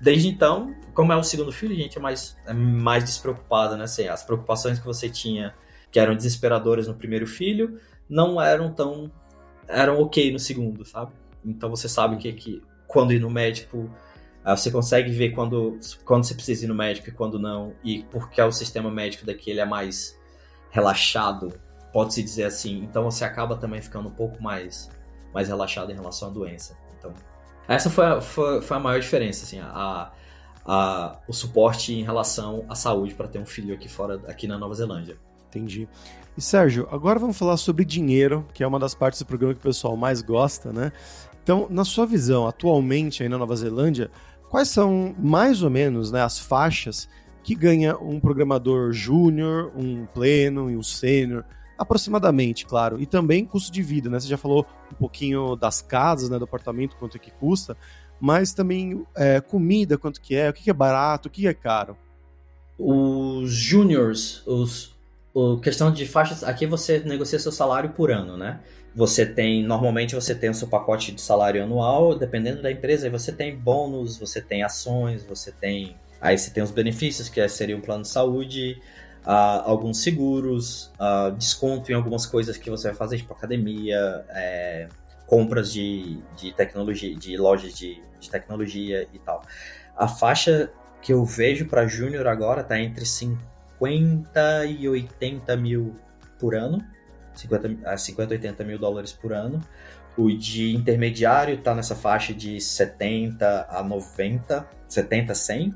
Desde 0.00 0.28
então, 0.28 0.74
como 0.94 1.12
é 1.12 1.16
o 1.16 1.22
segundo 1.22 1.52
filho, 1.52 1.74
a 1.74 1.78
gente 1.78 1.98
é 1.98 2.00
mais, 2.00 2.36
é 2.46 2.54
mais 2.54 3.04
despreocupada, 3.04 3.76
né? 3.76 3.84
Assim, 3.84 4.08
as 4.08 4.22
preocupações 4.22 4.78
que 4.78 4.86
você 4.86 5.10
tinha, 5.10 5.54
que 5.90 6.00
eram 6.00 6.16
desesperadoras 6.16 6.88
no 6.88 6.94
primeiro 6.94 7.26
filho, 7.26 7.78
não 8.08 8.40
eram 8.40 8.72
tão. 8.72 9.10
eram 9.68 10.00
ok 10.00 10.32
no 10.32 10.38
segundo, 10.38 10.84
sabe? 10.84 11.12
Então 11.44 11.68
você 11.70 11.88
sabe 11.88 12.16
que, 12.16 12.32
que 12.32 12.62
quando 12.86 13.12
ir 13.12 13.20
no 13.20 13.30
médico, 13.30 13.90
uh, 14.44 14.56
você 14.56 14.70
consegue 14.70 15.10
ver 15.10 15.30
quando, 15.30 15.78
quando 16.04 16.24
você 16.24 16.34
precisa 16.34 16.64
ir 16.64 16.68
no 16.68 16.74
médico 16.74 17.08
e 17.10 17.12
quando 17.12 17.38
não, 17.38 17.74
e 17.84 18.02
porque 18.04 18.40
o 18.40 18.52
sistema 18.52 18.90
médico 18.90 19.26
daqui 19.26 19.50
ele 19.50 19.60
é 19.60 19.66
mais 19.66 20.18
relaxado, 20.70 21.52
pode-se 21.92 22.22
dizer 22.22 22.44
assim. 22.44 22.78
Então 22.82 23.04
você 23.04 23.24
acaba 23.24 23.56
também 23.56 23.80
ficando 23.82 24.08
um 24.08 24.12
pouco 24.12 24.42
mais, 24.42 24.90
mais 25.32 25.48
relaxado 25.48 25.92
em 25.92 25.94
relação 25.94 26.30
à 26.30 26.32
doença. 26.32 26.76
Então, 26.98 27.12
essa 27.70 27.88
foi 27.88 28.04
a, 28.04 28.20
foi, 28.20 28.60
foi 28.60 28.76
a 28.76 28.80
maior 28.80 29.00
diferença, 29.00 29.44
assim, 29.44 29.60
a, 29.60 30.10
a, 30.66 31.18
o 31.28 31.32
suporte 31.32 31.94
em 31.94 32.02
relação 32.02 32.64
à 32.68 32.74
saúde 32.74 33.14
para 33.14 33.28
ter 33.28 33.38
um 33.38 33.46
filho 33.46 33.72
aqui 33.72 33.88
fora, 33.88 34.20
aqui 34.26 34.48
na 34.48 34.58
Nova 34.58 34.74
Zelândia. 34.74 35.16
Entendi. 35.48 35.88
E 36.36 36.40
Sérgio, 36.40 36.88
agora 36.90 37.20
vamos 37.20 37.38
falar 37.38 37.56
sobre 37.56 37.84
dinheiro, 37.84 38.44
que 38.52 38.64
é 38.64 38.66
uma 38.66 38.78
das 38.78 38.92
partes 38.92 39.20
do 39.20 39.26
programa 39.26 39.54
que 39.54 39.60
o 39.60 39.62
pessoal 39.62 39.96
mais 39.96 40.20
gosta, 40.20 40.72
né? 40.72 40.90
Então, 41.42 41.68
na 41.70 41.84
sua 41.84 42.06
visão, 42.06 42.46
atualmente 42.46 43.22
aí 43.22 43.28
na 43.28 43.38
Nova 43.38 43.54
Zelândia, 43.54 44.10
quais 44.48 44.68
são 44.68 45.14
mais 45.16 45.62
ou 45.62 45.70
menos 45.70 46.10
né, 46.10 46.22
as 46.22 46.40
faixas 46.40 47.08
que 47.42 47.54
ganha 47.54 47.96
um 47.96 48.18
programador 48.18 48.92
júnior, 48.92 49.72
um 49.76 50.06
pleno 50.06 50.70
e 50.70 50.76
um 50.76 50.82
sênior? 50.82 51.44
Aproximadamente, 51.80 52.66
claro. 52.66 53.00
E 53.00 53.06
também 53.06 53.46
custo 53.46 53.72
de 53.72 53.80
vida, 53.80 54.10
né? 54.10 54.20
Você 54.20 54.28
já 54.28 54.36
falou 54.36 54.66
um 54.92 54.94
pouquinho 54.96 55.56
das 55.56 55.80
casas, 55.80 56.28
né? 56.28 56.38
Do 56.38 56.44
apartamento, 56.44 56.94
quanto 56.96 57.16
é 57.16 57.18
que 57.18 57.30
custa, 57.30 57.74
mas 58.20 58.52
também 58.52 59.02
é, 59.16 59.40
comida, 59.40 59.96
quanto 59.96 60.20
que 60.20 60.36
é, 60.36 60.50
o 60.50 60.52
que 60.52 60.68
é 60.68 60.74
barato, 60.74 61.28
o 61.28 61.30
que 61.30 61.46
é 61.46 61.54
caro. 61.54 61.96
Os 62.78 63.50
júniors, 63.50 64.46
os 64.46 64.94
o 65.32 65.58
questão 65.58 65.90
de 65.90 66.04
faixas, 66.06 66.44
aqui 66.44 66.66
você 66.66 66.98
negocia 66.98 67.38
seu 67.38 67.52
salário 67.52 67.90
por 67.90 68.10
ano, 68.10 68.36
né? 68.36 68.60
Você 68.94 69.24
tem, 69.24 69.62
normalmente 69.62 70.14
você 70.14 70.34
tem 70.34 70.50
o 70.50 70.54
seu 70.54 70.68
pacote 70.68 71.12
de 71.12 71.20
salário 71.20 71.62
anual, 71.62 72.14
dependendo 72.18 72.60
da 72.60 72.70
empresa, 72.70 73.06
aí 73.06 73.10
você 73.10 73.32
tem 73.32 73.56
bônus, 73.56 74.18
você 74.18 74.42
tem 74.42 74.62
ações, 74.64 75.24
você 75.24 75.50
tem, 75.50 75.96
aí 76.20 76.36
você 76.36 76.50
tem 76.50 76.62
os 76.62 76.72
benefícios, 76.72 77.30
que 77.30 77.48
seria 77.48 77.76
o 77.76 77.80
plano 77.80 78.02
de 78.02 78.08
saúde, 78.08 78.82
uh, 79.24 79.62
alguns 79.64 80.02
seguros, 80.02 80.92
uh, 80.98 81.30
desconto 81.32 81.90
em 81.90 81.94
algumas 81.94 82.26
coisas 82.26 82.56
que 82.56 82.70
você 82.70 82.88
vai 82.88 82.96
fazer, 82.96 83.18
tipo 83.18 83.32
academia, 83.32 84.24
é, 84.30 84.88
compras 85.26 85.72
de, 85.72 86.18
de 86.36 86.52
tecnologia, 86.52 87.14
de 87.14 87.36
lojas 87.36 87.76
de, 87.76 88.02
de 88.18 88.30
tecnologia 88.30 89.08
e 89.12 89.18
tal. 89.18 89.42
A 89.96 90.08
faixa 90.08 90.70
que 91.02 91.12
eu 91.12 91.24
vejo 91.24 91.66
para 91.66 91.86
júnior 91.86 92.26
agora 92.26 92.62
tá 92.62 92.78
entre 92.78 93.04
5 93.04 93.50
50 93.80 94.66
e 94.66 94.88
80 94.88 95.56
mil 95.56 95.96
por 96.38 96.54
ano, 96.54 96.84
50, 97.34 97.96
50 97.96 98.34
80 98.34 98.64
mil 98.64 98.78
dólares 98.78 99.12
por 99.12 99.32
ano. 99.32 99.60
O 100.16 100.30
de 100.30 100.74
intermediário 100.74 101.54
está 101.54 101.74
nessa 101.74 101.94
faixa 101.94 102.34
de 102.34 102.60
70 102.60 103.66
a 103.70 103.82
90, 103.82 104.68
70 104.86 105.32
a 105.32 105.34
100 105.34 105.74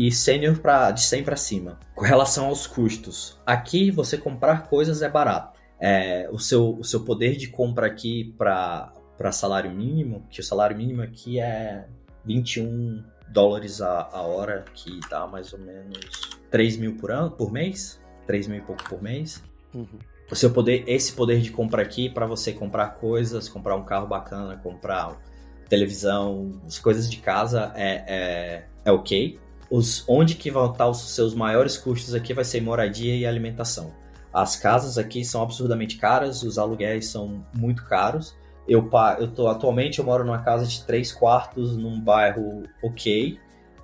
e 0.00 0.10
sênior 0.10 0.58
para 0.60 0.90
de 0.92 1.02
100 1.02 1.24
para 1.24 1.36
cima. 1.36 1.78
Com 1.94 2.06
relação 2.06 2.46
aos 2.46 2.66
custos, 2.66 3.38
aqui 3.44 3.90
você 3.90 4.16
comprar 4.16 4.66
coisas 4.66 5.02
é 5.02 5.10
barato. 5.10 5.60
É, 5.78 6.26
o, 6.32 6.38
seu, 6.38 6.74
o 6.78 6.82
seu 6.82 7.04
poder 7.04 7.36
de 7.36 7.48
compra 7.48 7.86
aqui 7.86 8.34
para 8.38 8.94
salário 9.30 9.70
mínimo, 9.70 10.26
que 10.30 10.40
o 10.40 10.42
salário 10.42 10.74
mínimo 10.74 11.02
aqui 11.02 11.38
é 11.38 11.86
21 12.24 13.04
dólares 13.28 13.82
a, 13.82 14.08
a 14.10 14.22
hora, 14.22 14.64
que 14.72 15.00
dá 15.10 15.26
mais 15.26 15.52
ou 15.52 15.58
menos 15.58 16.30
3 16.50 16.78
mil 16.78 16.96
por 16.96 17.10
ano, 17.10 17.30
por 17.30 17.52
mês, 17.52 18.00
3 18.26 18.46
mil 18.46 18.56
e 18.58 18.62
pouco 18.62 18.82
por 18.84 19.02
mês. 19.02 19.44
Uhum. 19.74 19.98
O 20.30 20.34
seu 20.34 20.50
poder, 20.50 20.82
esse 20.86 21.12
poder 21.12 21.42
de 21.42 21.50
compra 21.50 21.82
aqui 21.82 22.08
para 22.08 22.24
você 22.24 22.54
comprar 22.54 22.94
coisas, 22.94 23.50
comprar 23.50 23.76
um 23.76 23.84
carro 23.84 24.06
bacana, 24.06 24.56
comprar 24.56 25.20
televisão, 25.68 26.58
as 26.66 26.78
coisas 26.78 27.10
de 27.10 27.18
casa 27.18 27.70
é, 27.76 28.04
é, 28.06 28.66
é 28.86 28.92
ok. 28.92 29.38
Os, 29.70 30.04
onde 30.08 30.34
que 30.34 30.50
vão 30.50 30.70
estar 30.70 30.88
os 30.88 31.14
seus 31.14 31.34
maiores 31.34 31.76
custos 31.76 32.14
aqui 32.14 32.34
vai 32.34 32.44
ser 32.44 32.60
moradia 32.60 33.14
e 33.16 33.24
alimentação. 33.24 33.92
As 34.32 34.56
casas 34.56 34.98
aqui 34.98 35.24
são 35.24 35.42
absurdamente 35.42 35.96
caras, 35.96 36.42
os 36.42 36.58
aluguéis 36.58 37.06
são 37.06 37.44
muito 37.56 37.84
caros. 37.84 38.36
Eu, 38.68 38.88
eu 39.18 39.28
tô, 39.28 39.48
atualmente 39.48 39.98
eu 39.98 40.04
moro 40.04 40.24
numa 40.24 40.42
casa 40.42 40.66
de 40.66 40.84
três 40.84 41.12
quartos 41.12 41.76
num 41.76 42.00
bairro 42.00 42.64
ok, 42.82 43.38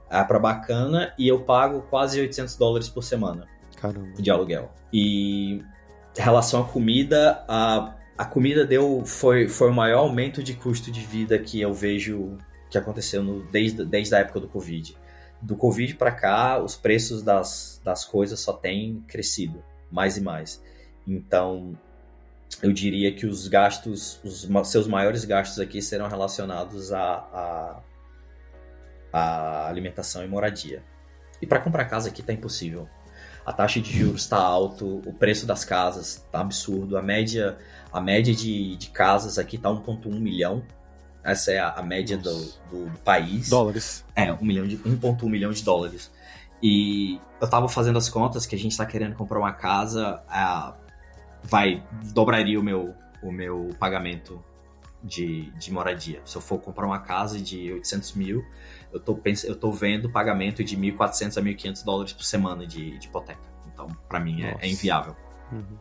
é 0.09 0.22
para 0.22 0.39
bacana 0.39 1.12
e 1.18 1.26
eu 1.26 1.41
pago 1.41 1.82
quase 1.91 2.20
800 2.20 2.57
dólares 2.57 2.89
por 2.89 3.03
semana 3.03 3.47
Caramba. 3.76 4.20
de 4.20 4.30
aluguel. 4.30 4.70
E 4.93 5.62
em 6.16 6.22
relação 6.22 6.62
à 6.62 6.64
comida, 6.64 7.45
a, 7.49 7.95
a 8.16 8.24
comida 8.24 8.64
deu 8.64 9.03
foi, 9.05 9.49
foi 9.49 9.70
o 9.70 9.74
maior 9.74 9.99
aumento 9.99 10.43
de 10.43 10.55
custo 10.55 10.91
de 10.91 11.01
vida 11.01 11.39
que 11.39 11.61
eu 11.61 11.74
vejo 11.74 12.39
que 12.70 12.78
aconteceu 12.78 13.22
no, 13.22 13.43
desde, 13.51 13.84
desde 13.84 14.14
a 14.14 14.18
época 14.18 14.41
do 14.41 14.49
Covid. 14.49 14.97
Do 15.41 15.57
Covid 15.57 15.95
para 15.97 16.12
cá, 16.12 16.59
os 16.62 16.76
preços 16.76 17.22
das, 17.22 17.80
das 17.84 18.05
coisas 18.05 18.41
só 18.41 18.53
têm 18.53 19.05
crescido 19.07 19.62
mais 19.91 20.16
e 20.16 20.20
mais. 20.20 20.62
Então, 21.07 21.78
eu 22.62 22.72
diria 22.72 23.14
que 23.14 23.26
os 23.26 23.47
gastos, 23.47 24.20
os 24.24 24.49
seus 24.68 24.87
maiores 24.87 25.24
gastos 25.24 25.61
aqui 25.61 25.80
serão 25.82 26.09
relacionados 26.09 26.93
a, 26.93 27.03
a 27.03 27.82
a 29.16 29.66
alimentação 29.68 30.22
e 30.22 30.28
moradia. 30.28 30.82
E 31.41 31.47
para 31.47 31.61
comprar 31.61 31.87
casa 31.87 32.11
aqui 32.11 32.22
tá 32.22 32.32
impossível. 32.32 32.87
A 33.47 33.53
taxa 33.53 33.80
de 33.80 33.97
juros 33.97 34.22
está 34.22 34.37
alto, 34.37 35.01
o 35.07 35.12
preço 35.12 35.47
das 35.47 35.64
casas 35.64 36.26
tá 36.30 36.41
absurdo, 36.41 36.99
a 36.99 37.03
média, 37.03 37.57
a 37.93 38.01
média 38.01 38.34
de, 38.34 38.76
de 38.76 38.91
casas 38.91 39.39
aqui 39.39 39.57
tá 39.57 39.70
1.1 39.70 40.12
milhão. 40.18 40.62
Essa 41.27 41.53
é 41.53 41.59
a, 41.59 41.70
a 41.70 41.83
média 41.83 42.16
do, 42.16 42.33
do, 42.70 42.87
do, 42.87 42.99
país. 43.01 43.49
Dólares. 43.49 44.05
É, 44.14 44.33
1 44.33 44.45
milhão 44.45 44.66
de 44.66 44.79
1.1 44.79 45.29
milhão 45.29 45.51
de 45.51 45.64
dólares. 45.64 46.11
E 46.62 47.20
eu 47.41 47.51
tava 47.51 47.68
fazendo 47.68 47.99
as 47.99 48.09
contas 48.09 48.47
que 48.47 48.55
a 48.55 48.59
gente 48.59 48.77
tá 48.77 48.87
querendo 48.87 49.14
comprar 49.14 49.39
uma 49.39 49.53
casa, 49.53 50.22
vai 51.43 51.83
dobraria 52.14 52.59
o 52.59 52.62
meu 52.62 52.95
o 53.22 53.33
meu 53.33 53.70
pagamento 53.79 54.43
de, 55.03 55.51
de 55.53 55.72
moradia. 55.72 56.20
Se 56.24 56.37
eu 56.37 56.41
for 56.41 56.59
comprar 56.59 56.87
uma 56.87 57.01
casa 57.01 57.41
de 57.41 57.72
800 57.72 58.14
mil, 58.14 58.45
eu 58.93 59.01
tô, 59.01 59.14
pens... 59.14 59.45
eu 59.45 59.57
tô 59.57 59.70
vendo 59.70 60.11
pagamento 60.11 60.62
de 60.62 60.77
1.400 60.77 61.39
a 61.39 61.43
1.500 61.43 61.85
dólares 61.85 62.12
por 62.12 62.24
semana 62.24 62.66
de, 62.66 62.99
de 62.99 63.07
hipoteca. 63.07 63.41
Então, 63.72 63.89
para 64.09 64.20
mim, 64.20 64.43
é, 64.43 64.57
é, 64.61 64.68
inviável. 64.68 65.16
Uhum. 65.53 65.77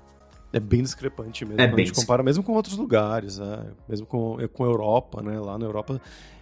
É 0.55 0.59
bem 0.59 0.81
discrepante 0.81 1.43
mesmo. 1.43 1.59
É 1.59 1.67
bem 1.67 1.83
a 1.83 1.87
gente 1.87 1.99
compara 1.99 2.23
mesmo 2.23 2.41
com 2.41 2.53
outros 2.53 2.77
lugares, 2.77 3.39
né? 3.39 3.65
mesmo 3.89 4.07
com, 4.07 4.37
com 4.53 4.63
a 4.63 4.67
Europa, 4.67 5.21
né? 5.21 5.37
Lá 5.37 5.57
na 5.57 5.65
Europa 5.65 5.99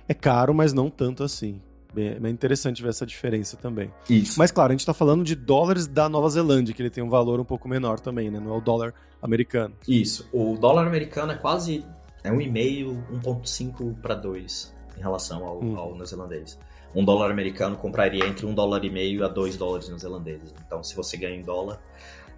é 0.08 0.14
caro, 0.14 0.54
mas 0.54 0.72
não 0.72 0.88
tanto 0.88 1.24
assim. 1.24 1.60
É 1.98 2.30
interessante 2.30 2.84
ver 2.84 2.90
essa 2.90 3.08
diferença 3.08 3.58
também. 3.58 3.92
Isso. 4.08 4.38
Mas 4.38 4.52
claro, 4.52 4.70
a 4.70 4.74
gente 4.74 4.82
está 4.82 4.94
falando 4.94 5.24
de 5.24 5.34
dólares 5.34 5.88
da 5.88 6.08
Nova 6.08 6.30
Zelândia, 6.30 6.76
que 6.76 6.82
ele 6.84 6.92
tem 6.92 7.04
um 7.04 7.10
valor 7.10 7.40
um 7.40 7.44
pouco 7.44 7.68
menor 7.68 8.00
também, 8.00 8.30
né? 8.30 8.40
Não 8.40 8.54
é 8.54 8.58
o 8.58 8.62
dólar 8.62 8.94
americano. 9.20 9.74
Isso. 9.88 10.30
O 10.32 10.58
dólar 10.60 10.86
americano 10.86 11.32
é 11.32 11.36
quase 11.36 11.84
é 12.24 12.30
1,5, 12.30 12.96
1,5 13.24 13.96
para 14.00 14.14
2 14.14 14.76
em 14.96 15.02
relação 15.02 15.44
ao, 15.44 15.64
hum. 15.64 15.76
ao 15.76 15.96
neozelandês. 15.96 16.60
Um 16.96 17.04
dólar 17.04 17.32
americano 17.32 17.76
compraria 17.76 18.26
entre 18.26 18.46
um 18.46 18.54
dólar 18.54 18.86
e 18.86 18.90
meio 18.90 19.26
a 19.26 19.28
dois 19.28 19.58
dólares 19.58 19.90
neozelandeses. 19.90 20.54
Então, 20.66 20.84
se 20.84 20.96
você 20.96 21.18
ganha 21.18 21.36
em 21.36 21.42
dólar, 21.42 21.82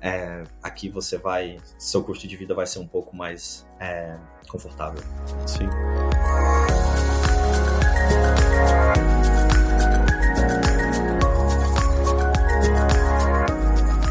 é, 0.01 0.43
aqui 0.63 0.87
você 0.87 1.17
vai, 1.17 1.57
seu 1.77 2.03
custo 2.03 2.25
de 2.25 2.37
vida 2.37 2.53
vai 2.53 2.65
ser 2.65 2.79
um 2.79 2.87
pouco 2.87 3.15
mais 3.15 3.67
é, 3.81 4.17
confortável. 4.47 5.01
Sim. 5.45 5.67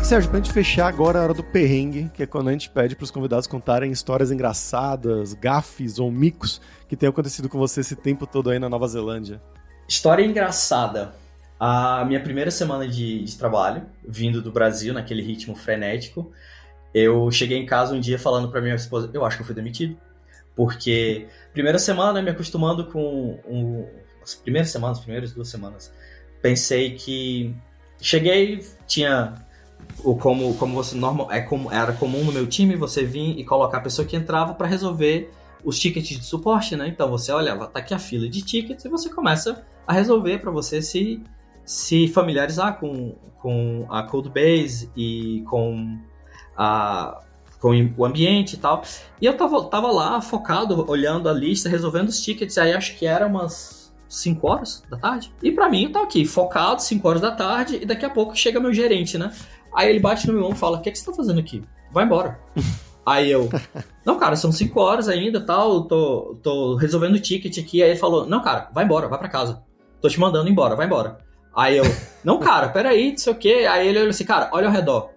Sérgio, 0.04 0.28
pra 0.28 0.38
gente 0.38 0.52
fechar 0.52 0.86
agora 0.86 1.18
a 1.18 1.22
hora 1.22 1.34
do 1.34 1.42
perrengue, 1.42 2.10
que 2.12 2.22
é 2.22 2.26
quando 2.26 2.48
a 2.48 2.52
gente 2.52 2.68
pede 2.68 2.94
para 2.94 3.04
os 3.04 3.10
convidados 3.10 3.46
contarem 3.46 3.90
histórias 3.90 4.30
engraçadas, 4.30 5.32
gafes 5.32 5.98
ou 5.98 6.12
micos 6.12 6.60
que 6.86 6.94
tenham 6.94 7.10
acontecido 7.10 7.48
com 7.48 7.56
você 7.56 7.80
esse 7.80 7.96
tempo 7.96 8.26
todo 8.26 8.50
aí 8.50 8.58
na 8.58 8.68
Nova 8.68 8.86
Zelândia. 8.86 9.40
História 9.88 10.24
engraçada. 10.24 11.14
A 11.58 12.04
minha 12.04 12.20
primeira 12.20 12.50
semana 12.50 12.86
de, 12.86 13.22
de 13.22 13.38
trabalho, 13.38 13.86
vindo 14.06 14.42
do 14.42 14.50
Brasil, 14.50 14.92
naquele 14.92 15.22
ritmo 15.22 15.54
frenético, 15.54 16.32
eu 16.92 17.30
cheguei 17.30 17.58
em 17.58 17.66
casa 17.66 17.94
um 17.94 18.00
dia 18.00 18.18
falando 18.18 18.50
para 18.50 18.60
minha 18.60 18.74
esposa, 18.74 19.10
eu 19.12 19.24
acho 19.24 19.36
que 19.36 19.42
eu 19.42 19.46
fui 19.46 19.54
demitido. 19.54 19.96
Porque 20.54 21.26
primeira 21.52 21.78
semana, 21.78 22.22
me 22.22 22.30
acostumando 22.30 22.86
com 22.86 23.40
um, 23.46 23.88
as 24.22 24.34
primeiras 24.34 24.70
semanas, 24.70 24.98
as 24.98 25.04
primeiras 25.04 25.32
duas 25.32 25.48
semanas, 25.48 25.92
pensei 26.40 26.94
que 26.94 27.54
cheguei, 28.00 28.64
tinha 28.86 29.34
o 30.02 30.16
como 30.16 30.54
como 30.54 30.74
você 30.74 30.96
normal 30.96 31.30
é 31.30 31.40
como 31.40 31.70
era 31.70 31.92
comum 31.92 32.24
no 32.24 32.32
meu 32.32 32.46
time 32.46 32.74
você 32.74 33.04
vir 33.04 33.38
e 33.38 33.44
colocar 33.44 33.78
a 33.78 33.80
pessoa 33.80 34.06
que 34.06 34.16
entrava 34.16 34.54
para 34.54 34.66
resolver 34.66 35.30
os 35.64 35.78
tickets 35.78 36.18
de 36.18 36.24
suporte, 36.24 36.76
né? 36.76 36.88
Então 36.88 37.10
você 37.10 37.32
olha, 37.32 37.56
tá 37.66 37.78
aqui 37.78 37.94
a 37.94 37.98
fila 37.98 38.28
de 38.28 38.42
tickets 38.42 38.84
e 38.84 38.88
você 38.88 39.08
começa 39.08 39.64
a 39.86 39.92
resolver 39.92 40.38
para 40.38 40.50
você 40.50 40.82
se 40.82 41.22
se 41.64 42.08
familiarizar 42.08 42.78
com, 42.78 43.14
com 43.40 43.86
a 43.88 44.02
codebase 44.02 44.90
e 44.94 45.42
com 45.48 45.98
a 46.56 47.20
com 47.58 47.70
o 47.96 48.04
ambiente 48.04 48.56
e 48.56 48.58
tal. 48.58 48.82
E 49.18 49.24
eu 49.24 49.34
tava, 49.34 49.64
tava 49.64 49.90
lá 49.90 50.20
focado, 50.20 50.84
olhando 50.86 51.30
a 51.30 51.32
lista, 51.32 51.66
resolvendo 51.66 52.08
os 52.08 52.22
tickets, 52.22 52.58
aí 52.58 52.74
acho 52.74 52.94
que 52.98 53.06
era 53.06 53.26
umas 53.26 53.90
5 54.06 54.46
horas 54.46 54.82
da 54.90 54.98
tarde. 54.98 55.32
E 55.42 55.50
para 55.50 55.70
mim 55.70 55.90
tava 55.90 56.04
aqui, 56.04 56.26
focado, 56.26 56.82
5 56.82 57.08
horas 57.08 57.22
da 57.22 57.30
tarde, 57.30 57.78
e 57.80 57.86
daqui 57.86 58.04
a 58.04 58.10
pouco 58.10 58.36
chega 58.36 58.60
meu 58.60 58.70
gerente, 58.70 59.16
né? 59.16 59.32
Aí 59.74 59.88
ele 59.88 59.98
bate 59.98 60.26
no 60.26 60.34
meu 60.34 60.44
ombro 60.44 60.56
e 60.56 60.60
fala: 60.60 60.76
O 60.76 60.82
que, 60.82 60.90
é 60.90 60.92
que 60.92 60.98
você 60.98 61.06
tá 61.06 61.16
fazendo 61.16 61.40
aqui? 61.40 61.64
Vai 61.90 62.04
embora. 62.04 62.38
Aí 63.06 63.30
eu, 63.30 63.48
não, 64.04 64.18
cara, 64.18 64.36
são 64.36 64.50
5 64.50 64.80
horas 64.80 65.08
ainda 65.08 65.40
tal, 65.40 65.84
tô, 65.84 66.36
tô 66.42 66.76
resolvendo 66.76 67.14
o 67.14 67.20
ticket 67.20 67.58
aqui. 67.58 67.82
Aí 67.82 67.90
ele 67.90 67.98
falou: 67.98 68.26
Não, 68.26 68.42
cara, 68.42 68.70
vai 68.72 68.84
embora, 68.84 69.08
vai 69.08 69.18
para 69.18 69.28
casa. 69.28 69.62
Tô 70.00 70.08
te 70.08 70.18
mandando 70.18 70.48
embora, 70.48 70.76
vai 70.76 70.86
embora. 70.86 71.18
Aí 71.54 71.76
eu, 71.76 71.84
não, 72.24 72.38
cara, 72.40 72.68
peraí, 72.68 73.10
não 73.10 73.18
sei 73.18 73.32
o 73.32 73.36
quê. 73.36 73.66
Aí 73.70 73.88
ele 73.88 73.98
olhou 73.98 74.10
assim, 74.10 74.24
cara, 74.24 74.50
olha 74.52 74.66
ao 74.66 74.72
redor. 74.72 75.10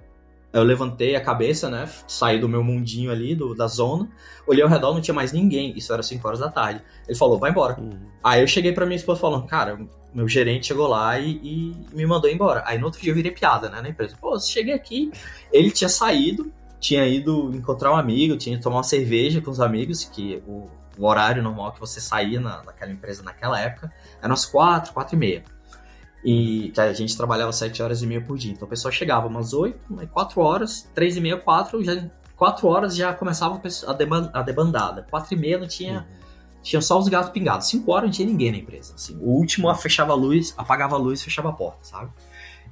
Eu 0.54 0.64
levantei 0.64 1.16
a 1.16 1.22
cabeça, 1.22 1.70
né? 1.70 1.90
Saí 2.08 2.40
do 2.40 2.48
meu 2.48 2.64
mundinho 2.64 3.12
ali, 3.12 3.36
do, 3.36 3.54
da 3.54 3.68
zona. 3.68 4.10
Olhei 4.46 4.64
ao 4.64 4.70
redor, 4.70 4.94
não 4.94 5.02
tinha 5.02 5.14
mais 5.14 5.32
ninguém. 5.34 5.74
Isso 5.76 5.92
era 5.92 6.02
5 6.02 6.26
horas 6.26 6.40
da 6.40 6.50
tarde. 6.50 6.82
Ele 7.08 7.18
falou, 7.18 7.38
vai 7.38 7.52
embora. 7.52 7.80
Uhum. 7.80 8.00
Aí 8.24 8.42
eu 8.42 8.48
cheguei 8.48 8.72
pra 8.72 8.86
minha 8.86 8.96
esposa 8.96 9.20
falando, 9.20 9.46
cara, 9.46 9.78
meu 10.14 10.28
gerente 10.28 10.68
chegou 10.68 10.88
lá 10.88 11.20
e, 11.20 11.40
e, 11.44 11.76
me 11.94 12.06
mandou 12.06 12.30
embora. 12.30 12.64
Aí 12.66 12.78
no 12.78 12.86
outro 12.86 13.02
dia 13.02 13.12
eu 13.12 13.16
virei 13.16 13.32
piada, 13.32 13.70
né, 13.70 13.82
na 13.82 13.90
empresa. 13.90 14.16
Pô, 14.20 14.40
cheguei 14.40 14.74
aqui, 14.74 15.12
ele 15.52 15.70
tinha 15.70 15.90
saído, 15.90 16.52
tinha 16.80 17.06
ido 17.08 17.52
encontrar 17.56 17.92
um 17.92 17.96
amigo, 17.96 18.38
tinha 18.38 18.56
ido 18.56 18.64
tomar 18.64 18.78
uma 18.78 18.84
cerveja 18.84 19.42
com 19.42 19.50
os 19.50 19.60
amigos, 19.60 20.06
que 20.06 20.42
o, 20.48 20.70
o 20.98 21.06
horário 21.06 21.42
normal 21.42 21.72
que 21.74 21.80
você 21.80 22.00
saía 22.00 22.40
na, 22.40 22.64
naquela 22.64 22.92
empresa 22.92 23.24
naquela 23.24 23.60
época 23.60 23.92
era 24.20 24.28
umas 24.28 24.46
4, 24.46 24.94
4 24.94 25.16
e 25.16 25.20
meia. 25.20 25.44
E 26.24 26.72
que 26.74 26.82
a 26.82 26.94
gente 26.94 27.16
trabalhava 27.16 27.52
7 27.52 27.82
horas 27.82 28.02
e 28.02 28.08
meia 28.08 28.22
por 28.22 28.38
dia. 28.38 28.52
Então 28.52 28.66
o 28.66 28.70
pessoal 28.70 28.92
chegava 28.92 29.28
umas 29.28 29.54
8, 29.54 29.80
4 30.12 30.42
horas, 30.42 30.90
3 30.94 31.18
e 31.18 31.22
meia, 31.22 31.38
4, 31.38 31.84
já, 31.84 32.10
4 32.36 32.68
horas 32.68 32.96
já 32.96 33.14
começava 33.14 33.56
a, 33.56 34.40
a 34.40 34.42
debandada. 34.42 35.06
4 35.10 35.34
e 35.34 35.38
meia 35.38 35.58
não 35.58 35.68
tinha. 35.68 36.00
Uhum. 36.00 36.18
Tinha 36.64 36.82
só 36.82 37.00
os 37.00 37.08
gatos 37.08 37.32
pingados. 37.32 37.68
5 37.68 37.90
horas 37.92 38.06
não 38.06 38.12
tinha 38.12 38.28
ninguém 38.28 38.52
na 38.52 38.58
empresa. 38.58 38.96
Assim. 38.96 39.18
O 39.22 39.30
último 39.30 39.74
fechava 39.76 40.12
a 40.12 40.16
luz, 40.16 40.54
apagava 40.58 40.96
a 40.96 41.00
luz 41.00 41.22
e 41.22 41.24
fechava 41.24 41.50
a 41.50 41.54
porta, 41.54 41.80
sabe? 41.84 42.12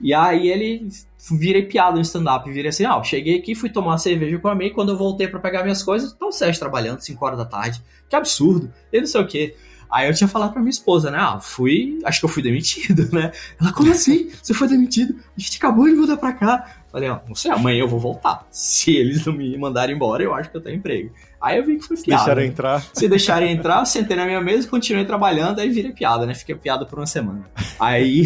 E 0.02 0.14
aí 0.14 0.50
ele 0.50 0.90
virei 1.32 1.64
piada 1.64 1.96
no 1.96 2.02
stand-up, 2.02 2.50
virei 2.52 2.70
assim, 2.70 2.86
ah, 2.86 3.02
cheguei 3.04 3.40
aqui, 3.40 3.56
fui 3.56 3.70
tomar 3.70 3.92
uma 3.92 3.98
cerveja 3.98 4.38
com 4.38 4.48
a 4.48 4.56
mim, 4.56 4.72
quando 4.72 4.92
eu 4.92 4.98
voltei 4.98 5.28
para 5.28 5.40
pegar 5.40 5.64
minhas 5.64 5.82
coisas, 5.82 6.14
tá 6.14 6.26
o 6.26 6.32
Sérgio 6.32 6.60
trabalhando 6.60 7.00
5 7.00 7.26
horas 7.26 7.38
da 7.38 7.46
tarde. 7.46 7.82
Que 8.10 8.16
absurdo. 8.16 8.72
E 8.92 9.00
não 9.00 9.08
sei 9.08 9.22
o 9.22 9.28
quê. 9.28 9.56
Aí 9.90 10.08
eu 10.10 10.14
tinha 10.14 10.28
falado 10.28 10.52
pra 10.52 10.62
minha 10.62 10.72
esposa, 10.72 11.10
né? 11.10 11.18
Ah, 11.20 11.40
fui. 11.40 12.00
Acho 12.04 12.20
que 12.20 12.26
eu 12.26 12.30
fui 12.30 12.44
demitido, 12.44 13.10
né? 13.14 13.32
Ela, 13.60 13.72
como 13.72 13.92
assim? 13.92 14.30
Você 14.42 14.54
foi 14.54 14.68
demitido? 14.68 15.16
A 15.16 15.40
gente 15.40 15.58
acabou 15.58 15.86
de 15.86 15.94
mudar 15.94 16.18
pra 16.18 16.34
cá. 16.34 16.82
Falei, 16.92 17.10
ó, 17.10 17.20
não 17.28 17.36
sei, 17.36 17.52
amanhã 17.52 17.80
eu 17.80 17.88
vou 17.88 18.00
voltar. 18.00 18.48
Se 18.52 18.96
eles 18.96 19.26
não 19.26 19.34
me 19.34 19.58
mandarem 19.58 19.96
embora, 19.96 20.24
eu 20.24 20.34
acho 20.34 20.50
que 20.50 20.58
eu 20.58 20.62
tenho 20.62 20.78
emprego. 20.78 21.12
Aí 21.42 21.58
eu 21.58 21.66
vi 21.66 21.78
que 21.78 21.86
foi 21.86 21.98
piada. 21.98 22.24
Se 22.24 22.26
deixarem 22.26 22.46
né? 22.46 22.52
entrar. 22.52 22.82
Se 22.94 23.08
deixarem 23.08 23.52
entrar, 23.52 23.80
eu 23.80 23.86
sentei 23.86 24.18
na 24.18 24.26
minha 24.26 24.42
mesa, 24.42 24.68
continuei 24.68 25.06
trabalhando, 25.06 25.60
aí 25.60 25.70
virei 25.70 25.92
piada, 25.92 26.26
né? 26.26 26.34
Fiquei 26.34 26.56
piada 26.56 26.86
por 26.86 27.00
uma 27.00 27.06
semana. 27.06 27.46
Aí, 27.80 28.26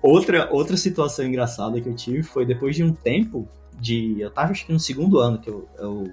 outra, 0.00 0.48
outra 0.52 0.76
situação 0.76 1.24
engraçada 1.24 1.80
que 1.80 1.88
eu 1.88 1.94
tive 1.94 2.22
foi 2.22 2.44
depois 2.44 2.76
de 2.76 2.84
um 2.84 2.92
tempo 2.92 3.48
de. 3.78 4.20
Eu 4.20 4.30
tava 4.30 4.52
acho 4.52 4.66
que 4.66 4.72
no 4.72 4.80
segundo 4.80 5.18
ano 5.18 5.38
que 5.38 5.48
eu, 5.48 5.68
eu 5.78 6.12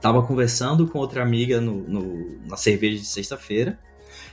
tava 0.00 0.22
conversando 0.22 0.86
com 0.86 0.98
outra 0.98 1.22
amiga 1.22 1.60
no, 1.60 1.82
no 1.82 2.46
na 2.46 2.56
cerveja 2.56 2.98
de 2.98 3.06
sexta-feira. 3.06 3.78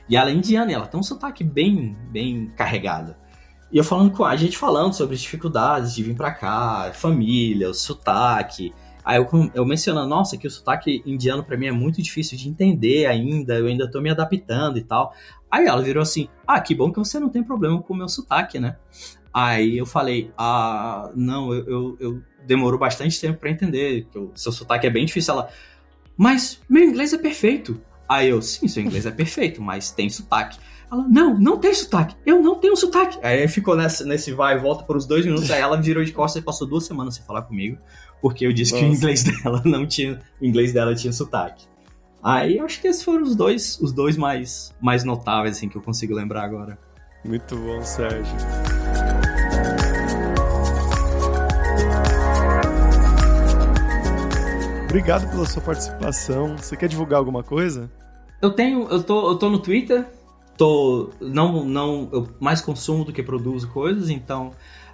E 0.09 0.17
ela 0.17 0.29
é 0.29 0.33
indiana, 0.33 0.71
ela 0.71 0.87
tem 0.87 0.99
um 0.99 1.03
sotaque 1.03 1.43
bem, 1.43 1.95
bem 2.11 2.47
carregado. 2.55 3.15
E 3.71 3.77
eu 3.77 3.83
falando 3.83 4.11
com 4.11 4.25
a 4.25 4.35
gente 4.35 4.57
falando 4.57 4.93
sobre 4.93 5.15
as 5.15 5.21
dificuldades 5.21 5.95
de 5.95 6.03
vir 6.03 6.15
para 6.15 6.31
cá, 6.31 6.91
família, 6.93 7.69
o 7.69 7.73
sotaque. 7.73 8.73
Aí 9.11 9.17
eu, 9.17 9.51
eu 9.53 9.65
mencionando, 9.65 10.07
nossa, 10.07 10.37
que 10.37 10.47
o 10.47 10.49
sotaque 10.49 11.03
indiano 11.05 11.43
para 11.43 11.57
mim 11.57 11.67
é 11.67 11.71
muito 11.71 12.01
difícil 12.01 12.37
de 12.37 12.47
entender 12.47 13.07
ainda, 13.07 13.55
eu 13.59 13.67
ainda 13.67 13.91
tô 13.91 13.99
me 13.99 14.09
adaptando 14.09 14.77
e 14.77 14.81
tal. 14.81 15.13
Aí 15.51 15.65
ela 15.65 15.81
virou 15.81 16.01
assim: 16.01 16.29
Ah, 16.47 16.61
que 16.61 16.73
bom 16.73 16.89
que 16.93 16.97
você 16.97 17.19
não 17.19 17.27
tem 17.27 17.43
problema 17.43 17.81
com 17.81 17.93
o 17.93 17.97
meu 17.97 18.07
sotaque, 18.07 18.57
né? 18.57 18.77
Aí 19.33 19.77
eu 19.77 19.85
falei: 19.85 20.31
Ah, 20.37 21.11
não, 21.13 21.53
eu, 21.53 21.67
eu, 21.67 21.97
eu 21.99 22.23
demorou 22.47 22.79
bastante 22.79 23.19
tempo 23.19 23.37
para 23.37 23.49
entender 23.49 24.07
que 24.09 24.17
o 24.17 24.31
seu 24.33 24.53
sotaque 24.53 24.87
é 24.87 24.89
bem 24.89 25.05
difícil. 25.05 25.33
Ela, 25.33 25.49
mas 26.15 26.61
meu 26.69 26.81
inglês 26.81 27.11
é 27.11 27.17
perfeito. 27.17 27.81
Aí 28.07 28.29
eu, 28.29 28.41
sim, 28.41 28.65
seu 28.69 28.81
inglês 28.81 29.05
é 29.05 29.11
perfeito, 29.11 29.61
mas 29.61 29.91
tem 29.91 30.09
sotaque. 30.09 30.57
Ela, 30.89 31.05
não, 31.05 31.37
não 31.37 31.57
tem 31.57 31.73
sotaque. 31.73 32.15
Eu 32.25 32.41
não 32.41 32.55
tenho 32.55 32.77
sotaque. 32.77 33.19
Aí 33.21 33.45
ficou 33.49 33.75
nessa, 33.75 34.05
nesse 34.05 34.31
vai 34.31 34.55
e 34.55 34.59
volta 34.59 34.85
por 34.85 34.95
uns 34.95 35.05
dois 35.05 35.25
minutos. 35.25 35.51
Aí 35.51 35.59
ela 35.59 35.75
virou 35.75 36.01
de 36.01 36.13
costas 36.13 36.41
e 36.41 36.45
passou 36.45 36.65
duas 36.65 36.85
semanas 36.85 37.15
sem 37.15 37.25
falar 37.25 37.41
comigo. 37.41 37.77
Porque 38.21 38.45
eu 38.45 38.53
disse 38.53 38.73
Nossa. 38.73 38.85
que 38.85 38.91
o 38.91 38.93
inglês 38.93 39.23
dela 39.43 39.61
não 39.65 39.85
tinha. 39.85 40.19
O 40.39 40.45
inglês 40.45 40.71
dela 40.71 40.93
tinha 40.93 41.11
sotaque. 41.11 41.65
Aí 42.23 42.59
acho 42.59 42.79
que 42.79 42.87
esses 42.87 43.03
foram 43.03 43.23
os 43.23 43.35
dois, 43.35 43.79
os 43.81 43.91
dois 43.91 44.15
mais, 44.15 44.71
mais 44.79 45.03
notáveis, 45.03 45.57
assim, 45.57 45.67
que 45.67 45.75
eu 45.75 45.81
consigo 45.81 46.13
lembrar 46.13 46.43
agora. 46.43 46.77
Muito 47.25 47.55
bom, 47.55 47.83
Sérgio. 47.83 48.35
Obrigado 54.85 55.29
pela 55.31 55.45
sua 55.45 55.61
participação. 55.61 56.57
Você 56.57 56.75
quer 56.75 56.89
divulgar 56.89 57.17
alguma 57.17 57.41
coisa? 57.41 57.89
Eu 58.41 58.51
tenho, 58.51 58.87
eu 58.89 59.01
tô, 59.01 59.31
eu 59.31 59.35
tô 59.37 59.49
no 59.49 59.57
Twitter. 59.57 60.05
Tô, 60.57 61.09
não, 61.19 61.63
não, 61.63 62.09
eu 62.11 62.27
mais 62.39 62.61
consumo 62.61 63.05
do 63.05 63.13
que 63.13 63.23
produzo 63.23 63.67
coisas, 63.69 64.09
então, 64.09 64.51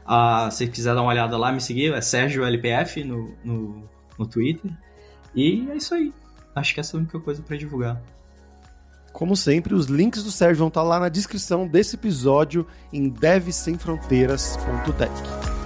uh, 0.07 0.49
se 0.51 0.67
quiser 0.67 0.93
dar 0.95 1.01
uma 1.01 1.11
olhada 1.11 1.37
lá, 1.37 1.51
me 1.51 1.61
seguir, 1.61 1.93
é 1.93 2.01
Sérgio 2.01 2.45
LPF 2.45 3.03
no, 3.03 3.35
no, 3.43 3.83
no 4.17 4.25
Twitter. 4.25 4.71
E 5.35 5.69
é 5.69 5.75
isso 5.75 5.93
aí. 5.93 6.13
Acho 6.55 6.73
que 6.73 6.79
essa 6.79 6.95
é 6.95 6.97
a 6.97 7.01
única 7.01 7.19
coisa 7.19 7.41
para 7.41 7.57
divulgar. 7.57 8.01
Como 9.13 9.35
sempre, 9.35 9.73
os 9.73 9.87
links 9.87 10.23
do 10.23 10.31
Sérgio 10.31 10.59
vão 10.59 10.67
estar 10.67 10.83
lá 10.83 10.99
na 10.99 11.09
descrição 11.09 11.67
desse 11.67 11.95
episódio 11.95 12.67
em 12.93 13.09
devsemfronteiras.tech. 13.09 15.56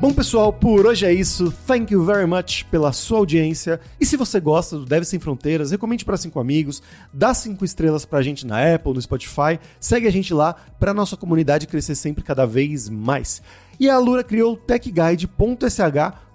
Bom, 0.00 0.12
pessoal, 0.12 0.52
por 0.52 0.86
hoje 0.86 1.04
é 1.04 1.12
isso. 1.12 1.52
Thank 1.66 1.92
you 1.92 2.04
very 2.04 2.24
much 2.24 2.64
pela 2.66 2.92
sua 2.92 3.18
audiência. 3.18 3.80
E 4.00 4.06
se 4.06 4.16
você 4.16 4.38
gosta 4.38 4.78
do 4.78 4.84
Deve 4.84 5.04
Sem 5.04 5.18
Fronteiras, 5.18 5.72
recomende 5.72 6.04
para 6.04 6.16
cinco 6.16 6.38
amigos, 6.38 6.80
dá 7.12 7.34
cinco 7.34 7.64
estrelas 7.64 8.04
pra 8.04 8.22
gente 8.22 8.46
na 8.46 8.74
Apple, 8.74 8.92
no 8.94 9.02
Spotify, 9.02 9.58
segue 9.80 10.06
a 10.06 10.12
gente 10.12 10.32
lá 10.32 10.54
para 10.78 10.94
nossa 10.94 11.16
comunidade 11.16 11.66
crescer 11.66 11.96
sempre 11.96 12.22
cada 12.22 12.46
vez 12.46 12.88
mais. 12.88 13.42
E 13.80 13.90
a 13.90 13.96
Alura 13.96 14.22
criou 14.22 14.52
o 14.52 14.56
techguide.sh 14.56 15.28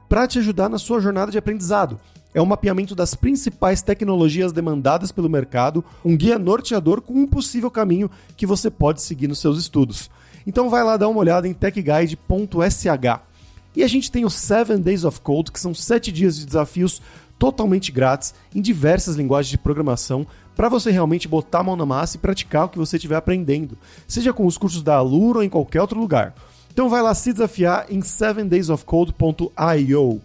para 0.10 0.28
te 0.28 0.40
ajudar 0.40 0.68
na 0.68 0.78
sua 0.78 1.00
jornada 1.00 1.32
de 1.32 1.38
aprendizado. 1.38 1.98
É 2.34 2.42
um 2.42 2.46
mapeamento 2.46 2.94
das 2.94 3.16
principais 3.16 3.82
tecnologias 3.82 4.52
demandadas 4.52 5.10
pelo 5.10 5.30
mercado, 5.30 5.86
um 6.04 6.18
guia 6.18 6.38
norteador 6.38 7.00
com 7.00 7.14
um 7.14 7.26
possível 7.26 7.72
caminho 7.72 8.12
que 8.36 8.46
você 8.46 8.70
pode 8.70 9.02
seguir 9.02 9.30
nos 9.30 9.40
seus 9.40 9.58
estudos. 9.58 10.12
Então 10.46 10.70
vai 10.70 10.84
lá 10.84 10.98
dar 10.98 11.08
uma 11.08 11.22
olhada 11.22 11.48
em 11.48 11.54
techguide.sh. 11.54 13.33
E 13.76 13.84
a 13.84 13.88
gente 13.88 14.12
tem 14.12 14.26
os 14.26 14.34
7 14.34 14.78
Days 14.78 15.04
of 15.04 15.22
Code, 15.22 15.52
que 15.52 15.60
são 15.60 15.74
7 15.74 16.12
dias 16.12 16.38
de 16.38 16.46
desafios 16.46 17.02
totalmente 17.40 17.92
grátis 17.92 18.36
em 18.54 18.62
diversas 18.62 19.16
linguagens 19.16 19.50
de 19.50 19.58
programação 19.58 20.28
para 20.56 20.70
você 20.70 20.92
realmente 20.92 21.28
botar 21.28 21.60
a 21.60 21.64
mão 21.64 21.76
na 21.76 21.86
massa 21.86 22.16
e 22.16 22.20
praticar 22.20 22.66
o 22.66 22.70
que 22.70 22.78
você 22.78 22.98
estiver 22.98 23.16
aprendendo, 23.16 23.76
seja 24.08 24.32
com 24.32 24.46
os 24.46 24.56
cursos 24.58 24.84
da 24.84 24.96
Alura 24.96 25.40
ou 25.40 25.44
em 25.44 25.50
qualquer 25.50 25.82
outro 25.82 26.00
lugar. 26.00 26.36
Então 26.72 26.88
vai 26.90 27.02
lá 27.02 27.14
se 27.14 27.34
desafiar 27.34 27.88
em 27.90 28.00
7daysofcode.io. 28.00 30.22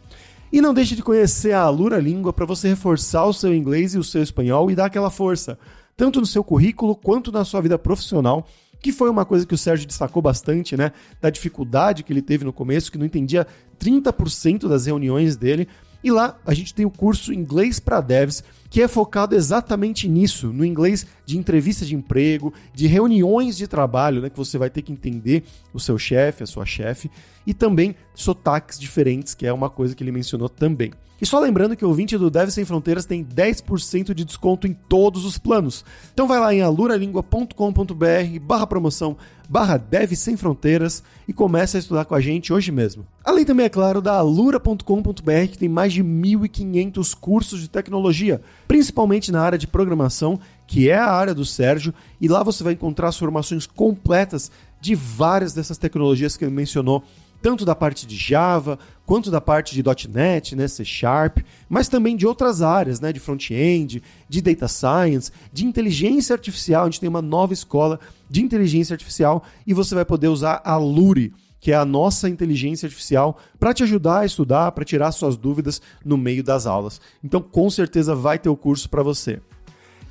E 0.51 0.63
não 0.63 0.73
deixe 0.73 0.97
de 0.97 1.03
conhecer 1.03 1.53
a 1.53 1.61
Alura 1.63 1.99
Língua 1.99 2.33
para 2.33 2.47
você 2.47 2.69
reforçar 2.69 3.27
o 3.27 3.35
seu 3.35 3.55
inglês 3.55 3.95
e 3.95 3.99
o 3.99 4.05
seu 4.05 4.23
espanhol 4.23 4.71
e 4.71 4.75
dar 4.75 4.87
aquela 4.87 5.11
força, 5.11 5.59
tanto 5.97 6.21
no 6.21 6.27
seu 6.27 6.45
currículo 6.45 6.95
quanto 6.95 7.33
na 7.33 7.45
sua 7.45 7.61
vida 7.61 7.79
profissional 7.79 8.47
que 8.81 8.93
foi 8.93 9.11
uma 9.11 9.25
coisa 9.25 9.47
que 9.47 9.55
o 9.55 9.59
Sérgio 9.59 9.87
destacou 9.87 10.23
bastante, 10.23 10.77
né? 10.77 10.93
Da 11.21 11.31
dificuldade 11.31 12.03
que 12.03 12.13
ele 12.13 12.23
teve 12.23 12.45
no 12.45 12.53
começo, 12.53 12.93
que 12.93 12.99
não 12.99 13.07
entendia 13.07 13.47
30% 13.79 14.69
das 14.69 14.87
reuniões 14.87 15.37
dele. 15.37 15.69
E 16.03 16.11
lá 16.11 16.39
a 16.47 16.55
gente 16.55 16.75
tem 16.75 16.87
o 16.87 16.91
curso 16.91 17.33
Inglês 17.33 17.81
para 17.81 18.01
Devs, 18.01 18.45
que 18.71 18.81
é 18.81 18.89
focado 18.89 19.35
exatamente 19.35 20.09
nisso, 20.09 20.53
no 20.53 20.65
inglês 20.65 21.07
de 21.29 21.37
entrevista 21.37 21.85
de 21.85 21.95
emprego, 21.95 22.55
de 22.73 22.87
reuniões 22.87 23.55
de 23.55 23.69
trabalho, 23.69 24.23
né, 24.23 24.31
que 24.31 24.37
você 24.39 24.57
vai 24.57 24.71
ter 24.71 24.81
que 24.81 24.91
entender 24.91 25.45
o 25.75 25.79
seu 25.79 25.99
chefe, 25.99 26.43
a 26.43 26.47
sua 26.47 26.65
chefe. 26.65 27.11
e 27.47 27.55
também 27.55 27.95
sotaques 28.15 28.79
diferentes, 28.79 29.35
que 29.35 29.47
é 29.47 29.53
uma 29.53 29.71
coisa 29.71 29.95
que 29.95 30.05
ele 30.05 30.13
mencionou 30.13 30.51
também. 30.51 30.93
E 31.21 31.27
só 31.27 31.41
lembrando 31.41 31.75
que 31.75 31.85
o 31.85 31.89
ouvinte 31.89 32.17
do 32.17 32.31
Deve 32.31 32.53
Sem 32.53 32.65
Fronteiras 32.65 33.07
tem 33.07 33.25
10% 33.25 34.13
de 34.13 34.25
desconto 34.25 34.67
em 34.67 34.73
todos 34.73 35.25
os 35.25 35.39
planos. 35.39 35.85
Então 36.13 36.29
vai 36.29 36.39
lá 36.39 36.55
em 36.55 36.61
aluralingua.com.br 36.61 38.39
barra 38.43 38.67
promoção 38.67 39.17
barra 39.49 39.79
Deve 39.79 40.15
Sem 40.15 40.37
Fronteiras 40.37 41.03
e 41.27 41.33
comece 41.33 41.77
a 41.77 41.81
estudar 41.81 42.05
com 42.05 42.15
a 42.15 42.21
gente 42.21 42.53
hoje 42.53 42.71
mesmo. 42.71 43.07
Além 43.25 43.45
também, 43.45 43.67
é 43.67 43.69
claro, 43.69 44.03
da 44.03 44.13
alura.com.br 44.13 45.49
que 45.51 45.59
tem 45.59 45.69
mais 45.69 45.93
de 45.93 46.05
1.500 46.05 47.15
cursos 47.19 47.61
de 47.61 47.69
tecnologia, 47.69 48.43
principalmente 48.69 49.33
na 49.33 49.41
área 49.41 49.59
de 49.59 49.67
programação, 49.67 50.39
que 50.69 50.91
é 50.91 50.97
a 50.97 51.11
área 51.11 51.35
do 51.35 51.47
Sérgio, 51.47 51.95
e 52.21 52.29
lá 52.29 52.45
você 52.45 52.63
vai 52.63 52.75
encontrar 52.75 53.09
as 53.09 53.17
formações 53.17 53.67
completas 53.67 54.53
de 54.81 54.95
várias 54.95 55.55
dessas 55.55 55.79
tecnologias 55.79 56.37
que 56.37 56.45
ele 56.45 56.55
mencionou 56.55 57.03
tanto 57.41 57.65
da 57.65 57.75
parte 57.75 58.07
de 58.07 58.17
Java 58.17 58.79
quanto 59.07 59.31
da 59.31 59.41
parte 59.41 59.75
de 59.75 59.83
.NET, 60.09 60.55
né, 60.55 60.69
C 60.69 60.85
Sharp, 60.85 61.39
mas 61.69 61.89
também 61.89 62.17
de 62.17 62.27
outras 62.27 62.61
áreas, 62.61 63.01
né, 63.01 63.13
de 63.13 63.21
front-end, 63.21 64.03
de 64.29 64.43
data 64.43 64.69
science, 64.69 65.33
de 65.53 65.65
inteligência 65.65 66.35
artificial. 66.35 66.83
A 66.83 66.87
gente 66.87 67.01
tem 67.01 67.09
uma 67.09 67.23
nova 67.23 67.55
escola 67.55 67.99
de 68.29 68.43
inteligência 68.43 68.93
artificial 68.93 69.43
e 69.67 69.73
você 69.73 69.95
vai 69.95 70.05
poder 70.05 70.29
usar 70.29 70.61
a 70.65 70.77
Luri, 70.77 71.33
que 71.61 71.73
é 71.73 71.77
a 71.77 71.85
nossa 71.85 72.29
inteligência 72.29 72.87
artificial, 72.87 73.39
para 73.59 73.73
te 73.73 73.83
ajudar 73.85 74.21
a 74.21 74.27
estudar, 74.27 74.73
para 74.73 74.85
tirar 74.85 75.11
suas 75.13 75.37
dúvidas 75.37 75.81
no 76.05 76.19
meio 76.19 76.43
das 76.43 76.67
aulas. 76.67 77.01
Então, 77.25 77.41
com 77.41 77.71
certeza 77.71 78.15
vai 78.15 78.39
ter 78.39 78.49
o 78.49 78.57
curso 78.57 78.91
para 78.91 79.03
você. 79.03 79.41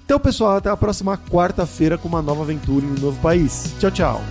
Então, 0.07 0.21
pessoal, 0.21 0.55
até 0.55 0.69
a 0.69 0.77
próxima 0.77 1.17
quarta-feira 1.17 1.97
com 1.97 2.07
uma 2.07 2.21
nova 2.21 2.41
aventura 2.41 2.85
em 2.85 2.91
um 2.91 2.93
novo 2.93 3.19
país. 3.19 3.75
Tchau, 3.77 3.91
tchau. 3.91 4.21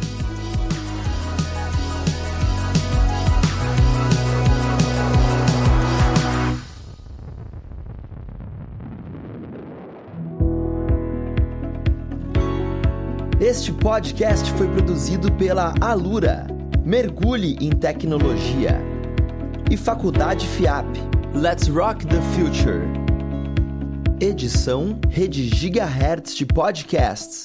Este 13.38 13.70
podcast 13.70 14.50
foi 14.52 14.68
produzido 14.68 15.30
pela 15.32 15.74
Alura. 15.78 16.46
Mergulhe 16.86 17.58
em 17.60 17.68
tecnologia. 17.68 18.80
E 19.70 19.76
Faculdade 19.76 20.46
FIAP. 20.46 20.86
Let's 21.34 21.68
Rock 21.68 22.06
the 22.06 22.22
Future. 22.34 23.05
Edição 24.20 24.98
Rede 25.10 25.46
Gigahertz 25.46 26.34
de 26.34 26.46
Podcasts. 26.46 27.44